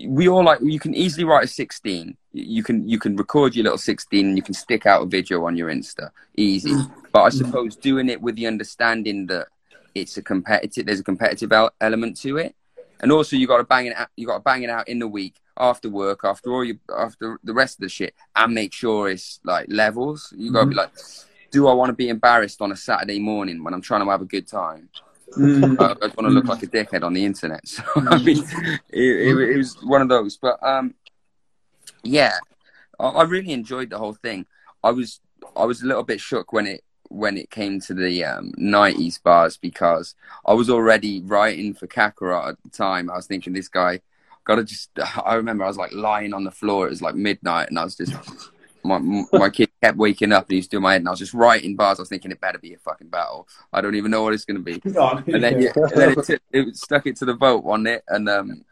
[0.06, 2.16] We all like you can easily write a sixteen.
[2.32, 5.44] You can you can record your little sixteen and you can stick out a video
[5.46, 6.74] on your Insta, easy.
[7.12, 9.48] But I suppose doing it with the understanding that
[9.96, 12.54] it's a competitive, there's a competitive element to it,
[13.00, 14.08] and also you got to bang it out.
[14.16, 17.38] You got to bang it out in the week after work, after all you after
[17.42, 20.32] the rest of the shit, and make sure it's like levels.
[20.36, 20.90] You got to be like,
[21.50, 24.22] do I want to be embarrassed on a Saturday morning when I'm trying to have
[24.22, 24.88] a good time?
[25.36, 25.80] Mm.
[25.80, 27.62] I, I don't want to look like a dickhead on the internet.
[27.68, 28.44] So I mean,
[28.90, 30.36] it, it, it was one of those.
[30.36, 30.94] But um,
[32.02, 32.34] yeah,
[33.00, 34.46] I, I really enjoyed the whole thing.
[34.84, 35.20] I was
[35.56, 39.22] I was a little bit shook when it when it came to the um, 90s
[39.22, 40.14] bars because
[40.44, 43.10] I was already writing for Kakarot at the time.
[43.10, 44.00] I was thinking this guy
[44.46, 44.90] gotta just.
[45.24, 46.86] I remember I was like lying on the floor.
[46.86, 48.14] It was like midnight, and I was just.
[48.84, 48.98] My
[49.32, 51.34] my kid kept waking up and he was doing my head, and I was just
[51.34, 51.98] writing bars.
[51.98, 53.48] I was thinking it better be a fucking battle.
[53.72, 55.72] I don't even know what it's gonna be No, and then, yeah.
[55.76, 58.64] yeah, and then it, took it stuck it to the vote on it, and um,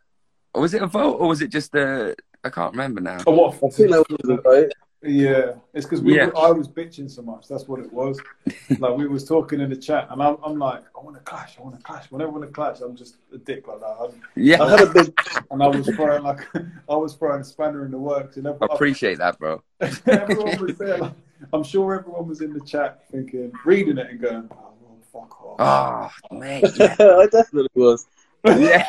[0.55, 2.15] was it a vote or was it just a?
[2.45, 3.25] I can't remember now.
[3.27, 3.55] Oh, what?
[3.55, 4.73] I think that was right.
[5.07, 6.27] Yeah, it's because we Yeah.
[6.27, 7.47] were, I was bitching so much.
[7.47, 8.19] That's what it was.
[8.79, 11.57] like we was talking in the chat, and I'm, I'm like, I want to clash.
[11.59, 12.11] I want to clash.
[12.11, 13.97] Whenever I want to clash, I'm just a dick like that.
[14.01, 15.19] I'm, Yeah, I had a big.
[15.51, 16.41] and I was throwing like
[16.89, 19.63] I was throwing a spanner in the works, and I everyone, appreciate that, bro.
[20.07, 20.99] everyone was there.
[20.99, 21.13] Like,
[21.53, 25.45] I'm sure everyone was in the chat thinking, reading it and going, "Oh, well, fuck
[25.61, 26.65] off." Oh, mate.
[26.77, 26.97] Yeah.
[26.99, 28.07] I definitely was.
[28.47, 28.87] yeah.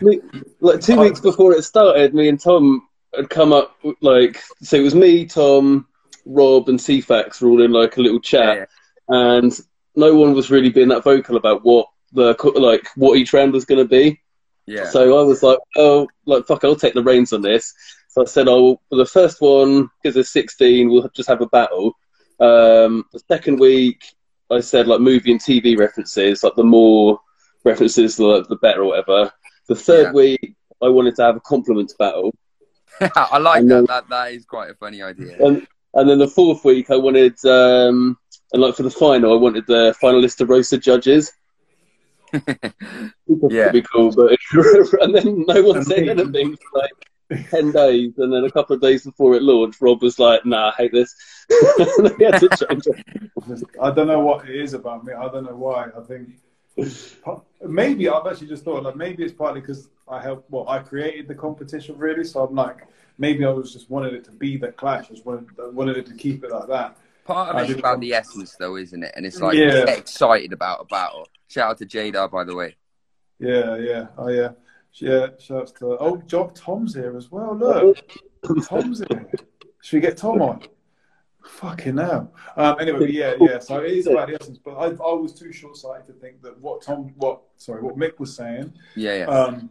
[0.00, 0.20] Me-
[0.60, 2.86] like two weeks before it started, me and Tom
[3.16, 5.86] had come up like so it was me, Tom,
[6.24, 8.68] Rob, and CFAX were all in like a little chat,
[9.08, 9.58] and
[9.94, 13.64] no one was really being that vocal about what the like what each round was
[13.64, 14.20] going to be.
[14.66, 14.84] yeah.
[14.84, 17.72] So I was like, oh, like fuck, I'll take the reins on this.
[18.08, 21.46] So I said, oh, for the first one, because there's 16, we'll just have a
[21.48, 21.92] battle.
[22.40, 24.04] Um, the second week,
[24.50, 27.20] I said like movie and TV references, like the more
[27.64, 29.30] references, the, the better or whatever.
[29.68, 30.12] The third Yeah.
[30.12, 32.34] week, I wanted to have a compliments battle,
[33.16, 33.74] I like And that.
[33.76, 35.36] then- That that is quite a funny idea.
[35.44, 38.18] and and then the fourth week, I wanted um,
[38.52, 41.32] and like for the final, I wanted the finalist to roast the judges.
[43.28, 43.66] Yeah.
[43.66, 44.36] That'd be cool, but
[45.02, 48.80] and then no one said anything for like ten days, and then a couple of
[48.82, 51.14] days before it launched, Rob was like, "Nah, I hate this."
[51.50, 53.62] and had to change it.
[53.82, 55.12] I don't know what it is about me.
[55.12, 55.86] I don't know why.
[55.96, 56.28] I think
[57.66, 60.50] maybe I've actually just thought like maybe it's partly because I helped.
[60.50, 62.86] Well, I created the competition really, so I'm like
[63.18, 65.06] maybe I was just wanted it to be the clash.
[65.10, 66.96] I just wanted I wanted it to keep it like that.
[67.24, 69.12] Part of I it's did- about the essence, though, isn't it?
[69.16, 69.84] And it's like Yeah.
[69.84, 71.26] get excited about a battle.
[71.48, 72.76] Shout out to Jada, by the way.
[73.38, 74.50] Yeah, yeah, oh yeah,
[74.94, 75.26] yeah.
[75.38, 77.54] Shouts to oh, Job Tom's here as well.
[77.56, 77.98] Look,
[78.68, 79.30] Tom's here.
[79.82, 80.62] Should we get Tom on?
[81.48, 82.32] Fucking hell.
[82.56, 83.58] Um, anyway, yeah, yeah.
[83.58, 86.60] So it is about the essence, but I, I was too short-sighted to think that
[86.60, 89.24] what Tom, what sorry, what Mick was saying, Yeah, yeah.
[89.26, 89.70] um,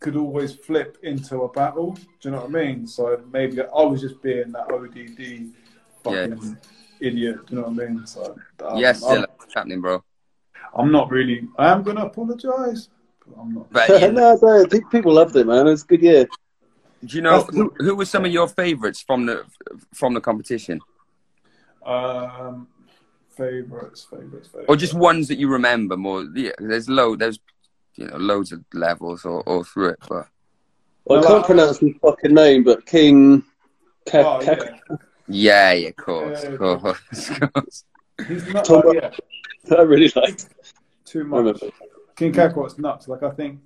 [0.00, 1.92] could always flip into a battle.
[1.92, 2.86] Do you know what I mean?
[2.86, 5.52] So maybe I was just being that ODD
[6.02, 6.56] fucking
[7.00, 7.46] idiot.
[7.46, 8.06] Do you know what I mean?
[8.06, 10.02] So um, yes, I'm, what's happening, bro.
[10.74, 11.48] I'm not really.
[11.58, 12.88] I am gonna apologise.
[13.26, 13.70] But I'm not.
[13.70, 15.66] But yeah, no, no, pe- people loved it, man.
[15.66, 16.28] It was a good year.
[17.04, 19.44] Do you know who, who were some of your favourites from the
[19.94, 20.80] from the competition,
[21.84, 22.68] Um,
[23.36, 24.66] favorites, favorites, favorites.
[24.68, 26.24] or just ones that you remember more?
[26.34, 27.20] Yeah, there's load.
[27.20, 27.38] There's
[27.96, 30.28] you know loads of levels or all through it, but
[31.10, 33.44] I can't pronounce his fucking name, but King.
[34.06, 34.56] Ka- Oh, Ka-
[34.88, 34.96] yeah.
[35.28, 37.84] yeah, yeah, of course, Yeah, of course, of course.
[38.28, 38.64] He's not.
[38.64, 40.48] Tom- Like, yeah, I really liked.
[41.04, 41.38] too much.
[41.38, 41.60] remember.
[42.16, 43.08] King Kakarot's nuts.
[43.08, 43.60] Like I think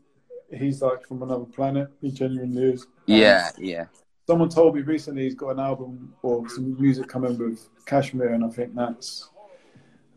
[0.52, 1.88] he's like from another planet.
[2.00, 2.82] He genuinely is.
[2.82, 3.86] Um, Yeah, yeah.
[4.26, 8.44] Someone told me recently he's got an album or some music coming with Kashmir, and
[8.44, 9.30] I think that's.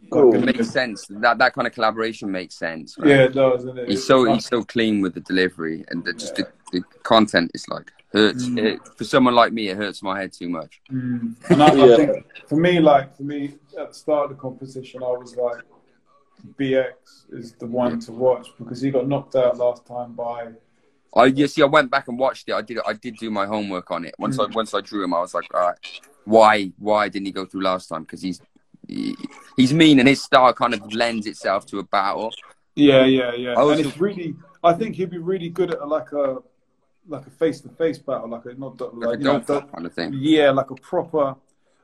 [0.09, 0.31] Cool.
[0.31, 1.05] like, It makes sense.
[1.09, 2.95] That that kind of collaboration makes sense.
[2.97, 3.09] Right?
[3.09, 3.63] Yeah, it does.
[3.63, 3.89] Isn't it?
[3.89, 6.45] He's so he's so clean with the delivery and the, just Yeah.
[6.71, 8.45] the, the content is like hurts.
[8.45, 8.57] Mm.
[8.59, 10.81] It, for someone like me, it hurts my head too much.
[10.89, 11.35] Mm.
[11.49, 15.03] And I, I think for me, like for me, at the start of the competition,
[15.03, 15.61] I was like,
[16.57, 16.93] BX
[17.31, 20.49] is the one to watch because he got knocked out last time by.
[21.15, 22.53] I you see, I went back and watched it.
[22.53, 24.15] I did I did do my homework on it.
[24.19, 24.39] Once.
[24.39, 25.77] I once I drew him, I was like, all right,
[26.26, 28.03] why why didn't he go through last time?
[28.03, 28.41] Because he's
[28.88, 29.15] he,
[29.55, 32.34] he's mean and his style kind of lends itself to a battle.
[32.76, 33.53] Yeah, yeah, yeah.
[33.53, 36.38] I and it's really, I think he'd be really good at like a,
[37.07, 40.11] like a face-to-face battle, like a not like, Like a you know, kind of thing.
[40.14, 41.35] yeah, like a proper,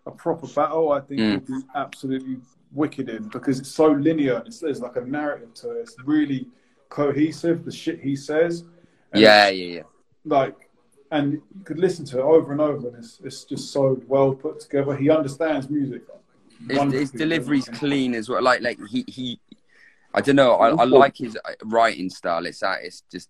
[0.06, 0.92] a proper battle.
[0.92, 1.32] I think Mm.
[1.32, 2.38] he'd be absolutely
[2.74, 4.38] wicked in because it's so linear.
[4.38, 5.82] and It's, there's like a narrative to it.
[5.82, 6.48] It's really
[6.90, 7.66] cohesive.
[7.66, 8.66] The shit he says.
[9.14, 9.82] Yeah, yeah, yeah.
[10.26, 10.70] like
[11.12, 14.34] and you could listen to it over and over and it's, it's just so well
[14.34, 16.02] put together he understands music
[16.68, 18.42] His, his delivery's clean as well.
[18.42, 19.40] Like like he he.
[20.16, 20.54] I don't know.
[20.54, 22.46] I, I like his uh, writing style.
[22.46, 22.80] It's that.
[22.84, 23.30] It's just.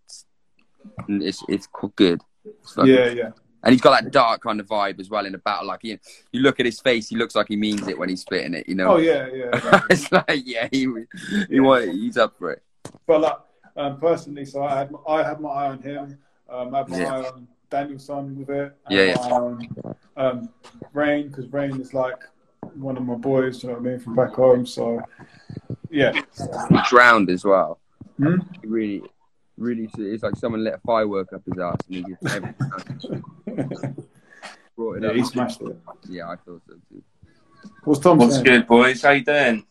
[1.07, 2.22] It's it's good.
[2.45, 3.30] It's yeah yeah
[3.64, 5.68] And he's got that dark kind of vibe as well in a battle.
[5.68, 5.98] Like you,
[6.31, 8.68] you look at his face, he looks like he means it when he's spitting it.
[8.68, 8.94] You know.
[8.94, 10.88] oh yeah yeah it's like yeah, he
[11.49, 11.85] he Yeah.
[11.91, 12.61] he's up for it.
[13.07, 13.38] but like
[13.77, 16.18] um, personally so I had my, I had my eye on him
[16.49, 17.14] um, I had my Yeah.
[17.14, 19.15] eye on Danielson with it I Yeah, yeah.
[19.15, 20.49] on, um,
[20.94, 22.22] Rain because Rain is like
[22.76, 25.02] one of my boys you know what I mean from back home so
[25.90, 26.11] yeah
[26.69, 27.80] He drowned as well.
[28.18, 28.38] Hmm?
[28.61, 29.02] He really,
[29.58, 33.24] really, it's like someone lit a firework up his ass and he just everything
[34.76, 35.16] brought it yeah up.
[35.16, 35.78] he smashed it
[36.10, 37.04] Yeah, I thought so too.
[37.84, 38.46] what's Tom What's saying?
[38.46, 39.02] good, boys?
[39.02, 39.66] How you doing?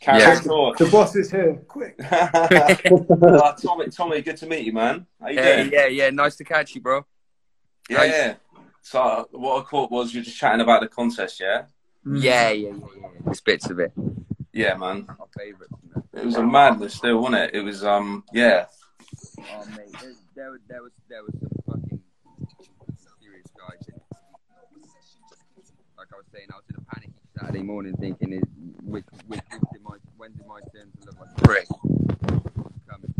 [0.00, 0.40] Carry Yeah.
[0.50, 5.06] on the boss is here quick uh, Tommy, Tommy, good to meet you, man.
[5.20, 5.72] How you Hey, doing?
[5.72, 7.04] yeah, yeah, nice to catch you, bro.
[7.88, 8.34] Yeah, yeah.
[8.82, 11.64] So uh, what I caught was you're just chatting about the contest, yeah?
[12.06, 12.22] Mm.
[12.22, 13.08] Yeah, yeah, yeah, yeah.
[13.24, 13.92] There's bits of it.
[14.52, 15.06] Yeah, man.
[15.08, 15.70] My favourite.
[16.12, 17.54] It was a madness still, wasn't it?
[17.54, 18.66] It was, um, yeah.
[19.38, 22.00] Oh mate, there, there, was- there was there was some fucking
[23.20, 23.94] serious guys in.
[25.96, 28.42] Like I was saying, I was in a panic Saturday morning thinking, is,
[28.82, 31.68] which, which, which did my, when did my turn to look like a prick?
[32.88, 33.14] Coming.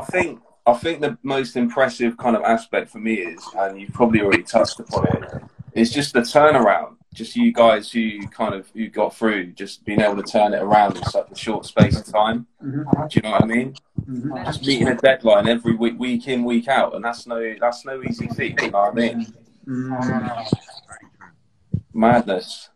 [0.00, 3.92] I think I think the most impressive kind of aspect for me is, and you've
[3.92, 5.42] probably already touched upon it,
[5.74, 6.96] is just the turnaround.
[7.14, 10.62] Just you guys who kind of who got through, just being able to turn it
[10.62, 12.46] around in such a short space of time.
[12.62, 13.08] Mhm.
[13.10, 13.74] Do you know what I mean?
[14.12, 14.44] Mhm.
[14.44, 18.02] Just meeting a deadline every week, week in, week out, and that's no that's no
[18.02, 18.60] easy feat.
[18.60, 19.34] You know what I mean?
[19.66, 20.06] Mm.
[20.06, 21.28] Very true.
[21.94, 22.68] Madness.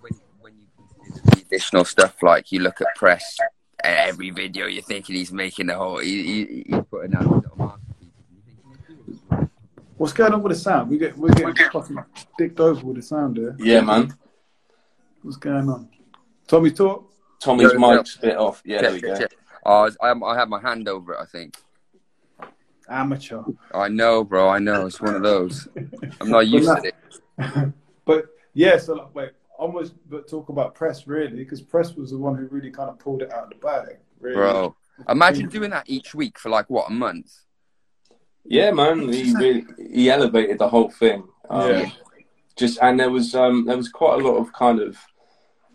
[0.00, 3.38] When, when you consider the additional stuff, like you look at press,
[3.82, 7.56] and every video you're thinking he's making the whole, he, he, he's putting out little
[7.56, 8.18] masterpieces.
[8.20, 9.48] And you think, he's doing this.
[9.96, 10.90] What's going on with the sound?
[10.90, 11.98] We get we're getting fucking
[12.38, 13.56] dicked over with the sound here.
[13.58, 14.14] Yeah, man.
[15.22, 15.88] What's going on?
[16.46, 17.06] Tommy talk.
[17.40, 17.96] Tommy's Yeah, yeah.
[17.96, 18.62] mic's bit off.
[18.64, 19.16] Yeah, there we go.
[19.16, 19.38] check, check.
[19.64, 21.18] Oh, I, was- I, I have my hand over it.
[21.20, 21.56] I think.
[22.88, 23.42] Amateur.
[23.72, 24.48] I know, bro.
[24.48, 24.86] I know.
[24.86, 25.68] It's one of those.
[26.20, 26.88] I'm not used But to
[27.38, 27.72] it.
[28.04, 28.24] But
[28.54, 32.34] yeah, so like, wait, almost but talk about press really, because press was the one
[32.36, 34.34] who really kind of pulled it out of the bag, really.
[34.34, 34.74] bro.
[35.08, 37.30] Imagine doing that each week for like what a month.
[38.44, 41.22] Yeah, man, he really he elevated the whole thing.
[41.48, 41.90] Um, Yeah.
[42.56, 44.98] Just and there was um there was quite a lot of kind of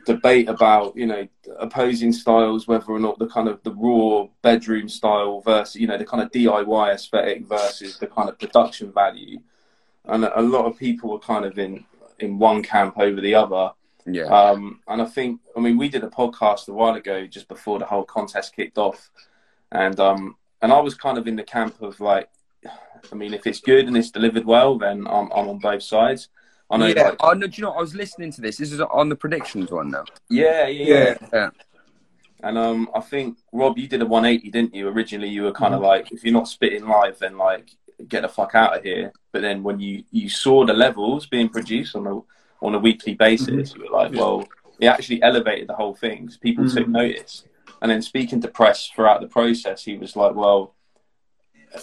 [0.05, 1.27] debate about you know
[1.59, 5.97] opposing styles, whether or not the kind of the raw bedroom style versus you know
[5.97, 9.39] the kind of DIY aesthetic versus the kind of production value,
[10.05, 11.85] and a lot of people were kind of in
[12.19, 13.71] in one camp over the other.
[14.07, 14.25] Yeah.
[14.25, 17.79] Um, and I think, I mean, we did a podcast a while ago, just before
[17.79, 19.09] the whole contest kicked off,
[19.71, 22.29] and um, and I was kind of in the camp of like,
[23.11, 26.29] I mean, if it's good and it's delivered well, then I'm I'm on both sides.
[26.69, 27.03] I know, yeah.
[27.09, 27.71] like, oh no, do you know?
[27.71, 28.57] I was listening to this.
[28.57, 30.05] This is on the predictions one though.
[30.29, 31.27] yeah, yeah, yeah.
[31.33, 31.49] Yeah.
[32.43, 34.87] And um, I think Rob, you did a 180, didn't you?
[34.87, 35.83] Originally, you were kind Mm-hmm.
[35.83, 37.71] of like, if you're not spitting live, then like,
[38.07, 39.11] get the fuck out of here.
[39.31, 42.19] But then when you you saw the levels being produced on a
[42.65, 44.19] on a weekly basis, you were like, Mm-hmm.
[44.19, 44.47] Well,
[44.79, 46.91] it actually elevated the whole thing people took Mhm.
[46.91, 47.45] notice.
[47.81, 50.74] And then speaking to press throughout the process, he was like, well,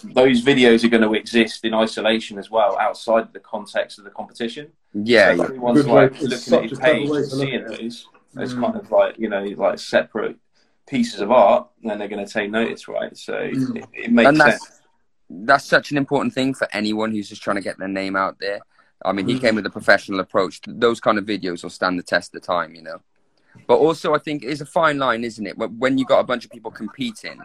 [0.05, 4.05] those videos are going to exist in isolation as well, outside of the context of
[4.05, 4.73] the competition.
[4.95, 5.37] Yeah.
[5.37, 8.07] So everyone's Good way- like it's looking at his page and seeing at those
[8.39, 8.61] as Mm.
[8.61, 10.37] kind of like you know like separate
[10.89, 13.17] pieces of art, and then they're going to take notice, right?
[13.17, 13.77] So Mm.
[13.79, 14.81] it, it makes and that's sense.
[15.31, 18.39] that's such an important thing for anyone who's just trying to get their name out
[18.41, 18.61] there.
[19.05, 19.41] I mean, he Mhm.
[19.41, 20.61] came with a professional approach.
[20.67, 23.01] Those kind of videos will stand the test of time, you know.
[23.67, 25.59] But also, I think it's a fine line, isn't it?
[25.59, 27.39] When- When you got a bunch of people competing,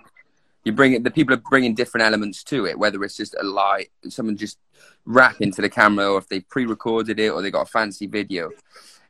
[0.67, 1.03] you bring it.
[1.03, 2.77] The people are bringing different elements to it.
[2.77, 4.59] Whether it's just a light, someone just
[5.05, 8.51] rap into the camera, or if they pre-recorded it, or they got a fancy video.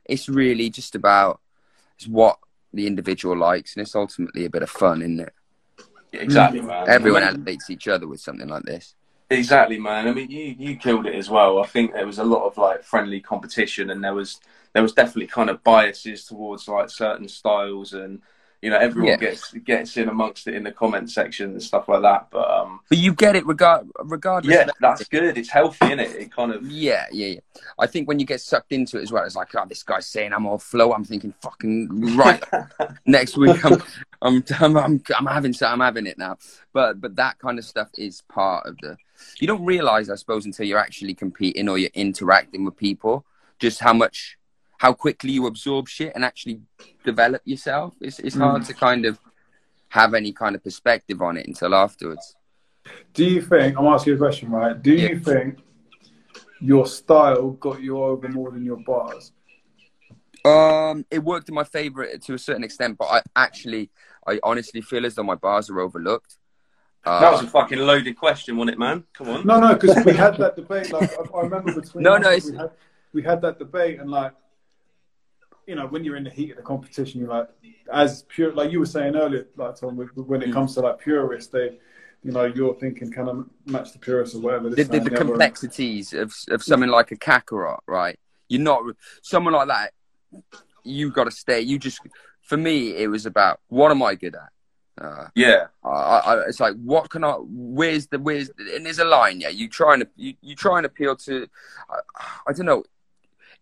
[0.04, 1.40] It's really just about
[1.96, 2.38] it's what
[2.72, 5.34] the individual likes, and it's ultimately a bit of fun, isn't it?
[6.12, 6.88] Exactly, man.
[6.88, 8.94] Everyone I mean, elevates each other with something like this.
[9.30, 10.08] Exactly, man.
[10.08, 11.58] I mean, you you killed it as well.
[11.58, 14.40] I think there was a lot of like friendly competition, and there was
[14.72, 18.22] there was definitely kind of biases towards like certain styles, and
[18.62, 19.16] you know everyone Yeah.
[19.16, 22.28] gets gets in amongst it in the comment section and stuff like that.
[22.30, 24.54] But um, But you get it regard regardless.
[24.54, 25.38] yeah, that's good.
[25.38, 26.20] It's healthy, is it?
[26.22, 27.40] It kind of Yeah, yeah, yeah.
[27.78, 30.06] I think when you get sucked into it as well, it's like, oh, this guy's
[30.06, 30.92] saying I'm all flow.
[30.92, 32.42] I'm thinking, fucking right.
[33.06, 33.82] Next week, I'm,
[34.22, 36.38] I'm, I'm, I'm, I'm having, so I'm having it now.
[36.72, 38.96] But, but that kind of stuff is part of the.
[39.40, 43.24] You don't realize, I suppose, until you're actually competing or you're interacting with people,
[43.58, 44.36] just how much,
[44.78, 46.60] how quickly you absorb shit and actually
[47.04, 47.94] develop yourself.
[48.00, 49.18] It's, it's hard to kind of
[49.88, 52.36] have any kind of perspective on it until afterwards.
[53.12, 53.76] Do you think?
[53.76, 54.80] I'm asking you a question, right?
[54.80, 55.58] Do you think
[56.60, 59.32] your style got you over more than your bars?
[60.44, 63.90] Um, it worked in my favor to a certain extent, but I actually,
[64.26, 66.38] I honestly feel as though my bars are overlooked.
[67.04, 69.04] Uh, that was a fucking loaded question, wasn't it, man?
[69.12, 69.46] Come on.
[69.46, 70.92] No, no, because we had that debate.
[70.92, 72.70] Like I, I remember between No, no, we had
[73.12, 74.32] we had that debate, and like
[75.68, 77.48] you know, when you're in the heat of the competition, you're like
[77.92, 80.52] as pure, like you were saying earlier, like Tom, when it Mm.
[80.54, 81.78] comes to like purists, they,
[82.22, 84.70] you know, you're thinking kind of match the purists or whatever.
[84.70, 88.18] the, the, the complexities of of something like a Kakarot, right?
[88.48, 88.82] You're not
[89.22, 89.92] someone like that.
[90.84, 91.60] You got to stay.
[91.60, 92.00] You just,
[92.40, 95.04] for me, it was about what am I good at.
[95.04, 97.32] Uh, Yeah, I, I, it's like what can I?
[97.42, 99.40] Where's the where's and there's a line.
[99.42, 101.46] Yeah, you try and you, you try and appeal to.
[101.90, 101.98] I,
[102.48, 102.84] I don't know.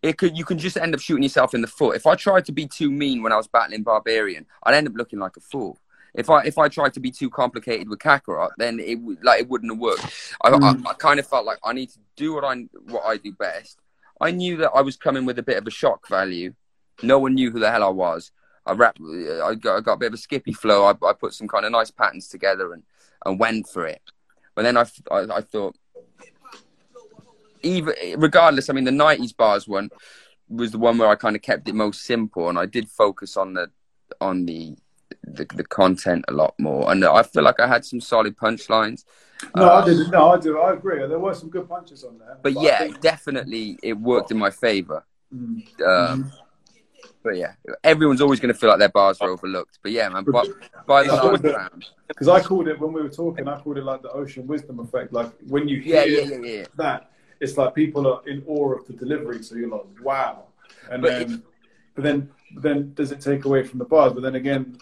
[0.01, 1.95] It could you can just end up shooting yourself in the foot.
[1.95, 4.93] If I tried to be too mean when I was battling Barbarian, I'd end up
[4.95, 5.79] looking like a fool.
[6.13, 9.41] If I if I tried to be too complicated with Kakarot, then it would like
[9.41, 10.05] it wouldn't have worked.
[10.43, 10.85] I, Mm.
[10.85, 12.55] I, I kind of felt like I need to do what I
[12.85, 13.79] what I do best.
[14.19, 16.53] I knew that I was coming with a bit of a shock value.
[17.03, 18.31] No one knew who the hell I was.
[18.65, 18.97] I rap.
[18.99, 20.85] I got, I got a bit of a skippy flow.
[20.85, 22.83] I, I put some kind of nice patterns together and,
[23.25, 24.01] and went for it.
[24.55, 25.75] But then I, I, I thought,
[27.63, 29.89] even regardless, I mean, the '90s bars one
[30.49, 33.37] was the one where I kind of kept it most simple, and I did focus
[33.37, 33.69] on the
[34.21, 34.75] on the
[35.23, 36.89] the, the content a lot more.
[36.91, 39.03] And I feel like I had some solid punchlines.
[39.55, 40.09] No, Uh, I didn't.
[40.11, 40.57] No, I do.
[40.59, 41.05] I agree.
[41.07, 42.37] There were some good punches on there.
[42.41, 45.05] But I yeah, think- definitely it worked in my favor.
[45.33, 45.61] Mm.
[45.85, 46.31] Um,
[47.23, 47.53] But yeah,
[47.83, 49.79] everyone's always going to feel like their bars are overlooked.
[49.83, 50.45] But yeah, man, by,
[50.85, 53.47] by the last round, Because I called it when we were talking.
[53.47, 55.11] I called it like the ocean wisdom effect.
[55.11, 56.65] Like when you yeah, hear yeah, yeah, yeah.
[56.77, 59.43] that, it's like people are in awe of the delivery.
[59.43, 60.43] So you're like, wow.
[60.91, 61.43] And But then,
[61.95, 64.13] but then, but then, does it take away from the bars?
[64.13, 64.77] But then again,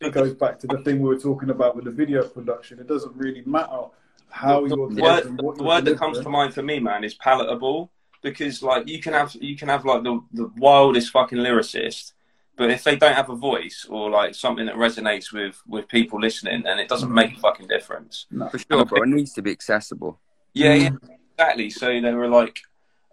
[0.00, 2.78] it goes back to the thing we were talking about with the video production.
[2.78, 3.82] It doesn't really matter
[4.28, 7.04] how you're the word, what the you're word that comes to mind for me, man,
[7.04, 7.90] is palatable.
[8.22, 12.12] Because like you can have you can have like the, the wildest fucking lyricist,
[12.56, 16.18] But if they don't have a voice or like something that resonates with with people
[16.20, 17.14] listening, then it doesn't Mm.
[17.14, 18.26] make a fucking difference.
[18.50, 19.02] For sure, bro.
[19.02, 20.18] It needs to be accessible.
[20.54, 20.98] Yeah, yeah, Mm.
[21.38, 21.70] Exactly.
[21.70, 22.60] So there were like,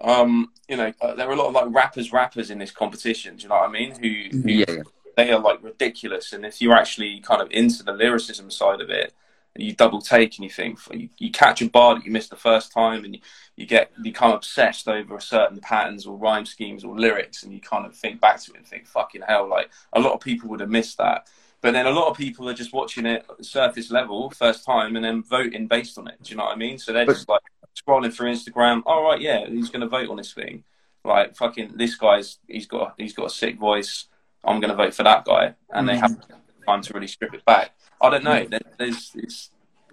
[0.01, 3.35] um, you know, uh, there were a lot of like rappers, rappers in this competition.
[3.35, 3.91] Do you know what I mean?
[3.91, 4.83] Who, who Yeah,
[5.15, 8.89] they are like ridiculous, and if you're actually kind of into the lyricism side of
[8.89, 9.13] it,
[9.55, 12.35] you double take and you think you, you catch a bar that you missed the
[12.35, 13.21] first time, and you,
[13.55, 17.61] you get you become obsessed over certain patterns or rhyme schemes or lyrics, and you
[17.61, 20.49] kind of think back to it and think, fucking hell, like a lot of people
[20.49, 21.27] would have missed that.
[21.61, 24.65] But then a lot of people are just watching it at the surface level first
[24.65, 26.15] time and then voting based on it.
[26.21, 26.77] Do you know what I mean?
[26.77, 27.41] So they're But- just like
[27.75, 28.83] scrolling through Instagram.
[28.85, 30.63] All right, yeah, he's going to vote on this thing?
[31.05, 34.05] Like fucking this guy's he's got he's got a sick voice.
[34.43, 36.01] I'm going to vote for that guy, and they mm.
[36.01, 36.17] have
[36.65, 37.71] time to really strip it back.
[38.01, 38.45] I don't know.
[38.45, 39.49] There, there's it's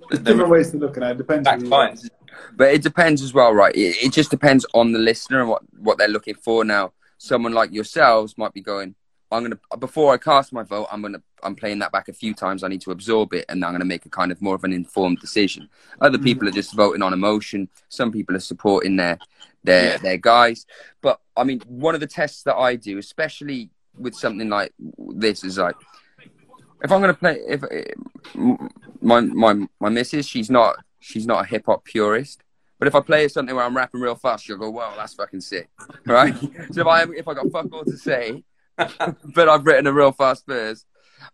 [0.09, 1.11] There's different ways to look at it.
[1.13, 1.45] It depends.
[1.45, 2.09] back who.
[2.57, 3.75] But it depends as well, right?
[3.75, 6.65] It, it just depends on the listener and what, what they're looking for.
[6.65, 8.95] Now, someone like yourselves might be going,
[9.33, 12.35] I'm gonna before I cast my vote, I'm gonna I'm playing that back a few
[12.35, 12.65] times.
[12.65, 14.73] I need to absorb it, and I'm gonna make a kind of more of an
[14.73, 15.69] informed decision.
[16.01, 16.25] Other Mm.
[16.25, 17.69] people are just voting on emotion.
[17.89, 19.19] Some people are supporting their
[19.63, 19.97] their Yeah.
[19.99, 20.67] their guys.
[21.01, 25.45] But I mean, one of the tests that I do, especially with something like this,
[25.45, 25.77] is like
[26.83, 27.63] if I'm gonna play if
[29.01, 32.43] my my my missus, she's not she's not a hip hop purist.
[32.79, 35.43] But if I play something where I'm rapping real fast, she'll go, "Wow, that's fucking
[35.43, 35.69] sick!"
[36.07, 36.35] Right?
[36.73, 38.43] so if I if I got fuck all to say,
[39.35, 40.85] but I've written a real fast verse,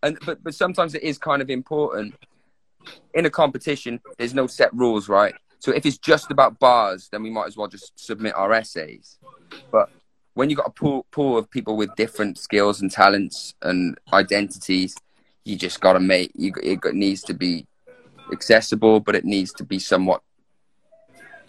[0.02, 2.14] and but but sometimes it is kind of important
[3.14, 4.00] in a competition.
[4.18, 5.34] There's no set rules, right?
[5.58, 9.18] So if it's just about bars, then we might as well just submit our essays.
[9.72, 9.90] But
[10.34, 14.94] when you've got a pool pool of people with different skills and talents and identities,
[15.44, 16.52] you just got to make you.
[16.62, 17.66] It needs to be
[18.32, 20.22] accessible, but it needs to be somewhat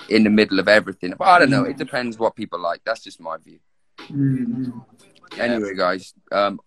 [0.10, 1.14] in the middle of everything.
[1.18, 1.64] But I don't know.
[1.64, 2.82] It depends what people like.
[2.86, 3.60] That's just my view.
[4.00, 4.80] Mm-hmm.
[5.38, 6.60] Anyway, guys, um,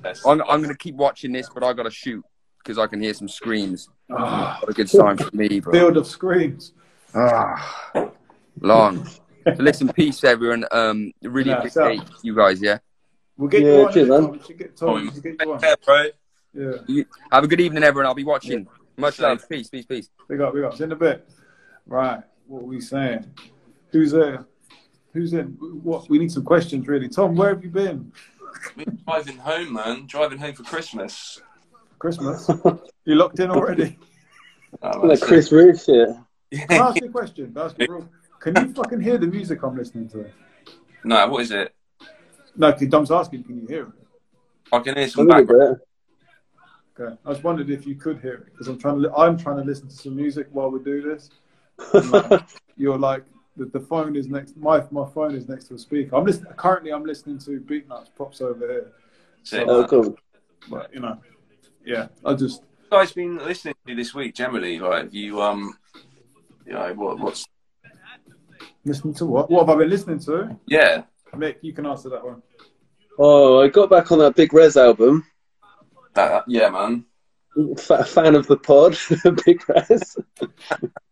[0.00, 2.24] That's- I'm, I'm going to keep watching this, but I got to shoot
[2.58, 3.88] because I can hear some screams.
[4.08, 5.72] What a good sign for me, bro.
[5.72, 6.72] field of screams.
[7.14, 8.10] Ah,
[8.60, 9.04] long.
[9.06, 10.64] So listen, peace, everyone.
[10.70, 12.60] Um, really Yeah, appreciate you guys.
[12.60, 12.78] Yeah.
[13.36, 13.92] We'll get Yeah, you on.
[13.92, 14.30] cheers, man.
[14.30, 14.94] We should get Tom.
[14.94, 15.60] We should get you on.
[15.62, 16.06] Yeah, bro.
[16.88, 17.02] Yeah.
[17.30, 18.06] Have a good evening, everyone.
[18.06, 18.66] I'll be watching.
[18.96, 19.46] Much love.
[19.48, 20.08] Peace, peace, peace.
[20.28, 20.72] Big up, big up.
[20.72, 21.28] It's in a bit.
[21.86, 22.22] Right.
[22.46, 23.26] What are we saying?
[23.90, 24.46] Who's there?
[25.16, 25.46] Who's in?
[25.82, 26.10] What?
[26.10, 27.08] We need some questions, really.
[27.08, 28.12] Tom, where have you been?
[28.76, 30.04] We're driving home, man.
[30.06, 31.40] Driving home for Christmas.
[31.98, 32.50] Christmas.
[33.06, 33.98] you locked in already?
[34.82, 36.08] Oh, Like Chris Roos shit.
[36.52, 37.50] Can I ask you a question?
[37.56, 38.06] Ask you
[38.40, 40.26] Can you fucking hear the music I'm listening to?
[41.02, 41.74] no, what is it?
[42.54, 43.92] No, 'cause Dom's asking, can you hear it?
[44.70, 45.76] I can hear some little background.
[47.00, 47.16] Okay.
[47.24, 49.08] I just wondered if you could hear it because I'm trying to.
[49.08, 51.30] Li- I'm trying to listen to some music while we do this.
[51.94, 52.42] And, like,
[52.76, 53.24] you're like
[53.56, 54.56] the, the phone is next.
[54.56, 56.16] My my phone is next to a speaker.
[56.16, 56.52] I'm listening.
[56.54, 58.92] Currently, I'm listening to Beatnuts props over here.
[59.42, 60.16] Sick, Oh, cool.
[60.68, 61.18] But you know,
[61.84, 62.08] yeah.
[62.24, 64.78] I just you guys been listening to this week generally?
[64.78, 65.76] Like, have you um,
[66.66, 67.46] you know, what what's
[68.84, 69.50] listening to what?
[69.50, 70.58] What have I been listening to?
[70.66, 71.02] yeah?
[71.34, 72.42] Mick, you can answer that one.
[73.18, 75.26] Oh, I got back on that Big Res album.
[76.14, 77.04] That yeah, man.
[77.78, 78.96] F- fan of the pod,
[79.46, 80.16] Big Res.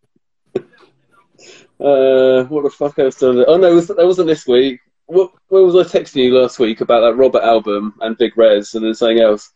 [1.80, 3.44] uh, what the fuck else did I?
[3.44, 4.80] Oh no, it was, that wasn't this week.
[5.06, 8.74] What, where was I texting you last week about that Robert album and Big Res
[8.74, 9.52] and then something else?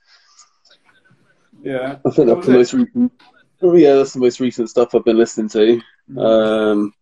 [1.63, 1.97] Yeah.
[2.05, 3.13] I think that's the most recent.
[3.61, 5.81] Oh yeah, that's the most recent stuff I've been listening to.
[6.21, 6.93] Um,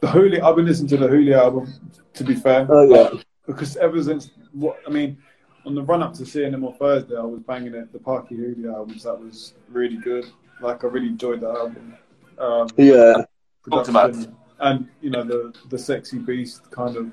[0.00, 0.44] The Julio.
[0.44, 1.72] I've been listening to the Julio album.
[2.14, 2.66] To be fair.
[2.68, 5.18] oh yeah, because ever since what I mean,
[5.64, 7.92] on the run up to seeing him on Thursday, I was banging it.
[7.92, 10.26] The Parky Julio albums that was really good.
[10.60, 11.96] Like I really enjoyed that album.
[12.38, 13.24] Um, yeah,
[13.70, 17.12] Talked about production and you know the the sexy beast kind of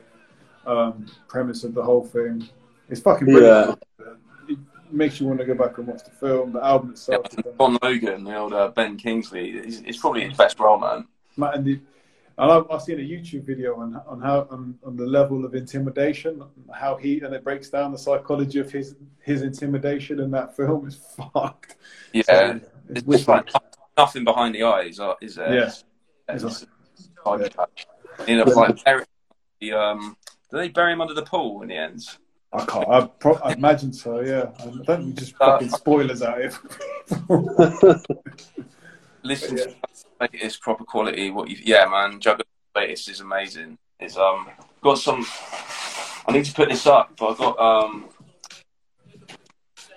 [0.66, 2.48] um, premise of the whole thing.
[2.90, 3.82] It's fucking brilliant.
[4.48, 4.58] It
[4.92, 6.52] makes you want to go back and watch the film.
[6.54, 7.26] The album itself.
[7.30, 9.52] is done- Don Logan, the old uh, Ben Kingsley.
[9.52, 11.08] It's, it's probably his best role, man.
[11.36, 11.80] Matt and the,
[12.38, 15.56] and I've, I've seen a YouTube video on on how on, on the level of
[15.56, 16.44] intimidation,
[16.74, 20.88] how he and it breaks down the psychology of his his intimidation in that film
[20.88, 20.96] is
[21.34, 21.76] fucked.
[22.14, 22.60] Yeah, So,
[22.90, 23.28] it's it's wicked.
[23.28, 23.50] like
[23.98, 25.54] nothing behind the eyes, is there?
[25.54, 25.72] Yeah.
[26.30, 26.66] It's,
[28.28, 28.84] you know, like
[29.60, 30.18] the um,
[30.52, 32.06] do they bury him under the pool in the end?
[32.52, 32.88] I can't.
[32.88, 34.20] I, pro- I imagine so.
[34.22, 34.52] Yeah.
[34.60, 36.52] I don't just Uh, fucking spoilers out here.
[39.24, 39.64] Listen Yeah.
[39.66, 39.70] to
[40.20, 41.32] the latest proper quality.
[41.32, 42.46] What you, yeah, man, Jugger's
[42.76, 43.78] latest is amazing.
[44.00, 44.50] It's um
[44.82, 45.26] got some.
[46.28, 48.10] I need to put this up, but I've got um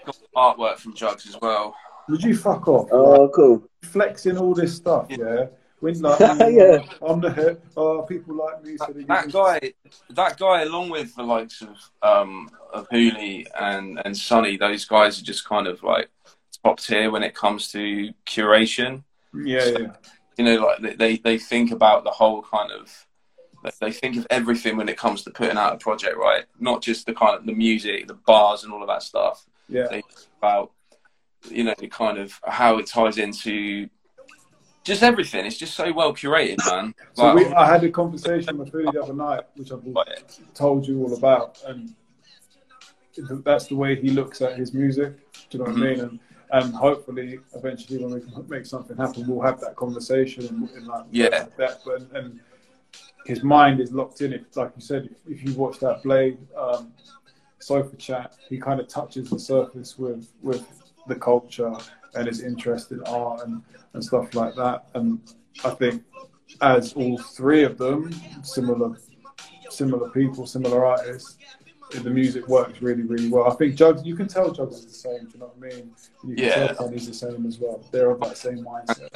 [0.04, 1.74] got artwork from Jugs as well.
[2.08, 2.88] Would you fuck off?
[2.92, 3.68] oh cool.
[3.82, 5.46] Flexing all this stuff, yeah.
[5.80, 6.78] When like, Yeah.
[7.06, 7.62] I'm the hit.
[7.76, 8.76] Oh, people like me.
[8.78, 9.72] So they that me- guy,
[10.10, 15.20] that guy, along with the likes of um, of Hooley and and Sonny, those guys
[15.20, 16.08] are just kind of like
[16.64, 19.04] top tier when it comes to curation.
[19.34, 19.92] Yeah, yeah.
[20.38, 23.06] You know, like they they, they think about the whole kind of.
[23.80, 26.44] They think of everything when it comes to putting out a project, right?
[26.60, 29.44] Not just the kind of the music, the bars, and all of that stuff.
[29.68, 29.82] Yeah.
[29.88, 30.04] They think
[30.38, 30.70] about,
[31.50, 33.88] you know, kind of how it ties into
[34.84, 35.44] just everything.
[35.46, 36.94] It's just so well curated, man.
[37.14, 39.82] So Like, we, I had a conversation with Philly the other night, which I've
[40.54, 41.94] told you all about, and
[43.44, 45.14] that's the way he looks at his music.
[45.50, 46.00] Do you know what I mean?
[46.00, 46.20] And
[46.52, 50.86] and hopefully, eventually, when we can make something happen, we'll have that conversation and, and
[50.86, 51.46] like Yeah.
[51.56, 51.80] that.
[51.86, 52.40] And, and
[53.24, 54.32] his mind is locked in.
[54.32, 56.92] It like you said, if, if you watch that Blade um,
[57.58, 60.75] sofa chat, he kind of touches the surface with with
[61.08, 61.72] the culture
[62.14, 63.62] and his interest in art and,
[63.92, 64.86] and stuff like that.
[64.94, 65.20] And
[65.64, 66.02] I think
[66.60, 68.12] as all three of them,
[68.42, 68.96] similar
[69.70, 71.36] similar people, similar artists,
[71.90, 73.50] the music works really, really well.
[73.50, 75.26] I think Jugs, you can tell Jugs is the same.
[75.26, 75.90] Do you know what I mean?
[76.24, 76.66] You can Yeah.
[76.68, 77.84] tell Sonny's the same as well.
[77.90, 79.08] They're of that same mindset.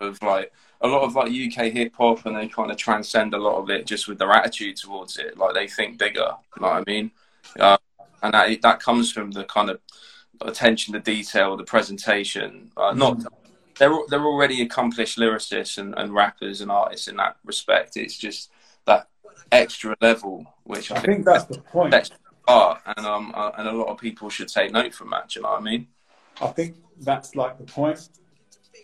[0.00, 0.50] of like
[0.80, 3.68] a lot of like UK hip hop, and they kind of transcend a lot of
[3.68, 5.36] it just with their attitude towards it.
[5.36, 6.30] Like they think bigger.
[6.56, 7.10] You know what I mean?
[7.58, 7.76] Uh,
[8.22, 9.78] and that that comes from the kind of
[10.40, 12.70] attention to detail, the presentation.
[12.76, 13.22] Uh, not
[13.78, 17.96] they're they're already accomplished lyricists and, and rappers and artists in that respect.
[17.96, 18.50] It's just
[18.86, 19.08] that
[19.50, 22.12] extra level, which I, I think that's the point.
[22.46, 25.34] art, and um uh, and a lot of people should take note from that.
[25.34, 25.88] You know what I mean?
[26.40, 28.08] I think that's like the point.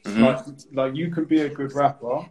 [0.05, 0.23] Mhm.
[0.23, 2.27] Like, like you can be a good rapper,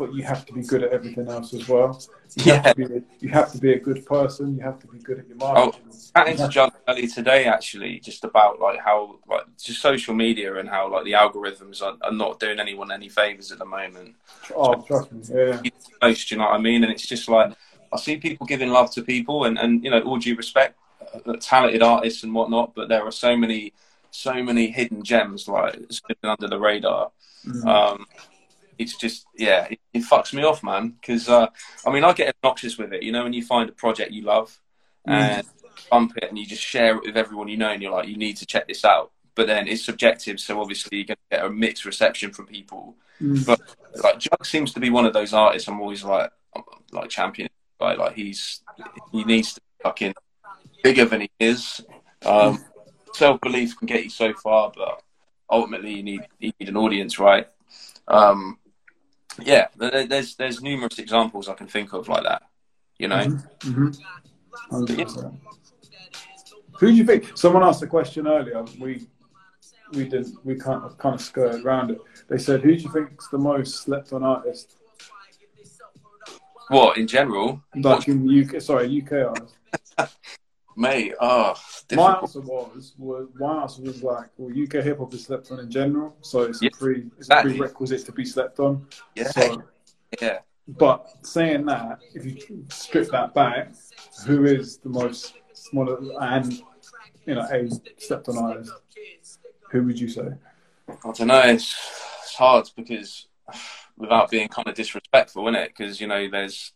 [0.00, 2.00] but you have to be good at everything else as well.
[2.36, 4.56] You have, to, be, you have to be a good person.
[4.56, 5.82] You have to be good at your marketing.
[5.92, 10.56] Oh, chatting to John earlier today actually just about like how like just social media
[10.58, 14.14] and how like the algorithms are, are not doing anyone any favors at the moment
[14.54, 15.20] Oh, trust me.
[15.28, 15.60] Yeah.
[16.02, 17.52] most you know what i mean and it's just like
[17.92, 20.76] i see people giving love to people and and you know all due respect
[21.26, 23.72] uh, talented artists and whatnot but there are so many
[24.10, 25.78] so many hidden gems like
[26.24, 27.10] under the radar
[27.46, 27.66] Mhm.
[27.66, 28.06] um
[28.80, 31.46] it's just yeah it, it fucks me off man because uh
[31.86, 34.22] i mean i get obnoxious with it you know when you find a project you
[34.22, 34.58] love
[35.06, 35.46] and
[35.90, 38.16] bump it and you just share it with everyone you know and you're like you
[38.16, 39.12] need to check this out.
[39.34, 42.96] But then it's subjective so obviously you're going to get a mixed reception from people.
[43.22, 43.46] Mm.
[43.46, 43.60] but
[44.02, 47.50] like Jug seems to be one of those artists i'm always like I'm, like champion
[47.78, 48.62] like like he's
[49.12, 50.14] he needs to be fucking
[50.82, 51.82] bigger than he is.
[52.24, 52.64] Um
[53.12, 55.02] self-belief can get you so far but
[55.50, 57.46] ultimately you need you need an audience right?
[58.08, 58.58] Um
[59.42, 62.42] yeah there's there's numerous examples i can think of like that
[62.98, 63.24] you know
[63.60, 63.98] Mhm.
[64.70, 65.40] 100%.
[66.78, 67.36] Who do you think?
[67.36, 68.64] Someone asked a question earlier.
[68.78, 69.06] We
[69.92, 71.98] we did we kind of kind of skirted around it.
[72.28, 74.76] They said, "Who do you think's the most slept on artist?"
[76.68, 79.56] what in general Like in UK, sorry, UK artist.
[80.76, 81.54] Mate, oh,
[81.96, 85.60] My answer was, was my answer was like, well, UK hip hop is slept on
[85.60, 87.52] in general, so it's Yeah, a pre it's exactly.
[87.52, 88.86] a prerequisite to be slept on.
[89.14, 89.62] yeah, So,
[90.20, 90.38] yeah.
[90.68, 93.72] but saying that, if you strip that back,
[94.26, 95.34] who is the most
[95.72, 96.62] one of and
[97.26, 97.68] you know a
[98.00, 98.72] slept on artist?
[99.70, 100.28] Who would you say?
[100.88, 101.40] I don't know.
[101.40, 101.74] It's,
[102.22, 103.26] it's hard because
[103.96, 105.68] without being kind of disrespectful, is it?
[105.76, 106.72] Because you know, there's.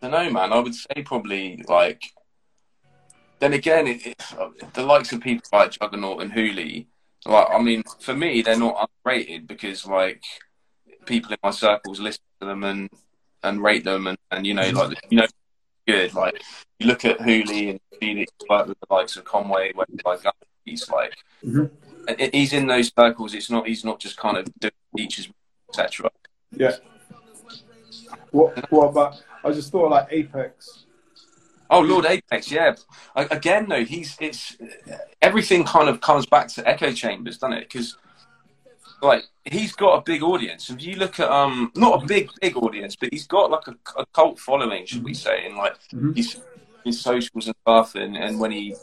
[0.00, 0.52] I don't know, man.
[0.52, 2.02] I would say probably like.
[3.38, 4.22] Then again, it, it,
[4.74, 6.86] the likes of people like Juggernaut and Hooley,
[7.26, 10.22] like I mean, for me, they're not underrated because like
[11.06, 12.88] people in my circles listen to them and
[13.42, 15.26] and rate them and, and you know like you know
[15.88, 16.40] good like
[16.78, 20.20] you look at Hooley and Felix work with the likes of Conway where like
[20.64, 21.12] he's like
[21.44, 21.68] Mhm.
[22.32, 25.28] he's in those circles it's not he's not just kind of doing teachers
[25.70, 26.08] etc
[26.52, 26.76] Yeah.
[28.30, 29.20] What what about?
[29.44, 30.84] I just thought like Apex.
[31.70, 32.74] oh Lord Apex yeah.
[33.16, 34.56] Again though he's it's
[35.20, 37.68] everything kind of comes back to echo chambers doesn't it?
[37.68, 37.96] Because
[39.02, 40.70] like he's got a big audience.
[40.70, 43.74] If you look at um not a big big audience but he's got like a,
[44.00, 46.14] a cult following should we say and like Mhm.
[46.16, 46.40] he's
[46.84, 48.74] his socials and stuff and, and when he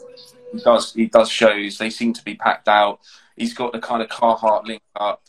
[0.64, 3.00] does he does shows they seem to be packed out.
[3.36, 5.22] He's got the kind of Carhartt link up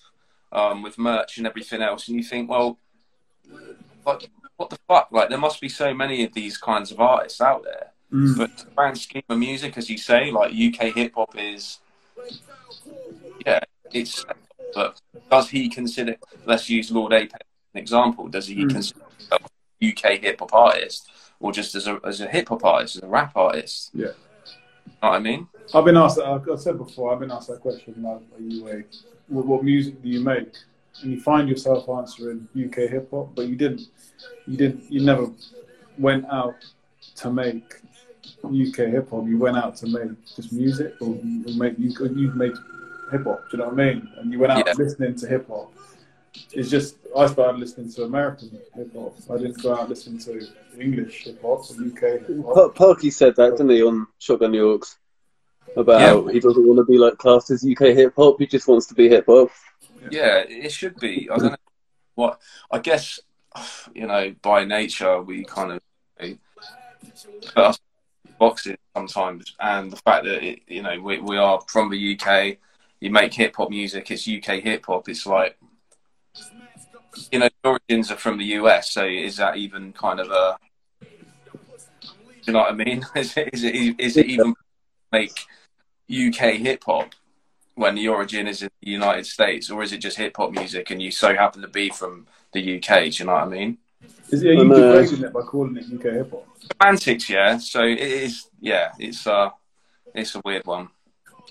[0.51, 2.77] um, with merch and everything else and you think well
[4.05, 7.41] like what the fuck like there must be so many of these kinds of artists
[7.41, 8.37] out there Mm.
[8.37, 11.79] but the grand scheme of music as you say like UK hip hop is
[13.45, 13.59] yeah
[13.93, 14.25] it's
[14.73, 14.99] but
[15.29, 16.15] does he consider
[16.45, 18.69] let's use Lord Apex as an example does he Mm.
[18.71, 18.99] consider
[19.31, 19.37] a
[19.89, 21.09] UK hip hop artist
[21.39, 23.89] or just as a as a hip hop artist, as a rap artist.
[23.93, 24.07] Yeah.
[25.01, 25.47] Know what I mean?
[25.73, 26.17] I've been asked.
[26.17, 27.11] that- I've said before.
[27.13, 27.95] I've been asked that question.
[28.03, 28.83] Like, are you a
[29.27, 30.53] what, what music do you make,
[31.01, 33.81] and you find yourself answering UK hip hop, but you didn't,
[34.47, 35.29] you didn't, you never
[35.97, 36.55] went out
[37.15, 37.75] to make
[38.43, 39.25] UK hip hop.
[39.27, 42.53] You went out to make just music, or you make you you make
[43.11, 43.41] hip hop.
[43.49, 44.09] Do you know what I mean?
[44.17, 44.73] And you went out Yeah.
[44.77, 45.71] listening to hip hop.
[46.53, 49.15] It's just I started listening to American hip hop.
[49.29, 50.47] I didn't go out listening to
[50.79, 52.75] English hip hop or UK hip Pa- hop.
[52.75, 54.97] Parky said that, didn't he, on Shotgun Yorks?
[55.77, 58.39] About he doesn't want to be like classed as UK hip hop.
[58.39, 59.49] He just wants to be hip hop.
[60.09, 61.29] Yeah, it should be.
[61.29, 61.57] I don't know
[62.15, 62.39] what.
[62.71, 63.19] I guess
[63.93, 65.81] you know, by nature, we kind of
[66.21, 66.37] you
[67.55, 67.73] know,
[68.39, 72.57] boxes sometimes, and the fact that it, you know we we are from the UK.
[72.99, 74.11] You make hip hop music.
[74.11, 75.09] It's UK hip hop.
[75.09, 75.57] It's like
[77.31, 78.91] you know, origins are from the US.
[78.91, 80.57] So is that even kind of a?
[82.43, 83.05] You know what I mean?
[83.15, 84.55] Is it is it, is it even
[85.11, 85.45] make
[86.09, 87.13] UK hip hop
[87.75, 90.91] when the origin is in the United States, or is it just hip hop music
[90.91, 93.03] and you so happen to be from the UK?
[93.03, 93.77] Do you know what I mean?
[94.29, 96.47] Is, are you And, uh, degrading it by calling it UK hip hop?
[96.79, 97.57] Semantics, yeah.
[97.57, 98.91] So it is, yeah.
[98.99, 99.49] It's uh,
[100.13, 100.89] it's a weird one.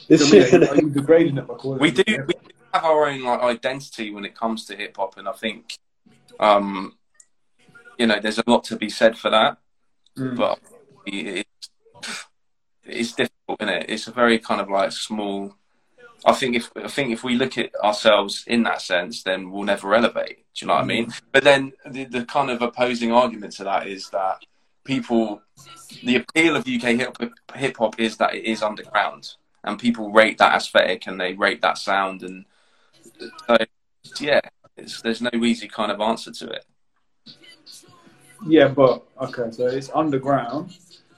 [0.08, 2.54] This So, yeah, are you degrading it by calling We it do UK we do
[2.72, 5.78] have our own like identity when it comes to hip hop, and I think,
[6.38, 6.96] um,
[7.98, 9.58] you know, there's a lot to be said for that.
[10.18, 10.36] Mm.
[10.36, 10.58] But
[11.06, 11.70] it's
[12.84, 13.86] it's difficult, isn't it?
[13.88, 15.54] It's a very kind of like small.
[16.24, 19.64] I think if I think if we look at ourselves in that sense, then we'll
[19.64, 20.44] never elevate.
[20.54, 21.06] Do you know what I mean?
[21.06, 21.20] Mm.
[21.32, 24.38] But then the, the kind of opposing argument to that is that
[24.84, 25.42] people,
[26.04, 27.16] the appeal of UK
[27.54, 29.34] hip hop is that it is underground,
[29.64, 32.44] and people rate that aesthetic and they rate that sound, and
[33.46, 33.56] so
[34.18, 34.40] yeah,
[34.76, 36.64] it's, there's no easy kind of answer to it.
[38.46, 40.76] Yeah, but okay, so it's underground,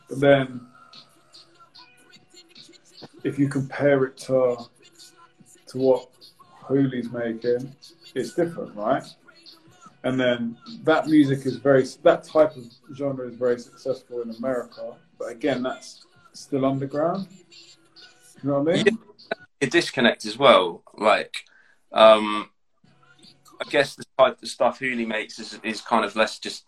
[0.08, 0.60] but then
[3.24, 4.56] if you compare it to
[5.72, 6.08] to what
[6.62, 7.74] Hooli's making,
[8.14, 9.04] it's different, right?
[10.04, 14.94] And then that music is very that type of genre is very successful in America,
[15.18, 17.28] but again, that's still underground.
[18.42, 18.98] You know what I mean?
[19.60, 20.82] a disconnect as well.
[20.98, 21.44] Like,
[21.92, 22.50] um,
[23.60, 26.64] I guess the type of stuff Hooli makes is, is kind of less just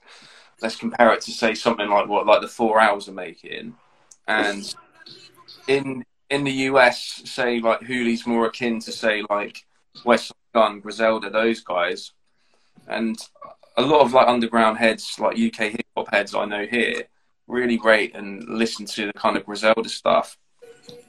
[0.62, 3.74] let's compare it to say something like what like the Four Owls are making,
[4.28, 4.74] and
[5.66, 6.04] in
[6.34, 9.64] in the US, say like Hooli's more akin to say like
[10.04, 12.12] West Gun, Griselda, those guys,
[12.88, 13.16] and
[13.76, 17.04] a lot of like underground heads, like UK hip hop heads I know here,
[17.46, 20.36] really rate and listen to the kind of Griselda stuff,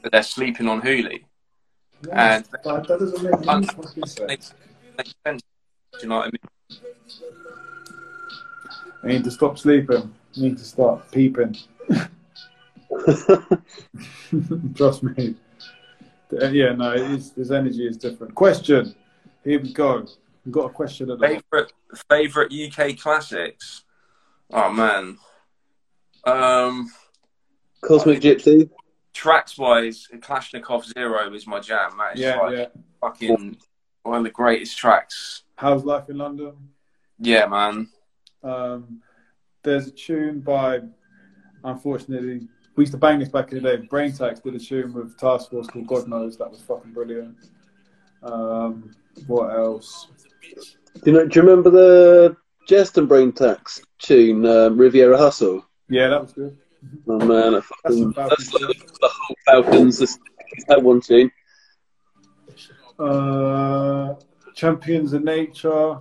[0.02, 1.24] but they're sleeping on Hooli.
[2.08, 4.20] Yeah, And- that, that doesn't make sense.
[4.20, 4.54] makes,
[4.98, 5.42] makes sense.
[5.94, 6.80] Do you know what I mean?
[9.04, 10.14] I need to stop sleeping.
[10.38, 11.56] I need to start peeping.
[14.76, 15.36] Trust me.
[16.32, 18.34] Yeah, no, it is, his energy is different.
[18.36, 18.96] Question.
[19.44, 20.06] Here we go.
[20.46, 21.72] We've got a question at Favorite
[22.10, 23.84] favorite UK classics.
[24.52, 25.18] Oh man.
[26.26, 26.92] Um,
[27.82, 28.70] Cosmic Gypsy.
[29.14, 31.92] tracks wise, Kalashnikov Zero is my jam.
[31.98, 32.66] That is Yeah, like yeah.
[33.02, 33.58] fucking
[34.04, 35.44] one of the greatest tracks.
[35.56, 36.54] How's life in London?
[37.20, 37.88] Yeah, man.
[38.44, 39.02] Um,
[39.64, 40.82] there's a tune by,
[41.64, 43.88] unfortunately, we used to bang this back in the day.
[43.88, 46.38] Braintax did a tune with Task Force called God Knows.
[46.38, 47.36] That was fucking brilliant.
[48.24, 48.92] Um,
[49.28, 50.08] what else?
[51.04, 51.26] Do you know?
[51.26, 52.38] Do you remember the
[52.68, 55.66] Jehst and Braintax tune, um, Riviera Hustle?
[55.90, 56.58] Yeah, that was good.
[57.08, 60.00] Oh man, that That's fucking, some that's like the whole Falcons.
[60.00, 60.20] That's,
[60.68, 61.32] that one tune.
[63.00, 64.16] Uh,
[64.54, 65.98] Champions of Nature.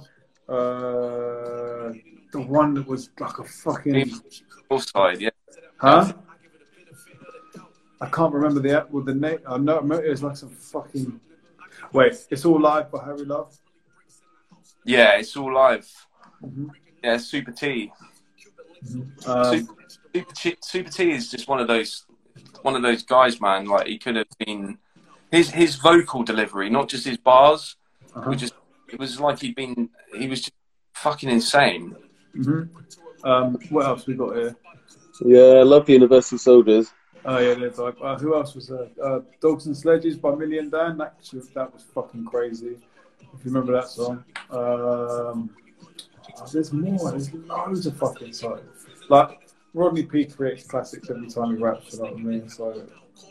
[0.49, 1.93] Uh,
[2.33, 4.11] the one that was like a fucking.
[4.71, 5.31] Northside, yeah.
[5.79, 6.13] Huh?
[8.05, 9.39] I can't remember the app with the name.
[9.49, 11.19] I know it was like some fucking.
[11.93, 13.57] Wait, it's all live by Harry Love.
[14.85, 15.89] Yeah, it's all live.
[16.45, 16.71] Mhm.
[17.03, 17.91] Yeah, Super T.
[19.27, 19.69] Um,
[20.15, 22.05] Super T, Super T is just one of those
[22.61, 23.65] one of those guys, man.
[23.65, 24.77] Like he could have been
[25.31, 27.77] his his vocal delivery, not just his bars,
[28.15, 28.29] uh-huh.
[28.29, 28.53] which is
[28.93, 30.53] it was like he'd been he was just
[30.93, 31.97] fucking insane.
[32.37, 32.69] Mhm.
[33.25, 34.55] Um, what else we got here?
[35.25, 36.93] Yeah, I love Universal Soldiers.
[37.27, 38.89] Oh yeah, there's like uh, who else was there?
[39.03, 40.99] Uh, Dogs and Sledges by Million Dan.
[40.99, 41.15] That
[41.55, 42.77] that was fucking crazy.
[43.21, 44.25] If you remember that song.
[44.51, 45.51] Um,
[46.39, 47.11] oh, there's more.
[47.11, 48.87] There's loads of fucking songs.
[49.09, 51.95] Like Rodney P creates classics every time he raps.
[51.95, 52.49] You know what I mean?
[52.49, 52.87] So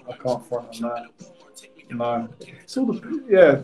[0.10, 1.06] I can't front on that.
[1.92, 3.62] No, it's all the yeah.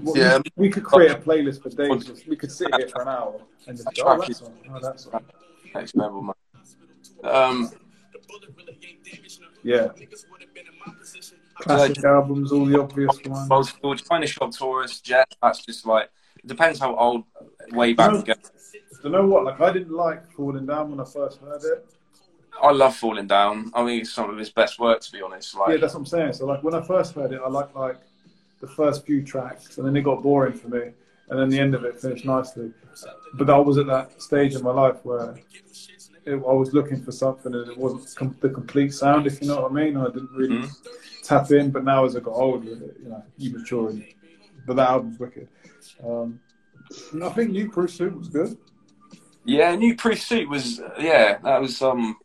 [0.00, 0.38] What- we- Yeah.
[0.56, 2.06] we, could create a playlist for days.
[2.06, 4.80] Just, we could sit here for an hour and just go, oh, that song, oh,
[4.80, 5.20] that song.
[5.74, 6.34] Next level, man.
[7.22, 7.70] Um,
[9.62, 9.88] Yeah.
[11.60, 13.50] Classic albums, all the obvious ones.
[13.50, 15.34] Old school, China Shop Taurus, Jet.
[15.42, 17.24] That's just like it depends how old,
[17.72, 18.18] way back No.
[18.18, 18.34] you go.
[19.04, 19.44] You know what?
[19.44, 21.86] Like I didn't like Falling Down when I first heard it.
[22.62, 23.70] I love Falling Down.
[23.74, 25.54] I mean, it's some of his best work, to be honest.
[25.56, 26.32] Like, Yeah, that's what I'm saying.
[26.34, 27.98] So like when I first heard it, I liked like
[28.60, 30.90] the first few tracks, and then it got boring for me,
[31.28, 32.72] and then the end of it finished nicely.
[33.34, 35.44] But I was at that stage in my life where it,
[36.26, 39.62] I was looking for something, and it wasn't com- the complete sound, if you know
[39.62, 39.96] what I mean.
[39.96, 40.70] I didn't really Mhm.
[41.22, 41.70] tap in.
[41.70, 43.90] But now as I got older, you know, you mature.
[43.90, 44.04] and-
[44.66, 45.48] But that album's wicked.
[46.04, 46.40] Um,
[47.12, 48.56] and I think Nuke Proof Suit was good.
[49.44, 52.16] Yeah, Nuke Proof Suit was yeah, that was um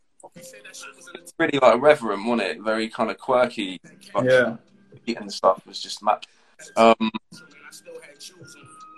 [1.39, 2.61] really like irreverent, wasn't it?
[2.61, 3.79] Very kind of quirky.
[4.13, 4.57] Like, Yeah.
[5.17, 6.25] and stuff was just much.
[6.75, 6.95] Um,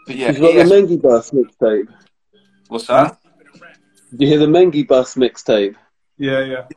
[0.07, 1.87] but yeah, You've got ES the Mengi Bus mixtape.
[2.67, 3.19] what's that?
[4.15, 5.75] Did you hear the Mengi Bus mixtape?
[6.17, 6.67] Yeah, yeah.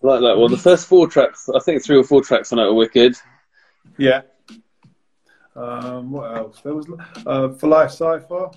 [0.00, 0.50] Like that one.
[0.50, 3.16] The first four tracks, I think three or four tracks on it are wicked.
[3.98, 4.22] Yeah.
[5.54, 6.60] Um, what else?
[6.62, 6.86] There was
[7.26, 8.50] uh, For Life Cypher,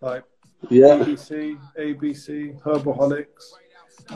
[0.00, 0.22] like
[0.70, 0.98] Yeah.
[0.98, 3.52] ABC, ABC, Herbaholics.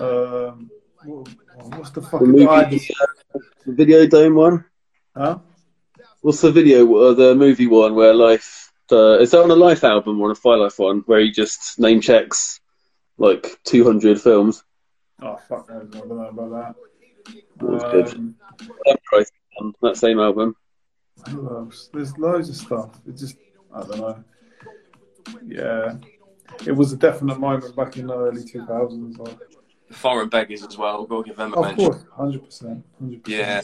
[0.01, 0.71] Um,
[1.05, 1.29] what,
[1.77, 4.65] what's the The fucking movie, uh, the Video Dome one.
[5.17, 5.39] Huh?
[6.21, 9.85] What's the video, uh, the movie one where Life, uh, is that on a Life
[9.85, 12.61] album or on a Fire Life one where he just name checks
[13.19, 14.65] like 200 films?
[15.23, 16.75] Oh fuck, I don't know about
[17.59, 17.91] That's that.
[17.91, 18.09] good.
[18.15, 18.37] Um,
[19.07, 20.57] Christ, on that same album.
[21.29, 21.91] who else?
[21.93, 23.01] There's loads of stuff.
[23.07, 23.37] It just,
[23.75, 24.25] I don't know.
[25.47, 25.97] Yeah,
[26.67, 29.19] it was a definite moment back in the early 2000s.
[29.19, 29.39] Like,
[29.93, 31.07] Foreign Beggars as well.
[31.09, 31.85] We'll give them a of mention.
[31.85, 33.61] course, hundred percent, hundred Yeah,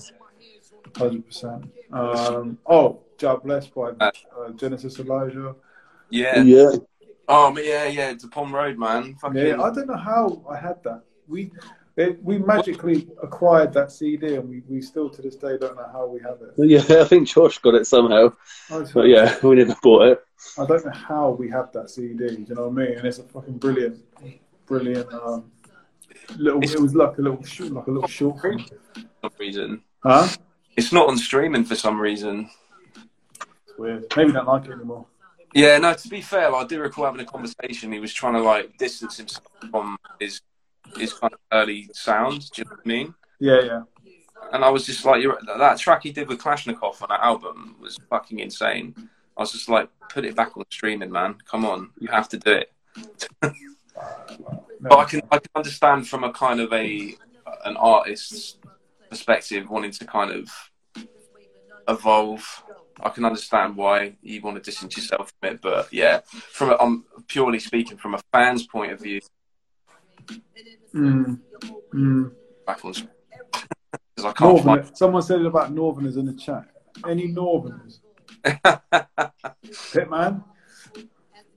[0.96, 1.70] hundred percent.
[1.92, 5.54] Um, oh, God bless by Uh, uh, Genesis Elijah.
[6.10, 6.42] yeah.
[6.42, 6.72] Yeah.
[7.28, 8.10] Oh, yeah, yeah.
[8.10, 9.16] It's a Pond Road, man.
[9.16, 11.02] Fucking, Yeah, I don't know how I had that.
[11.26, 11.50] We
[11.96, 15.88] it, we magically acquired that CD, and we, we still to this day don't know
[15.90, 16.52] how we have it.
[16.58, 18.32] Yeah, I think Josh got it somehow.
[18.68, 20.24] But yeah, we never bought it.
[20.58, 22.28] I don't know how we have that CD.
[22.28, 22.98] Do you know what I mean?
[22.98, 23.98] And it's a fucking brilliant,
[24.66, 25.10] brilliant.
[25.12, 25.50] Um,
[26.36, 26.62] little.
[26.62, 28.58] It was like a little short, like a little short film.
[28.58, 29.82] for some reason.
[30.02, 30.28] Huh?
[30.76, 32.50] It's not on streaming for some reason.
[33.78, 34.06] Weird.
[34.16, 35.06] Maybe don't like it anymore.
[35.54, 35.94] Yeah, no.
[35.94, 37.92] To be fair, I do recall having a conversation.
[37.92, 40.40] He was trying to like distance himself from his
[40.96, 42.50] his kind of early sound.
[42.50, 43.14] Do you know what I mean?
[43.38, 43.82] Yeah, yeah.
[44.52, 45.24] And I was just like,
[45.58, 48.94] that track he did with Kalashnikov on that album was fucking insane.
[49.36, 51.36] I was just like, put it back on streaming, man.
[51.50, 52.72] Come on, you have to do it.
[54.80, 57.14] But I can I can understand from a kind of a
[57.64, 58.58] an artist's
[59.08, 60.50] perspective wanting to kind of
[61.88, 62.62] evolve.
[63.00, 66.20] I can understand why you want to distance yourself from it, but yeah,
[66.52, 69.20] from a, I'm purely speaking from a fan's point of view,
[70.94, 71.38] Mm,
[71.94, 72.32] mm.
[72.66, 72.92] back on
[74.18, 74.94] I can't Northern.
[74.94, 76.64] Someone said it about Northerners in the chat.
[77.06, 78.00] Any Northerners?
[78.42, 78.58] find.
[79.92, 80.42] Hitman.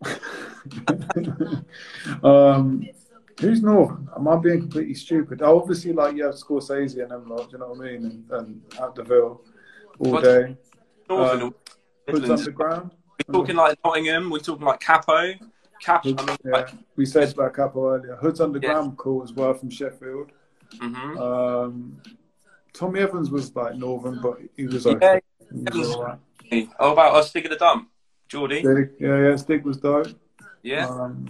[2.24, 2.86] um,
[3.40, 4.10] who's Northern?
[4.16, 5.42] Am I being completely stupid?
[5.42, 7.50] Obviously, like you have Scorzayzee and them lot.
[7.50, 8.06] Do you know what I mean?
[8.06, 9.42] And, and out Deville
[10.00, 10.24] all What?
[10.24, 10.58] day.
[11.10, 11.56] Northern, Um,
[12.08, 12.48] Hoods Midlands.
[12.48, 12.92] Underground.
[13.28, 14.30] We're talking like Nottingham.
[14.30, 15.34] We're talking like Cappo.
[15.82, 16.10] Cappo.
[16.18, 18.16] I mean, Yeah, we said about couple earlier.
[18.16, 20.32] Hoods Underground, cool as well from Sheffield.
[20.80, 22.02] hmm Um,
[22.74, 25.22] Tommy Evans was like Northern, but he was Yeah, okay.
[25.74, 26.70] He was right.
[26.80, 27.90] Oh, about us digging the dump,
[28.28, 28.60] Geordie.
[28.60, 30.08] Stig, yeah, yeah, Stig was dope.
[30.62, 30.88] Yeah.
[30.88, 31.28] Um,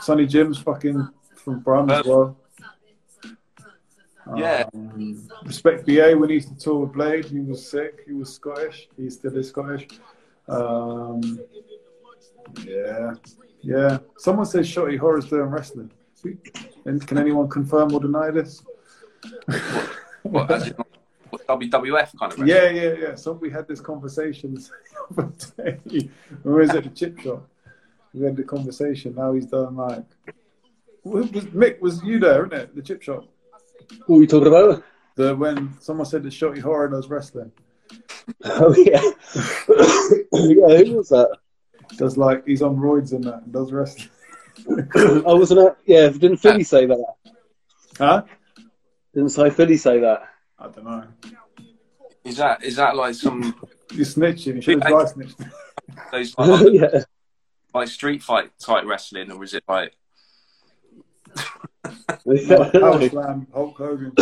[0.00, 2.36] Sonny Jim's fucking from Brum as well.
[4.36, 4.68] Yeah.
[4.74, 7.26] Um, respect BA when he used to tour with Blade.
[7.26, 8.00] He was sick.
[8.06, 8.88] He was Scottish.
[8.96, 9.86] He still is Scottish.
[10.48, 11.40] Um,
[12.64, 13.14] yeah.
[13.60, 13.98] Yeah.
[14.18, 15.90] Someone says Shotty Horroh's doing wrestling.
[16.86, 18.62] And can anyone confirm or deny this?
[20.22, 20.74] What, in,
[21.28, 22.48] what, WWF kind of wrestling?
[22.48, 23.14] Yeah, yeah, yeah.
[23.14, 24.70] So we had this conversation the
[25.22, 25.78] other day.
[26.42, 27.46] when we was at the chip shop.
[28.14, 29.14] We had the conversation.
[29.16, 30.04] Now he's done like.
[31.02, 32.74] Was, Mick, was you there, isn't it?
[32.74, 33.26] The chip shop.
[34.06, 34.84] What were you talking about?
[35.16, 37.52] The when someone said that Shotty Horroh does wrestling.
[38.42, 39.02] Oh, yeah.
[40.32, 41.36] yeah, who was that?
[41.98, 44.08] Does like he's on roids and that and does wrestling.
[45.26, 46.64] I wasn't at, yeah, didn't Philly ah.
[46.64, 47.04] say that?
[47.98, 48.22] Huh?
[49.12, 50.22] Didn't say Philly say that?
[50.58, 51.04] I don't know.
[52.24, 53.54] Is that is that like some
[53.92, 54.56] You're snitching.
[54.56, 55.36] You should have dry snitched.
[56.12, 57.02] those like, yeah.
[57.74, 59.94] like street fight type wrestling, or is it like
[62.26, 64.12] Power slam, Hulk Hogan.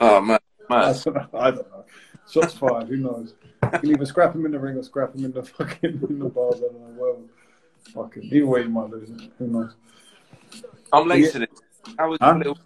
[0.00, 0.38] oh man,
[0.68, 0.94] I man.
[1.04, 1.28] don't know.
[1.34, 1.84] I don't know.
[2.30, 2.88] Shots fired.
[2.88, 3.34] Who knows?
[3.62, 6.18] You can either scrap him in the ring or scrap him in the fucking in
[6.18, 6.56] the bars.
[6.56, 6.94] I don't know.
[6.96, 7.22] Well,
[7.94, 9.32] fucking either way, you might lose it.
[9.38, 9.74] Who knows?
[10.92, 11.30] I'm late Yeah.
[11.30, 11.48] to this.
[11.98, 12.34] How was Huh?
[12.44, 12.58] your little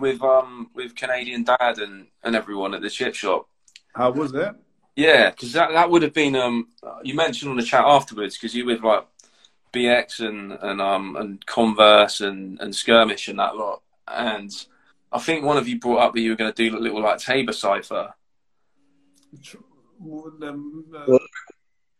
[0.00, 3.48] with um with Canadian Dad and, and everyone at the chip shop.
[3.94, 4.54] How was it?
[4.94, 6.68] Yeah, because that, that would have been um
[7.02, 9.04] you mentioned on the chat afterwards because you with like
[9.72, 14.50] BX and and um and Converse and and Skirmish and that lot, and
[15.12, 17.00] I think one of you brought up that you were going to do a little
[17.02, 18.14] like Tabor cipher.
[20.00, 21.18] Um, uh, Well,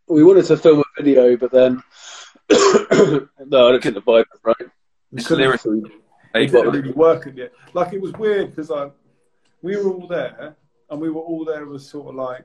[0.08, 1.82] we wanted to film a video, but then
[2.50, 2.58] no,
[3.68, 4.56] I don't think the vibe was right.
[5.12, 5.44] It's couldn't-
[6.34, 7.52] it didn't really work at yet.
[7.72, 8.92] Like it was weird because like
[9.62, 10.54] we were all there
[10.90, 12.44] and we were all there as sort of like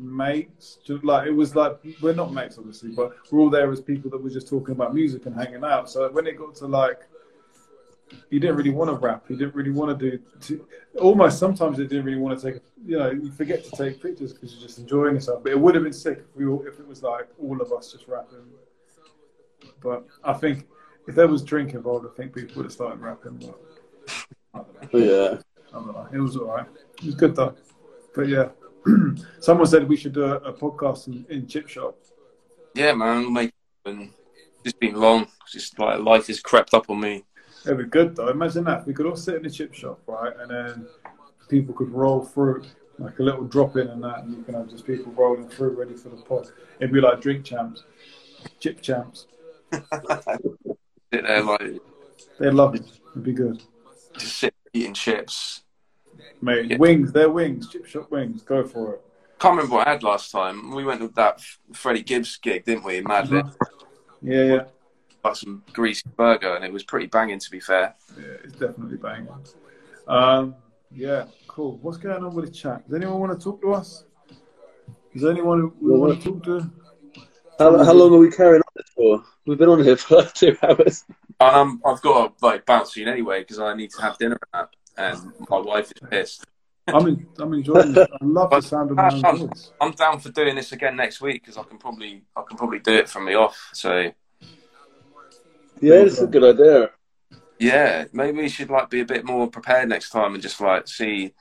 [0.00, 0.78] mates.
[0.84, 4.10] Just like it was like we're not mates obviously, but we're all there as people
[4.10, 5.90] that were just talking about music and hanging out.
[5.90, 7.06] So when it got to like
[8.28, 10.66] you didn't really want to rap, you didn't really want to do to,
[10.98, 14.32] almost sometimes they didn't really want to take you know, you forget to take pictures
[14.32, 15.42] because you're just enjoying yourself.
[15.42, 17.72] But it would have been sick if we all, if it was like all of
[17.72, 18.38] us just rapping.
[19.82, 20.66] But I think
[21.06, 23.36] if there was drink involved, I think people would have started rapping.
[23.38, 23.60] But
[24.54, 24.98] I don't know.
[24.98, 25.38] Yeah.
[25.68, 26.08] I don't know.
[26.12, 26.66] It was all right.
[26.98, 27.54] It was good though.
[28.14, 28.48] But yeah,
[29.40, 31.96] someone said we should do a, a podcast in, in Chip Shop.
[32.74, 33.52] Yeah, man, we'll make
[33.86, 34.10] and
[34.64, 35.26] it's been long.
[35.42, 37.24] It's just like life has crept up on me.
[37.64, 38.28] It'd be good though.
[38.28, 38.86] Imagine that.
[38.86, 40.32] We could all sit in the chip shop, right?
[40.38, 40.86] And then
[41.48, 42.64] people could roll through
[42.98, 45.70] like a little drop in and that, and you can have just people rolling through
[45.70, 46.48] ready for the pod.
[46.78, 47.84] It'd be like drink champs,
[48.60, 49.26] chip champs.
[49.72, 51.80] Sit there like
[52.38, 52.84] They'd love it.
[53.12, 53.62] It'd be good.
[54.16, 55.62] just sit eating chips.
[56.42, 56.76] Mate, Yeah.
[56.78, 58.42] wings, they're wings, chip shop wings.
[58.42, 59.02] Go for it.
[59.38, 60.70] Can't remember what I had last time.
[60.74, 61.40] We went with that
[61.72, 62.98] Freddie Gibbs gig, didn't we?
[62.98, 63.46] in Mad Lit.
[64.22, 64.64] Yeah, yeah.
[65.22, 67.38] Got some greasy burger, and it was pretty banging.
[67.38, 69.28] To be fair, Yeah, it's definitely banging.
[70.08, 70.54] Um,
[70.90, 71.78] yeah, cool.
[71.82, 72.86] What's going on with the chat?
[72.86, 74.04] Does anyone want to talk to us?
[75.14, 76.70] Is anyone who we want to talk to?
[77.58, 79.22] How, how long are we carrying on this for?
[79.46, 81.04] We've been on here for like two hours.
[81.08, 84.38] and I'm, I've got to like bounce soon anyway because I need to have dinner
[84.52, 84.68] and that.
[85.00, 86.44] And my wife is pissed.
[86.86, 88.08] I'm, in, I'm enjoying this.
[88.20, 89.72] I love the sound of my own voice.
[89.80, 92.80] I'm down for doing this again next week because I can probably I can probably
[92.80, 93.70] do it from the off.
[93.72, 94.10] So
[95.80, 96.90] Yeah, it's a good idea.
[97.58, 100.88] yeah, maybe we should like be a bit more prepared next time and just like
[100.88, 101.32] see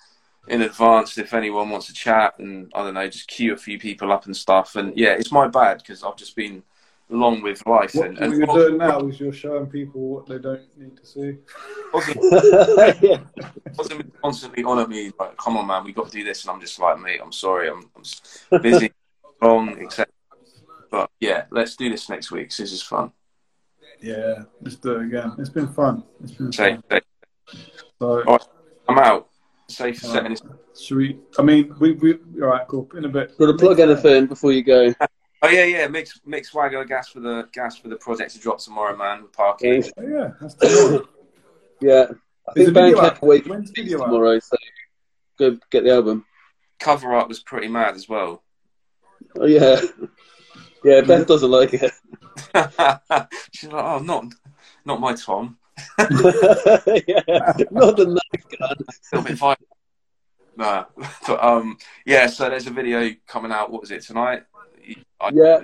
[0.48, 3.77] in advance if anyone wants to chat and I don't know, just queue a few
[3.80, 4.76] people up and stuff.
[4.76, 6.64] And yeah, it's my bad because I've just been
[7.10, 10.27] long with life What, and, what and you're doing now is you're showing people what
[10.27, 11.38] they don't need to see.
[11.94, 13.19] wasn't, yeah.
[14.22, 16.61] constantly on at me like, come on man, we got to do this, and I'm
[16.61, 17.90] just like, mate, I'm sorry, I'm,
[18.52, 18.91] I'm busy,
[19.41, 20.06] long, etc.
[20.91, 22.49] But yeah, let's do this next week.
[22.56, 23.11] This is fun.
[24.02, 25.34] Yeah, let's do it again.
[25.40, 26.03] It's been fun.
[26.23, 26.84] It's been Say, fun.
[26.91, 27.02] say,
[27.99, 28.40] So, Oh.
[28.88, 29.27] I'm out.
[29.68, 30.41] Safe uh, setting this.
[30.80, 31.19] should we?
[31.38, 32.90] I mean, we, we all right, cool.
[32.98, 33.38] In a bit.
[33.38, 34.94] Got to plug anything before you go.
[35.41, 35.88] Oh yeah, yeah.
[35.88, 39.22] Mix mix swagger gas for the gas for the project to drop tomorrow, man.
[39.24, 39.84] With parking.
[39.98, 41.07] Oh, yeah, that's tomorrow.
[41.82, 42.06] Yeah.
[42.48, 43.24] I Is think the video Bandcamp out?
[43.24, 44.06] away When's the video out?
[44.07, 44.57] tomorrow, so
[45.38, 46.26] go get the album.
[46.80, 48.44] Cover art was pretty mad as well.
[49.40, 49.80] Oh yeah.
[50.82, 51.91] Yeah, Beth doesn't like it.
[53.52, 54.28] She's like, oh, not
[54.86, 55.57] not my Tom.
[55.99, 56.06] yeah.
[57.70, 58.70] Not the knife gun.
[58.72, 58.76] A
[59.16, 59.68] little bit violent.
[60.56, 60.86] Nah,
[61.28, 62.28] but um, yeah.
[62.28, 63.72] So there's a video coming out.
[63.72, 64.44] What was it tonight?
[65.20, 65.60] I, Yeah.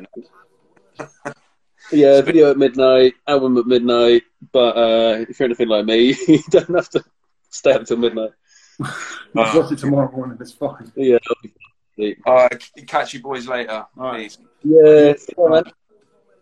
[1.91, 4.23] Yeah, video at midnight, album at midnight.
[4.51, 7.03] But uh, if you're anything like me, you don't have to
[7.49, 8.31] stay up till midnight.
[8.79, 10.37] Let's watch it tomorrow morning.
[10.41, 10.91] It's fine.
[10.95, 11.17] Yeah.
[11.29, 12.13] I'll.
[12.25, 13.85] All right, catch you boys later.
[13.97, 14.37] All right.
[14.63, 15.13] Yeah.
[15.15, 15.63] see you, man.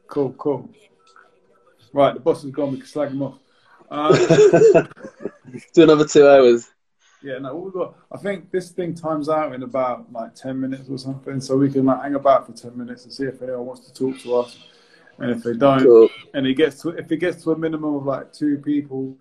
[0.08, 0.70] Cool, cool.
[1.92, 2.72] Right, the boss is gone.
[2.72, 3.38] We can slag him off.
[3.92, 4.16] Uh,
[5.74, 6.73] Do another two hours.
[7.24, 7.96] Yeah, no, what we got?
[8.12, 11.72] I think this thing times out in about like ten minutes or something, so we
[11.72, 14.36] can like hang about for ten minutes and see if anyone wants to talk to
[14.36, 14.58] us.
[15.20, 16.10] And if they don't, Cool.
[16.34, 19.16] and it gets to if it gets to a minimum of like two people,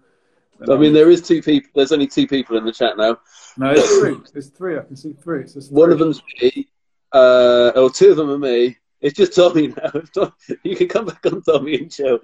[0.69, 1.71] I mean, there is two people.
[1.75, 3.19] There's only two people in the chat now.
[3.57, 4.17] no, it's three.
[4.35, 4.79] It's three.
[4.79, 5.43] I can see three.
[5.43, 5.93] It's One three.
[5.95, 6.69] of them's me.
[7.13, 8.77] Uh, or two of them are me.
[9.01, 9.91] It's just Tommy now.
[9.95, 12.21] If Tom- You can come back on Tommy and chill.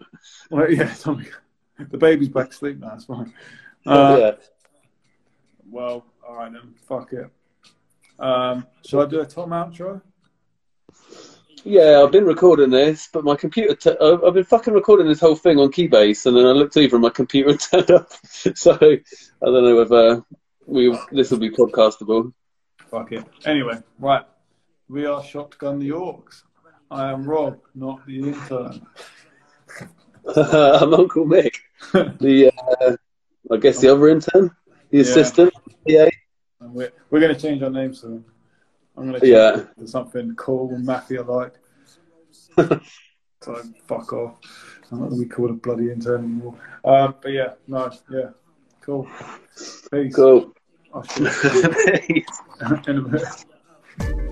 [0.50, 1.26] Well, yeah, Tommy.
[1.90, 2.94] The baby's back asleep now.
[2.94, 3.32] It's fine.
[3.86, 4.30] Oh, Uh, yeah.
[5.70, 6.74] Well, all right then.
[6.88, 7.30] Fuck it.
[8.18, 10.00] Um, shall I do a Tom outro?
[11.64, 13.74] Yeah, I've been recording this, but my computer.
[13.74, 16.76] T- I've I've been fucking recording this whole thing on Keybase, and then I looked
[16.76, 18.10] over and my computer turned up.
[18.24, 19.00] So I
[19.44, 20.24] don't know whether
[20.66, 22.32] we this will be podcastable.
[22.90, 23.24] Fuck it.
[23.44, 24.24] Anyway, right.
[24.88, 26.42] We are Shotgun the Orcs.
[26.90, 28.86] I am Rob, not the intern.
[30.36, 31.56] I'm Uncle Mick,
[31.92, 32.50] the
[32.80, 32.96] uh,
[33.50, 34.50] I guess the other intern,
[34.90, 35.02] the Yeah.
[35.02, 35.52] assistant.
[35.86, 36.08] Yeah,
[36.60, 38.24] And we're we're going to change our name soon.
[38.96, 39.60] I'm going to change Yeah.
[39.60, 41.54] it to something cool and mafia like.
[42.56, 42.80] so
[43.86, 44.38] fuck off.
[44.90, 46.54] I'm not going to be called a bloody intern anymore.
[46.84, 48.30] Um, but yeah, no, yeah,
[48.80, 49.06] Cool.
[49.92, 50.14] Peace.
[50.14, 50.52] Cool.
[50.94, 51.02] I'll
[52.88, 54.24] in a bit.